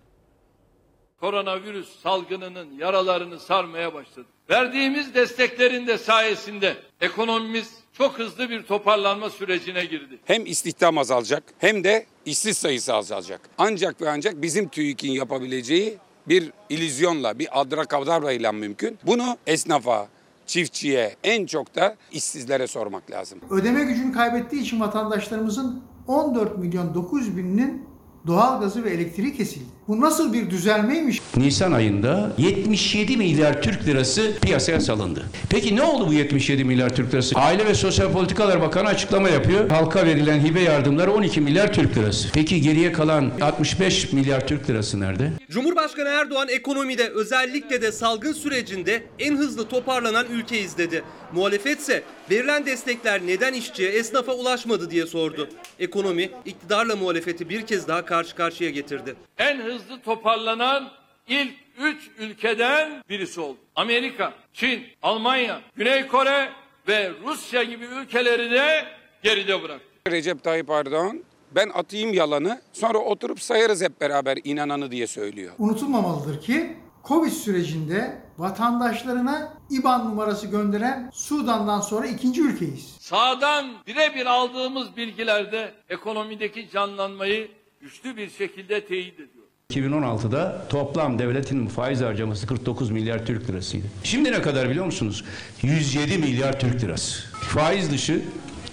Koronavirüs 1.20 2.00
salgınının 2.02 2.78
yaralarını 2.78 3.40
sarmaya 3.40 3.94
başladı. 3.94 4.26
Verdiğimiz 4.50 5.14
desteklerin 5.14 5.86
de 5.86 5.98
sayesinde 5.98 6.76
ekonomimiz 7.00 7.70
çok 7.92 8.18
hızlı 8.18 8.50
bir 8.50 8.62
toparlanma 8.62 9.30
sürecine 9.30 9.84
girdi. 9.84 10.18
Hem 10.24 10.46
istihdam 10.46 10.98
azalacak 10.98 11.42
hem 11.58 11.84
de 11.84 12.06
işsiz 12.24 12.58
sayısı 12.58 12.94
azalacak. 12.94 13.40
Ancak 13.58 14.02
ve 14.02 14.10
ancak 14.10 14.42
bizim 14.42 14.68
TÜİK'in 14.68 15.12
yapabileceği 15.12 15.98
bir 16.28 16.52
illüzyonla, 16.68 17.38
bir 17.38 17.60
adrakadabra 17.60 18.52
mümkün. 18.52 18.98
Bunu 19.06 19.36
esnafa, 19.46 20.08
çiftçiye, 20.46 21.16
en 21.24 21.46
çok 21.46 21.74
da 21.74 21.96
işsizlere 22.12 22.66
sormak 22.66 23.10
lazım. 23.10 23.38
Ödeme 23.50 23.84
gücünü 23.84 24.12
kaybettiği 24.12 24.62
için 24.62 24.80
vatandaşlarımızın 24.80 25.82
14 26.06 26.58
milyon 26.58 26.94
900 26.94 27.36
bininin 27.36 27.88
doğalgazı 28.26 28.84
ve 28.84 28.90
elektriği 28.90 29.36
kesildi. 29.36 29.79
Bu 29.90 30.00
nasıl 30.00 30.32
bir 30.32 30.50
düzelmeymiş? 30.50 31.20
Nisan 31.36 31.72
ayında 31.72 32.32
77 32.38 33.16
milyar 33.16 33.62
Türk 33.62 33.86
lirası 33.86 34.32
piyasaya 34.42 34.80
salındı. 34.80 35.24
Peki 35.50 35.76
ne 35.76 35.82
oldu 35.82 36.08
bu 36.08 36.12
77 36.12 36.64
milyar 36.64 36.96
Türk 36.96 37.14
lirası? 37.14 37.34
Aile 37.38 37.66
ve 37.66 37.74
Sosyal 37.74 38.12
Politikalar 38.12 38.60
Bakanı 38.60 38.88
açıklama 38.88 39.28
yapıyor. 39.28 39.70
Halka 39.70 40.06
verilen 40.06 40.44
hibe 40.44 40.60
yardımları 40.60 41.12
12 41.12 41.40
milyar 41.40 41.72
Türk 41.72 41.96
lirası. 41.96 42.28
Peki 42.34 42.60
geriye 42.60 42.92
kalan 42.92 43.30
65 43.40 44.12
milyar 44.12 44.46
Türk 44.46 44.70
lirası 44.70 45.00
nerede? 45.00 45.32
Cumhurbaşkanı 45.50 46.08
Erdoğan 46.08 46.48
ekonomide 46.48 47.08
özellikle 47.08 47.82
de 47.82 47.92
salgın 47.92 48.32
sürecinde 48.32 49.02
en 49.18 49.36
hızlı 49.36 49.68
toparlanan 49.68 50.26
ülkeyiz 50.32 50.78
dedi. 50.78 51.02
Muhalefetse 51.32 52.02
verilen 52.30 52.66
destekler 52.66 53.20
neden 53.26 53.52
işçiye, 53.52 53.90
esnafa 53.90 54.32
ulaşmadı 54.32 54.90
diye 54.90 55.06
sordu. 55.06 55.48
Ekonomi 55.78 56.30
iktidarla 56.44 56.96
muhalefeti 56.96 57.48
bir 57.48 57.66
kez 57.66 57.88
daha 57.88 58.04
karşı 58.04 58.36
karşıya 58.36 58.70
getirdi. 58.70 59.14
En 59.38 59.60
hızlı 59.60 59.79
toparlanan 60.04 60.90
ilk 61.28 61.54
üç 61.78 62.10
ülkeden 62.18 63.02
birisi 63.08 63.40
oldu. 63.40 63.58
Amerika, 63.76 64.34
Çin, 64.52 64.82
Almanya, 65.02 65.60
Güney 65.76 66.06
Kore 66.06 66.50
ve 66.88 67.12
Rusya 67.26 67.62
gibi 67.62 67.84
ülkeleri 67.84 68.50
de 68.50 68.84
geride 69.22 69.62
bıraktı. 69.62 69.86
Recep 70.10 70.44
Tayyip 70.44 70.70
Erdoğan 70.70 71.24
ben 71.54 71.68
atayım 71.74 72.14
yalanı 72.14 72.60
sonra 72.72 72.98
oturup 72.98 73.42
sayarız 73.42 73.82
hep 73.82 74.00
beraber 74.00 74.38
inananı 74.44 74.90
diye 74.90 75.06
söylüyor. 75.06 75.52
Unutulmamalıdır 75.58 76.40
ki 76.40 76.76
Covid 77.04 77.30
sürecinde 77.30 78.22
vatandaşlarına 78.38 79.52
IBAN 79.70 80.10
numarası 80.10 80.46
gönderen 80.46 81.10
Sudan'dan 81.14 81.80
sonra 81.80 82.06
ikinci 82.06 82.42
ülkeyiz. 82.42 82.96
Sağdan 83.00 83.72
birebir 83.86 84.26
aldığımız 84.26 84.96
bilgilerde 84.96 85.74
ekonomideki 85.88 86.70
canlanmayı 86.70 87.50
güçlü 87.80 88.16
bir 88.16 88.30
şekilde 88.30 88.86
teyit 88.86 89.14
ediyor. 89.14 89.39
2016'da 89.70 90.66
toplam 90.68 91.18
devletin 91.18 91.66
faiz 91.66 92.00
harcaması 92.00 92.46
49 92.46 92.90
milyar 92.90 93.26
Türk 93.26 93.50
lirasıydı. 93.50 93.86
Şimdi 94.04 94.32
ne 94.32 94.42
kadar 94.42 94.70
biliyor 94.70 94.84
musunuz? 94.84 95.24
107 95.62 96.18
milyar 96.18 96.60
Türk 96.60 96.82
lirası. 96.84 97.22
Faiz 97.32 97.90
dışı 97.90 98.22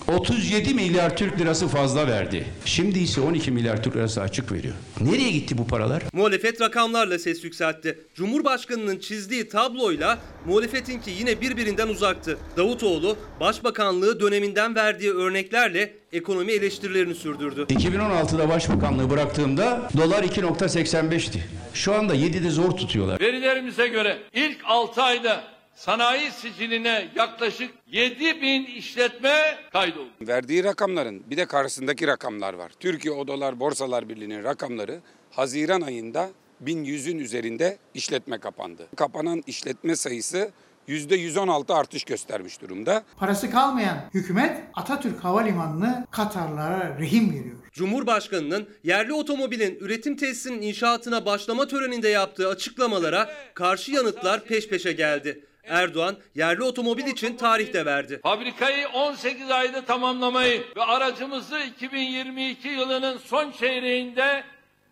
37 0.07 0.73
milyar 0.73 1.17
Türk 1.17 1.39
lirası 1.39 1.67
fazla 1.67 2.07
verdi. 2.07 2.45
Şimdi 2.65 2.99
ise 2.99 3.21
12 3.21 3.51
milyar 3.51 3.83
Türk 3.83 3.95
lirası 3.95 4.21
açık 4.21 4.51
veriyor. 4.51 4.73
Nereye 5.01 5.31
gitti 5.31 5.57
bu 5.57 5.67
paralar? 5.67 6.03
Muhalefet 6.13 6.61
rakamlarla 6.61 7.19
ses 7.19 7.43
yükseltti. 7.43 7.99
Cumhurbaşkanının 8.15 8.99
çizdiği 8.99 9.49
tabloyla 9.49 10.19
muhalefetinki 10.45 11.11
yine 11.11 11.41
birbirinden 11.41 11.87
uzaktı. 11.87 12.37
Davutoğlu 12.57 13.17
başbakanlığı 13.39 14.19
döneminden 14.19 14.75
verdiği 14.75 15.13
örneklerle 15.13 15.93
ekonomi 16.13 16.51
eleştirilerini 16.51 17.15
sürdürdü. 17.15 17.65
2016'da 17.69 18.49
başbakanlığı 18.49 19.09
bıraktığımda 19.09 19.89
dolar 19.97 20.23
2.85'ti. 20.23 21.39
Şu 21.73 21.93
anda 21.93 22.15
7'de 22.15 22.49
zor 22.49 22.71
tutuyorlar. 22.71 23.19
Verilerimize 23.19 23.87
göre 23.87 24.17
ilk 24.33 24.57
6 24.65 25.01
ayda 25.03 25.43
sanayi 25.77 26.31
siciline 26.31 27.07
yaklaşık 27.15 27.71
7 27.87 28.41
bin 28.41 28.65
işletme 28.65 29.57
kaydoldu. 29.73 30.09
Verdiği 30.21 30.63
rakamların 30.63 31.23
bir 31.29 31.37
de 31.37 31.45
karşısındaki 31.45 32.07
rakamlar 32.07 32.53
var. 32.53 32.71
Türkiye 32.79 33.13
Odalar 33.13 33.59
Borsalar 33.59 34.09
Birliği'nin 34.09 34.43
rakamları 34.43 34.99
Haziran 35.31 35.81
ayında 35.81 36.29
1100'ün 36.65 37.19
üzerinde 37.19 37.77
işletme 37.93 38.37
kapandı. 38.37 38.87
Kapanan 38.95 39.43
işletme 39.47 39.95
sayısı 39.95 40.51
%116 40.87 41.73
artış 41.73 42.03
göstermiş 42.03 42.61
durumda. 42.61 43.03
Parası 43.17 43.51
kalmayan 43.51 43.97
hükümet 44.13 44.61
Atatürk 44.73 45.23
Havalimanı'nı 45.23 46.05
Katarlara 46.11 46.97
rehin 46.99 47.29
veriyor. 47.33 47.55
Cumhurbaşkanının 47.71 48.69
yerli 48.83 49.13
otomobilin 49.13 49.77
üretim 49.79 50.17
tesisinin 50.17 50.61
inşaatına 50.61 51.25
başlama 51.25 51.67
töreninde 51.67 52.09
yaptığı 52.09 52.49
açıklamalara 52.49 53.29
karşı 53.53 53.91
yanıtlar 53.91 54.43
peş 54.43 54.67
peşe 54.67 54.91
geldi. 54.91 55.46
Erdoğan 55.67 56.15
yerli 56.35 56.63
otomobil 56.63 57.05
için 57.05 57.37
tarih 57.37 57.73
de 57.73 57.85
verdi. 57.85 58.19
Fabrikayı 58.23 58.87
18 58.87 59.51
ayda 59.51 59.85
tamamlamayı 59.85 60.63
ve 60.77 60.83
aracımızı 60.83 61.59
2022 61.59 62.67
yılının 62.67 63.17
son 63.17 63.51
çeyreğinde 63.51 64.43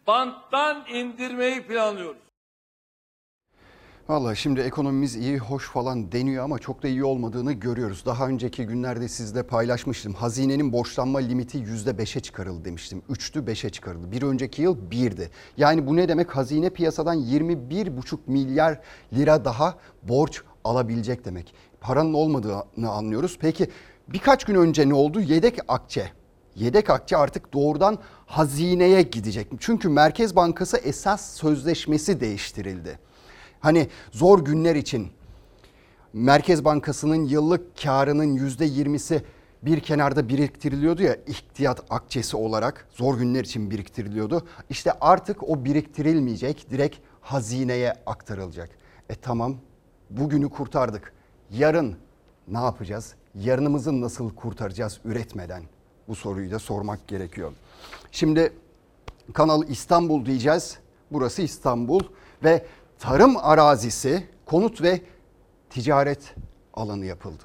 banttan 0.08 0.86
indirmeyi 0.94 1.62
planlıyoruz. 1.62 2.26
Valla 4.10 4.36
şimdi 4.36 4.62
ekonomimiz 4.62 5.16
iyi, 5.16 5.38
hoş 5.38 5.70
falan 5.70 6.12
deniyor 6.12 6.44
ama 6.44 6.60
çok 6.60 6.84
da 6.84 6.88
iyi 6.88 7.04
olmadığını 7.04 7.54
görüyoruz. 7.54 8.06
Daha 8.06 8.28
önceki 8.28 8.66
günlerde 8.66 9.08
sizle 9.08 9.44
paylaşmıştım. 9.44 10.14
Hazinenin 10.14 10.74
borçlanma 10.74 11.20
limiti 11.20 11.58
%5'e 11.58 12.20
çıkarıldı 12.20 12.66
demiştim. 12.66 13.02
3'tü 13.10 13.46
5'e 13.46 13.70
çıkarıldı. 13.70 14.12
Bir 14.12 14.22
önceki 14.22 14.62
yıl 14.62 14.78
1'di. 14.92 15.30
Yani 15.58 15.88
bu 15.88 15.96
ne 15.96 16.08
demek? 16.10 16.36
Hazine 16.36 16.70
piyasadan 16.70 17.18
21,5 17.18 18.18
milyar 18.28 18.80
lira 19.14 19.46
daha 19.46 19.78
borç 20.04 20.42
alabilecek 20.66 21.26
demek. 21.26 21.54
Paranın 21.82 22.14
olmadığını 22.14 22.90
anlıyoruz. 22.90 23.38
Peki 23.42 23.70
birkaç 24.08 24.44
gün 24.44 24.56
önce 24.56 24.90
ne 24.90 24.94
oldu? 24.94 25.20
Yedek 25.22 25.60
akçe 25.68 26.12
yedek 26.56 26.90
akçe 26.90 27.18
artık 27.18 27.54
doğrudan 27.54 27.98
hazineye 28.26 29.02
gidecek. 29.02 29.48
Çünkü 29.60 29.90
Merkez 29.90 30.36
Bankası 30.36 30.78
esas 30.78 31.34
sözleşmesi 31.36 32.20
değiştirildi. 32.20 33.00
Hani 33.60 33.88
zor 34.12 34.46
günler 34.46 34.76
için 34.76 35.08
Merkez 36.14 36.66
Bankası'nın 36.66 37.26
yıllık 37.26 37.82
karının 37.84 38.38
%20'si 38.38 39.22
bir 39.62 39.80
kenarda 39.80 40.30
biriktiriliyordu 40.30 41.04
ya 41.04 41.16
ihtiyat 41.28 41.84
akçesi 41.90 42.38
olarak 42.38 42.88
zor 42.92 43.18
günler 43.18 43.44
için 43.44 43.72
biriktiriliyordu. 43.72 44.48
İşte 44.70 44.92
artık 45.02 45.50
o 45.50 45.66
biriktirilmeyecek 45.66 46.72
direkt 46.72 46.98
hazineye 47.22 47.94
aktarılacak. 48.06 48.70
E 49.10 49.16
tamam 49.16 49.56
bugünü 50.10 50.50
kurtardık. 50.50 51.14
Yarın 51.52 51.96
ne 52.48 52.58
yapacağız? 52.58 53.16
Yarınımızı 53.36 54.02
nasıl 54.02 54.36
kurtaracağız 54.36 55.00
üretmeden? 55.06 55.64
Bu 56.08 56.16
soruyu 56.16 56.52
da 56.52 56.60
sormak 56.60 57.08
gerekiyor. 57.08 57.54
Şimdi 58.12 58.54
Kanal 59.34 59.70
İstanbul 59.70 60.26
diyeceğiz. 60.26 60.78
Burası 61.12 61.42
İstanbul 61.42 62.00
ve 62.44 62.66
tarım 63.00 63.38
arazisi, 63.38 64.28
konut 64.46 64.82
ve 64.82 65.02
ticaret 65.70 66.36
alanı 66.74 67.06
yapıldı. 67.06 67.44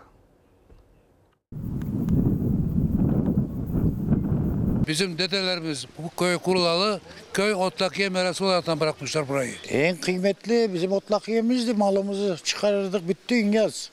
Bizim 4.91 5.19
dedelerimiz 5.19 5.87
bu 5.99 6.11
köy 6.19 6.39
kurulalı 6.39 7.01
köy 7.35 7.55
otlakiye 7.55 8.09
merası 8.09 8.45
olarak 8.45 8.81
bırakmışlar 8.81 9.29
burayı. 9.29 9.53
En 9.69 9.97
kıymetli 9.97 10.75
bizim 10.75 10.93
otlakiyemizdi. 10.93 11.75
Malımızı 11.75 12.37
çıkarırdık 12.45 13.09
bütün 13.09 13.53
yaz. 13.53 13.91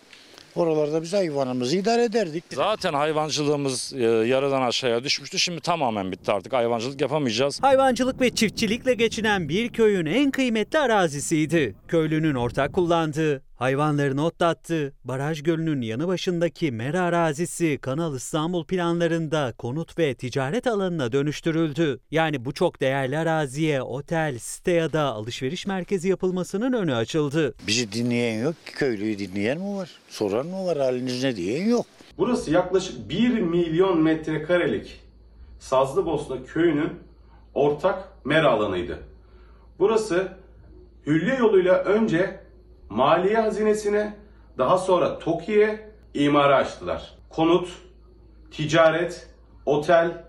Oralarda 0.55 1.01
biz 1.01 1.13
hayvanımızı 1.13 1.77
idare 1.77 2.03
ederdik. 2.03 2.43
Zaten 2.53 2.93
hayvancılığımız 2.93 3.93
e, 3.93 4.03
yarıdan 4.03 4.61
aşağıya 4.61 5.03
düşmüştü. 5.03 5.39
Şimdi 5.39 5.61
tamamen 5.61 6.11
bitti 6.11 6.31
artık. 6.31 6.53
Hayvancılık 6.53 7.01
yapamayacağız. 7.01 7.59
Hayvancılık 7.63 8.21
ve 8.21 8.29
çiftçilikle 8.29 8.93
geçinen 8.93 9.49
bir 9.49 9.69
köyün 9.69 10.05
en 10.05 10.31
kıymetli 10.31 10.79
arazisiydi. 10.79 11.75
Köylünün 11.87 12.35
ortak 12.35 12.73
kullandığı, 12.73 13.41
hayvanlarını 13.57 14.25
otlattığı, 14.25 14.93
Baraj 15.03 15.43
Gölü'nün 15.43 15.81
yanı 15.81 16.07
başındaki 16.07 16.71
mera 16.71 17.01
arazisi 17.01 17.77
Kanal 17.81 18.15
İstanbul 18.15 18.65
planlarında 18.65 19.53
konut 19.57 19.99
ve 19.99 20.15
ticaret 20.15 20.67
alanına 20.67 21.11
dönüştürüldü. 21.11 21.99
Yani 22.11 22.45
bu 22.45 22.53
çok 22.53 22.81
değerli 22.81 23.17
araziye 23.17 23.81
otel, 23.81 24.37
site 24.39 24.71
ya 24.71 24.93
da 24.93 25.01
alışveriş 25.01 25.67
merkezi 25.67 26.09
yapılmasının 26.09 26.73
önü 26.73 26.95
açıldı. 26.95 27.53
Bizi 27.67 27.91
dinleyen 27.91 28.43
yok 28.43 28.65
ki 28.65 28.73
köylüyü 28.73 29.19
dinleyen 29.19 29.57
mi 29.57 29.75
var? 29.77 29.89
Soran 30.09 30.45
mı 30.45 30.65
var 30.65 30.77
haliniz 30.77 31.23
ne 31.23 31.35
diyen 31.35 31.69
yok. 31.69 31.85
Burası 32.17 32.51
yaklaşık 32.51 33.09
1 33.09 33.29
milyon 33.29 34.03
metrekarelik 34.03 35.01
Sazlıbosna 35.59 36.43
köyünün 36.43 36.89
ortak 37.53 38.25
mera 38.25 38.51
alanıydı. 38.51 38.99
Burası 39.79 40.27
hülya 41.05 41.35
yoluyla 41.35 41.73
önce 41.73 42.39
Maliye 42.89 43.37
Hazinesi'ne 43.37 44.17
daha 44.57 44.77
sonra 44.77 45.19
TOKİ'ye 45.19 45.91
imara 46.13 46.55
açtılar. 46.55 47.13
Konut, 47.29 47.69
ticaret, 48.51 49.27
otel, 49.65 50.23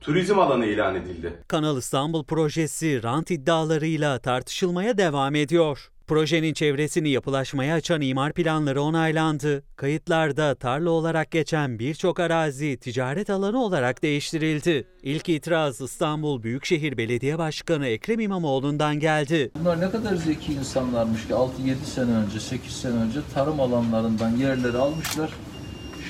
turizm 0.00 0.38
alanı 0.38 0.66
ilan 0.66 0.94
edildi. 0.94 1.32
Kanal 1.48 1.76
İstanbul 1.76 2.24
projesi 2.24 3.02
rant 3.02 3.30
iddialarıyla 3.30 4.18
tartışılmaya 4.18 4.98
devam 4.98 5.34
ediyor. 5.34 5.90
Projenin 6.06 6.54
çevresini 6.54 7.08
yapılaşmaya 7.08 7.74
açan 7.74 8.00
imar 8.00 8.32
planları 8.32 8.82
onaylandı. 8.82 9.62
Kayıtlarda 9.76 10.54
tarla 10.54 10.90
olarak 10.90 11.30
geçen 11.30 11.78
birçok 11.78 12.20
arazi 12.20 12.76
ticaret 12.76 13.30
alanı 13.30 13.62
olarak 13.62 14.02
değiştirildi. 14.02 14.86
İlk 15.02 15.28
itiraz 15.28 15.80
İstanbul 15.80 16.42
Büyükşehir 16.42 16.96
Belediye 16.96 17.38
Başkanı 17.38 17.86
Ekrem 17.86 18.20
İmamoğlu'ndan 18.20 19.00
geldi. 19.00 19.50
Bunlar 19.60 19.80
ne 19.80 19.90
kadar 19.90 20.14
zeki 20.14 20.52
insanlarmış 20.52 21.26
ki 21.26 21.32
6-7 21.32 21.50
sene 21.84 22.10
önce, 22.10 22.40
8 22.40 22.72
sene 22.72 22.94
önce 22.94 23.20
tarım 23.34 23.60
alanlarından 23.60 24.30
yerleri 24.30 24.76
almışlar. 24.76 25.30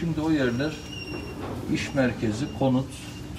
Şimdi 0.01 0.21
o 0.21 0.31
yerler 0.31 0.73
iş 1.75 1.95
merkezi, 1.95 2.45
konut, 2.59 2.89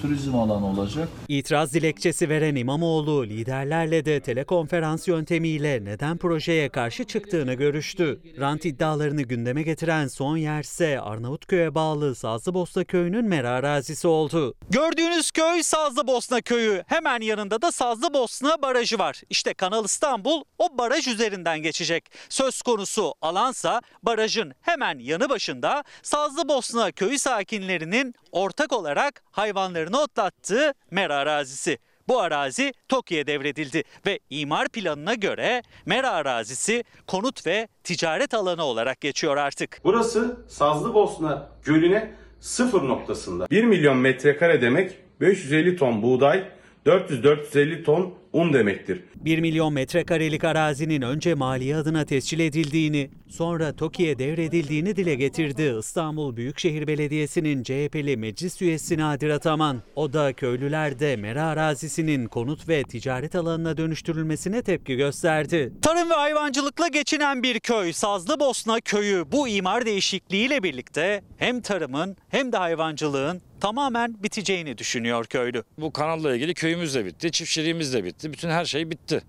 turizm 0.02 0.34
alanı 0.36 0.66
olacak. 0.66 1.08
İtiraz 1.28 1.74
dilekçesi 1.74 2.28
veren 2.28 2.54
İmamoğlu 2.54 3.26
liderlerle 3.26 4.04
de 4.04 4.20
telekonferans 4.20 5.08
yöntemiyle 5.08 5.84
neden 5.84 6.18
projeye 6.18 6.68
karşı 6.68 7.04
çıktığını 7.04 7.54
görüştü. 7.54 8.20
Rant 8.40 8.64
iddialarını 8.64 9.22
gündeme 9.22 9.62
getiren 9.62 10.06
son 10.06 10.36
yerse 10.36 11.00
Arnavutköy'e 11.00 11.74
bağlı 11.74 12.14
Sazlıbosna 12.14 12.84
köyünün 12.84 13.24
mera 13.24 13.50
arazisi 13.50 14.08
oldu. 14.08 14.54
Gördüğünüz 14.70 15.30
köy 15.30 15.62
Sazlıbosna 15.62 16.40
köyü. 16.40 16.84
Hemen 16.86 17.20
yanında 17.20 17.62
da 17.62 17.72
Sazlıbosna 17.72 18.62
barajı 18.62 18.98
var. 18.98 19.22
İşte 19.30 19.54
Kanal 19.54 19.84
İstanbul 19.84 20.42
o 20.58 20.78
baraj 20.78 21.08
üzerinden 21.08 21.58
geçecek. 21.62 22.04
Söz 22.28 22.62
konusu 22.62 23.14
alansa 23.22 23.80
barajın 24.02 24.52
hemen 24.60 24.98
yanı 24.98 25.28
başında 25.28 25.84
Sazlıbosna 26.02 26.92
köyü 26.92 27.18
sakinlerinin 27.18 28.14
ortak 28.32 28.72
olarak 28.72 29.22
hayvanlarını 29.30 29.87
otlattığı 29.96 30.74
mera 30.90 31.16
arazisi. 31.16 31.78
Bu 32.08 32.20
arazi 32.20 32.72
TOKİ'ye 32.88 33.26
devredildi 33.26 33.82
ve 34.06 34.18
imar 34.30 34.68
planına 34.68 35.14
göre 35.14 35.62
mera 35.86 36.10
arazisi 36.10 36.84
konut 37.06 37.46
ve 37.46 37.68
ticaret 37.84 38.34
alanı 38.34 38.64
olarak 38.64 39.00
geçiyor 39.00 39.36
artık. 39.36 39.80
Burası 39.84 40.36
Sazlıbosna 40.48 41.50
Gölü'ne 41.64 42.14
sıfır 42.40 42.82
noktasında. 42.88 43.50
1 43.50 43.64
milyon 43.64 43.96
metrekare 43.96 44.62
demek 44.62 44.98
550 45.20 45.76
ton 45.76 46.02
buğday, 46.02 46.48
400-450 46.86 47.84
ton 47.84 48.14
un 48.32 48.52
demektir. 48.52 49.02
1 49.16 49.38
milyon 49.38 49.72
metrekarelik 49.72 50.44
arazinin 50.44 51.02
önce 51.02 51.34
maliye 51.34 51.76
adına 51.76 52.04
tescil 52.04 52.40
edildiğini, 52.40 53.10
sonra 53.28 53.76
TOKİ'ye 53.76 54.18
devredildiğini 54.18 54.96
dile 54.96 55.14
getirdi 55.14 55.74
İstanbul 55.78 56.36
Büyükşehir 56.36 56.86
Belediyesi'nin 56.86 57.62
CHP'li 57.62 58.16
meclis 58.16 58.62
üyesi 58.62 58.98
Nadir 58.98 59.30
Ataman. 59.30 59.82
O 59.96 60.12
da 60.12 60.32
köylülerde 60.32 61.16
mera 61.16 61.44
arazisinin 61.44 62.26
konut 62.26 62.68
ve 62.68 62.82
ticaret 62.82 63.34
alanına 63.34 63.76
dönüştürülmesine 63.76 64.62
tepki 64.62 64.96
gösterdi. 64.96 65.72
Tarım 65.82 66.10
ve 66.10 66.14
hayvancılıkla 66.14 66.88
geçinen 66.88 67.42
bir 67.42 67.60
köy 67.60 67.92
Sazlıbosna 67.92 68.80
köyü 68.80 69.24
bu 69.32 69.48
imar 69.48 69.86
değişikliğiyle 69.86 70.62
birlikte 70.62 71.22
hem 71.36 71.60
tarımın 71.60 72.16
hem 72.28 72.52
de 72.52 72.56
hayvancılığın 72.56 73.40
tamamen 73.60 74.22
biteceğini 74.22 74.78
düşünüyor 74.78 75.24
köylü. 75.24 75.62
Bu 75.78 75.92
kanalla 75.92 76.34
ilgili 76.34 76.54
köyümüz 76.54 76.94
de 76.94 77.04
bitti, 77.04 77.32
çiftçiliğimiz 77.32 77.94
de 77.94 78.04
bitti. 78.04 78.32
Bütün 78.32 78.50
her 78.50 78.64
şey 78.64 78.90
bitti. 78.90 79.22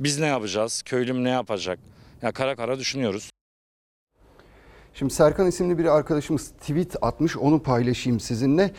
Biz 0.00 0.18
ne 0.18 0.26
yapacağız? 0.26 0.82
Köylüm 0.82 1.24
ne 1.24 1.30
yapacak? 1.30 1.78
Ya 2.22 2.32
kara 2.32 2.56
kara 2.56 2.78
düşünüyoruz. 2.78 3.30
Şimdi 4.94 5.14
Serkan 5.14 5.46
isimli 5.46 5.78
bir 5.78 5.84
arkadaşımız 5.84 6.48
tweet 6.50 6.96
atmış 7.02 7.36
onu 7.36 7.62
paylaşayım 7.62 8.20
sizinle. 8.20 8.70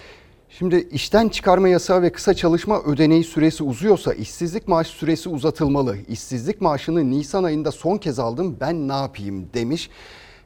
Şimdi 0.49 0.87
işten 0.91 1.29
çıkarma 1.29 1.67
yasağı 1.69 2.01
ve 2.01 2.11
kısa 2.11 2.33
çalışma 2.33 2.81
ödeneği 2.83 3.23
süresi 3.23 3.63
uzuyorsa 3.63 4.13
işsizlik 4.13 4.67
maaş 4.67 4.87
süresi 4.87 5.29
uzatılmalı. 5.29 5.97
İşsizlik 6.07 6.61
maaşını 6.61 7.11
Nisan 7.11 7.43
ayında 7.43 7.71
son 7.71 7.97
kez 7.97 8.19
aldım 8.19 8.57
ben 8.59 8.87
ne 8.87 8.93
yapayım 8.93 9.49
demiş. 9.53 9.89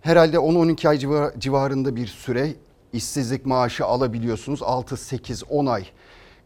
Herhalde 0.01 0.37
10-12 0.37 0.89
ay 0.89 0.97
civar- 0.97 1.39
civarında 1.39 1.95
bir 1.95 2.07
süre 2.07 2.53
işsizlik 2.95 3.45
maaşı 3.45 3.85
alabiliyorsunuz. 3.85 4.63
6, 4.63 4.97
8, 4.97 5.43
10 5.49 5.65
ay 5.65 5.85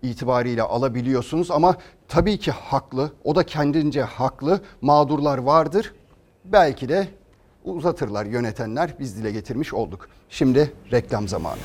itibariyle 0.02 0.62
alabiliyorsunuz 0.62 1.52
ama 1.52 1.76
tabii 2.08 2.40
ki 2.40 2.52
haklı. 2.52 3.12
O 3.24 3.36
da 3.36 3.44
kendince 3.44 4.02
haklı. 4.02 4.62
Mağdurlar 4.82 5.38
vardır. 5.38 5.94
Belki 6.46 6.90
de 6.90 7.08
uzatırlar 7.64 8.26
yönetenler 8.26 8.94
biz 9.00 9.18
dile 9.18 9.32
getirmiş 9.32 9.74
olduk. 9.74 10.10
Şimdi 10.30 10.74
reklam 10.92 11.28
zamanı. 11.28 11.60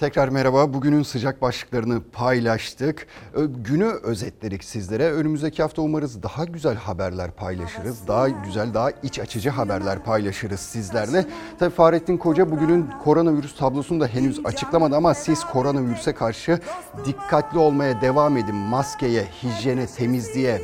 Tekrar 0.00 0.28
merhaba. 0.28 0.72
Bugünün 0.74 1.02
sıcak 1.02 1.42
başlıklarını 1.42 2.02
paylaştık. 2.12 3.06
Günü 3.36 3.84
özetledik 3.84 4.64
sizlere. 4.64 5.12
Önümüzdeki 5.12 5.62
hafta 5.62 5.82
umarız 5.82 6.22
daha 6.22 6.44
güzel 6.44 6.74
haberler 6.74 7.30
paylaşırız. 7.30 8.08
Daha 8.08 8.28
güzel, 8.28 8.74
daha 8.74 8.90
iç 8.90 9.18
açıcı 9.18 9.50
haberler 9.50 10.04
paylaşırız 10.04 10.60
sizlerle. 10.60 11.26
Tabii 11.58 11.74
Fahrettin 11.74 12.16
Koca 12.16 12.50
bugünün 12.50 12.90
koronavirüs 13.04 13.56
tablosunu 13.56 14.00
da 14.00 14.06
henüz 14.06 14.40
açıklamadı 14.44 14.96
ama 14.96 15.14
siz 15.14 15.44
koronavirüse 15.44 16.12
karşı 16.12 16.58
dikkatli 17.06 17.58
olmaya 17.58 18.00
devam 18.00 18.36
edin. 18.36 18.54
Maskeye, 18.54 19.24
hijyene, 19.42 19.86
temizliğe, 19.86 20.60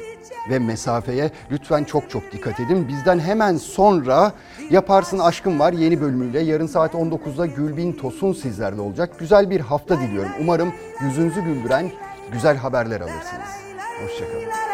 ve 0.51 0.59
mesafeye 0.59 1.31
lütfen 1.51 1.85
çok 1.85 2.11
çok 2.11 2.33
dikkat 2.33 2.61
edin. 2.61 2.89
Bizden 2.89 3.19
hemen 3.19 3.57
sonra 3.57 4.33
Yaparsın 4.71 5.19
Aşkım 5.19 5.61
var 5.61 5.73
yeni 5.73 6.01
bölümüyle 6.01 6.41
yarın 6.41 6.67
saat 6.67 6.95
19'da 6.95 7.47
Gülbin 7.47 7.93
Tosun 7.93 8.33
sizlerle 8.33 8.81
olacak. 8.81 9.19
Güzel 9.19 9.51
bir 9.51 9.61
hafta 9.61 10.01
diliyorum. 10.01 10.33
Umarım 10.41 10.73
yüzünüzü 11.01 11.41
güldüren 11.41 11.91
güzel 12.33 12.57
haberler 12.57 13.01
alırsınız. 13.01 13.51
Hoşçakalın. 14.03 14.67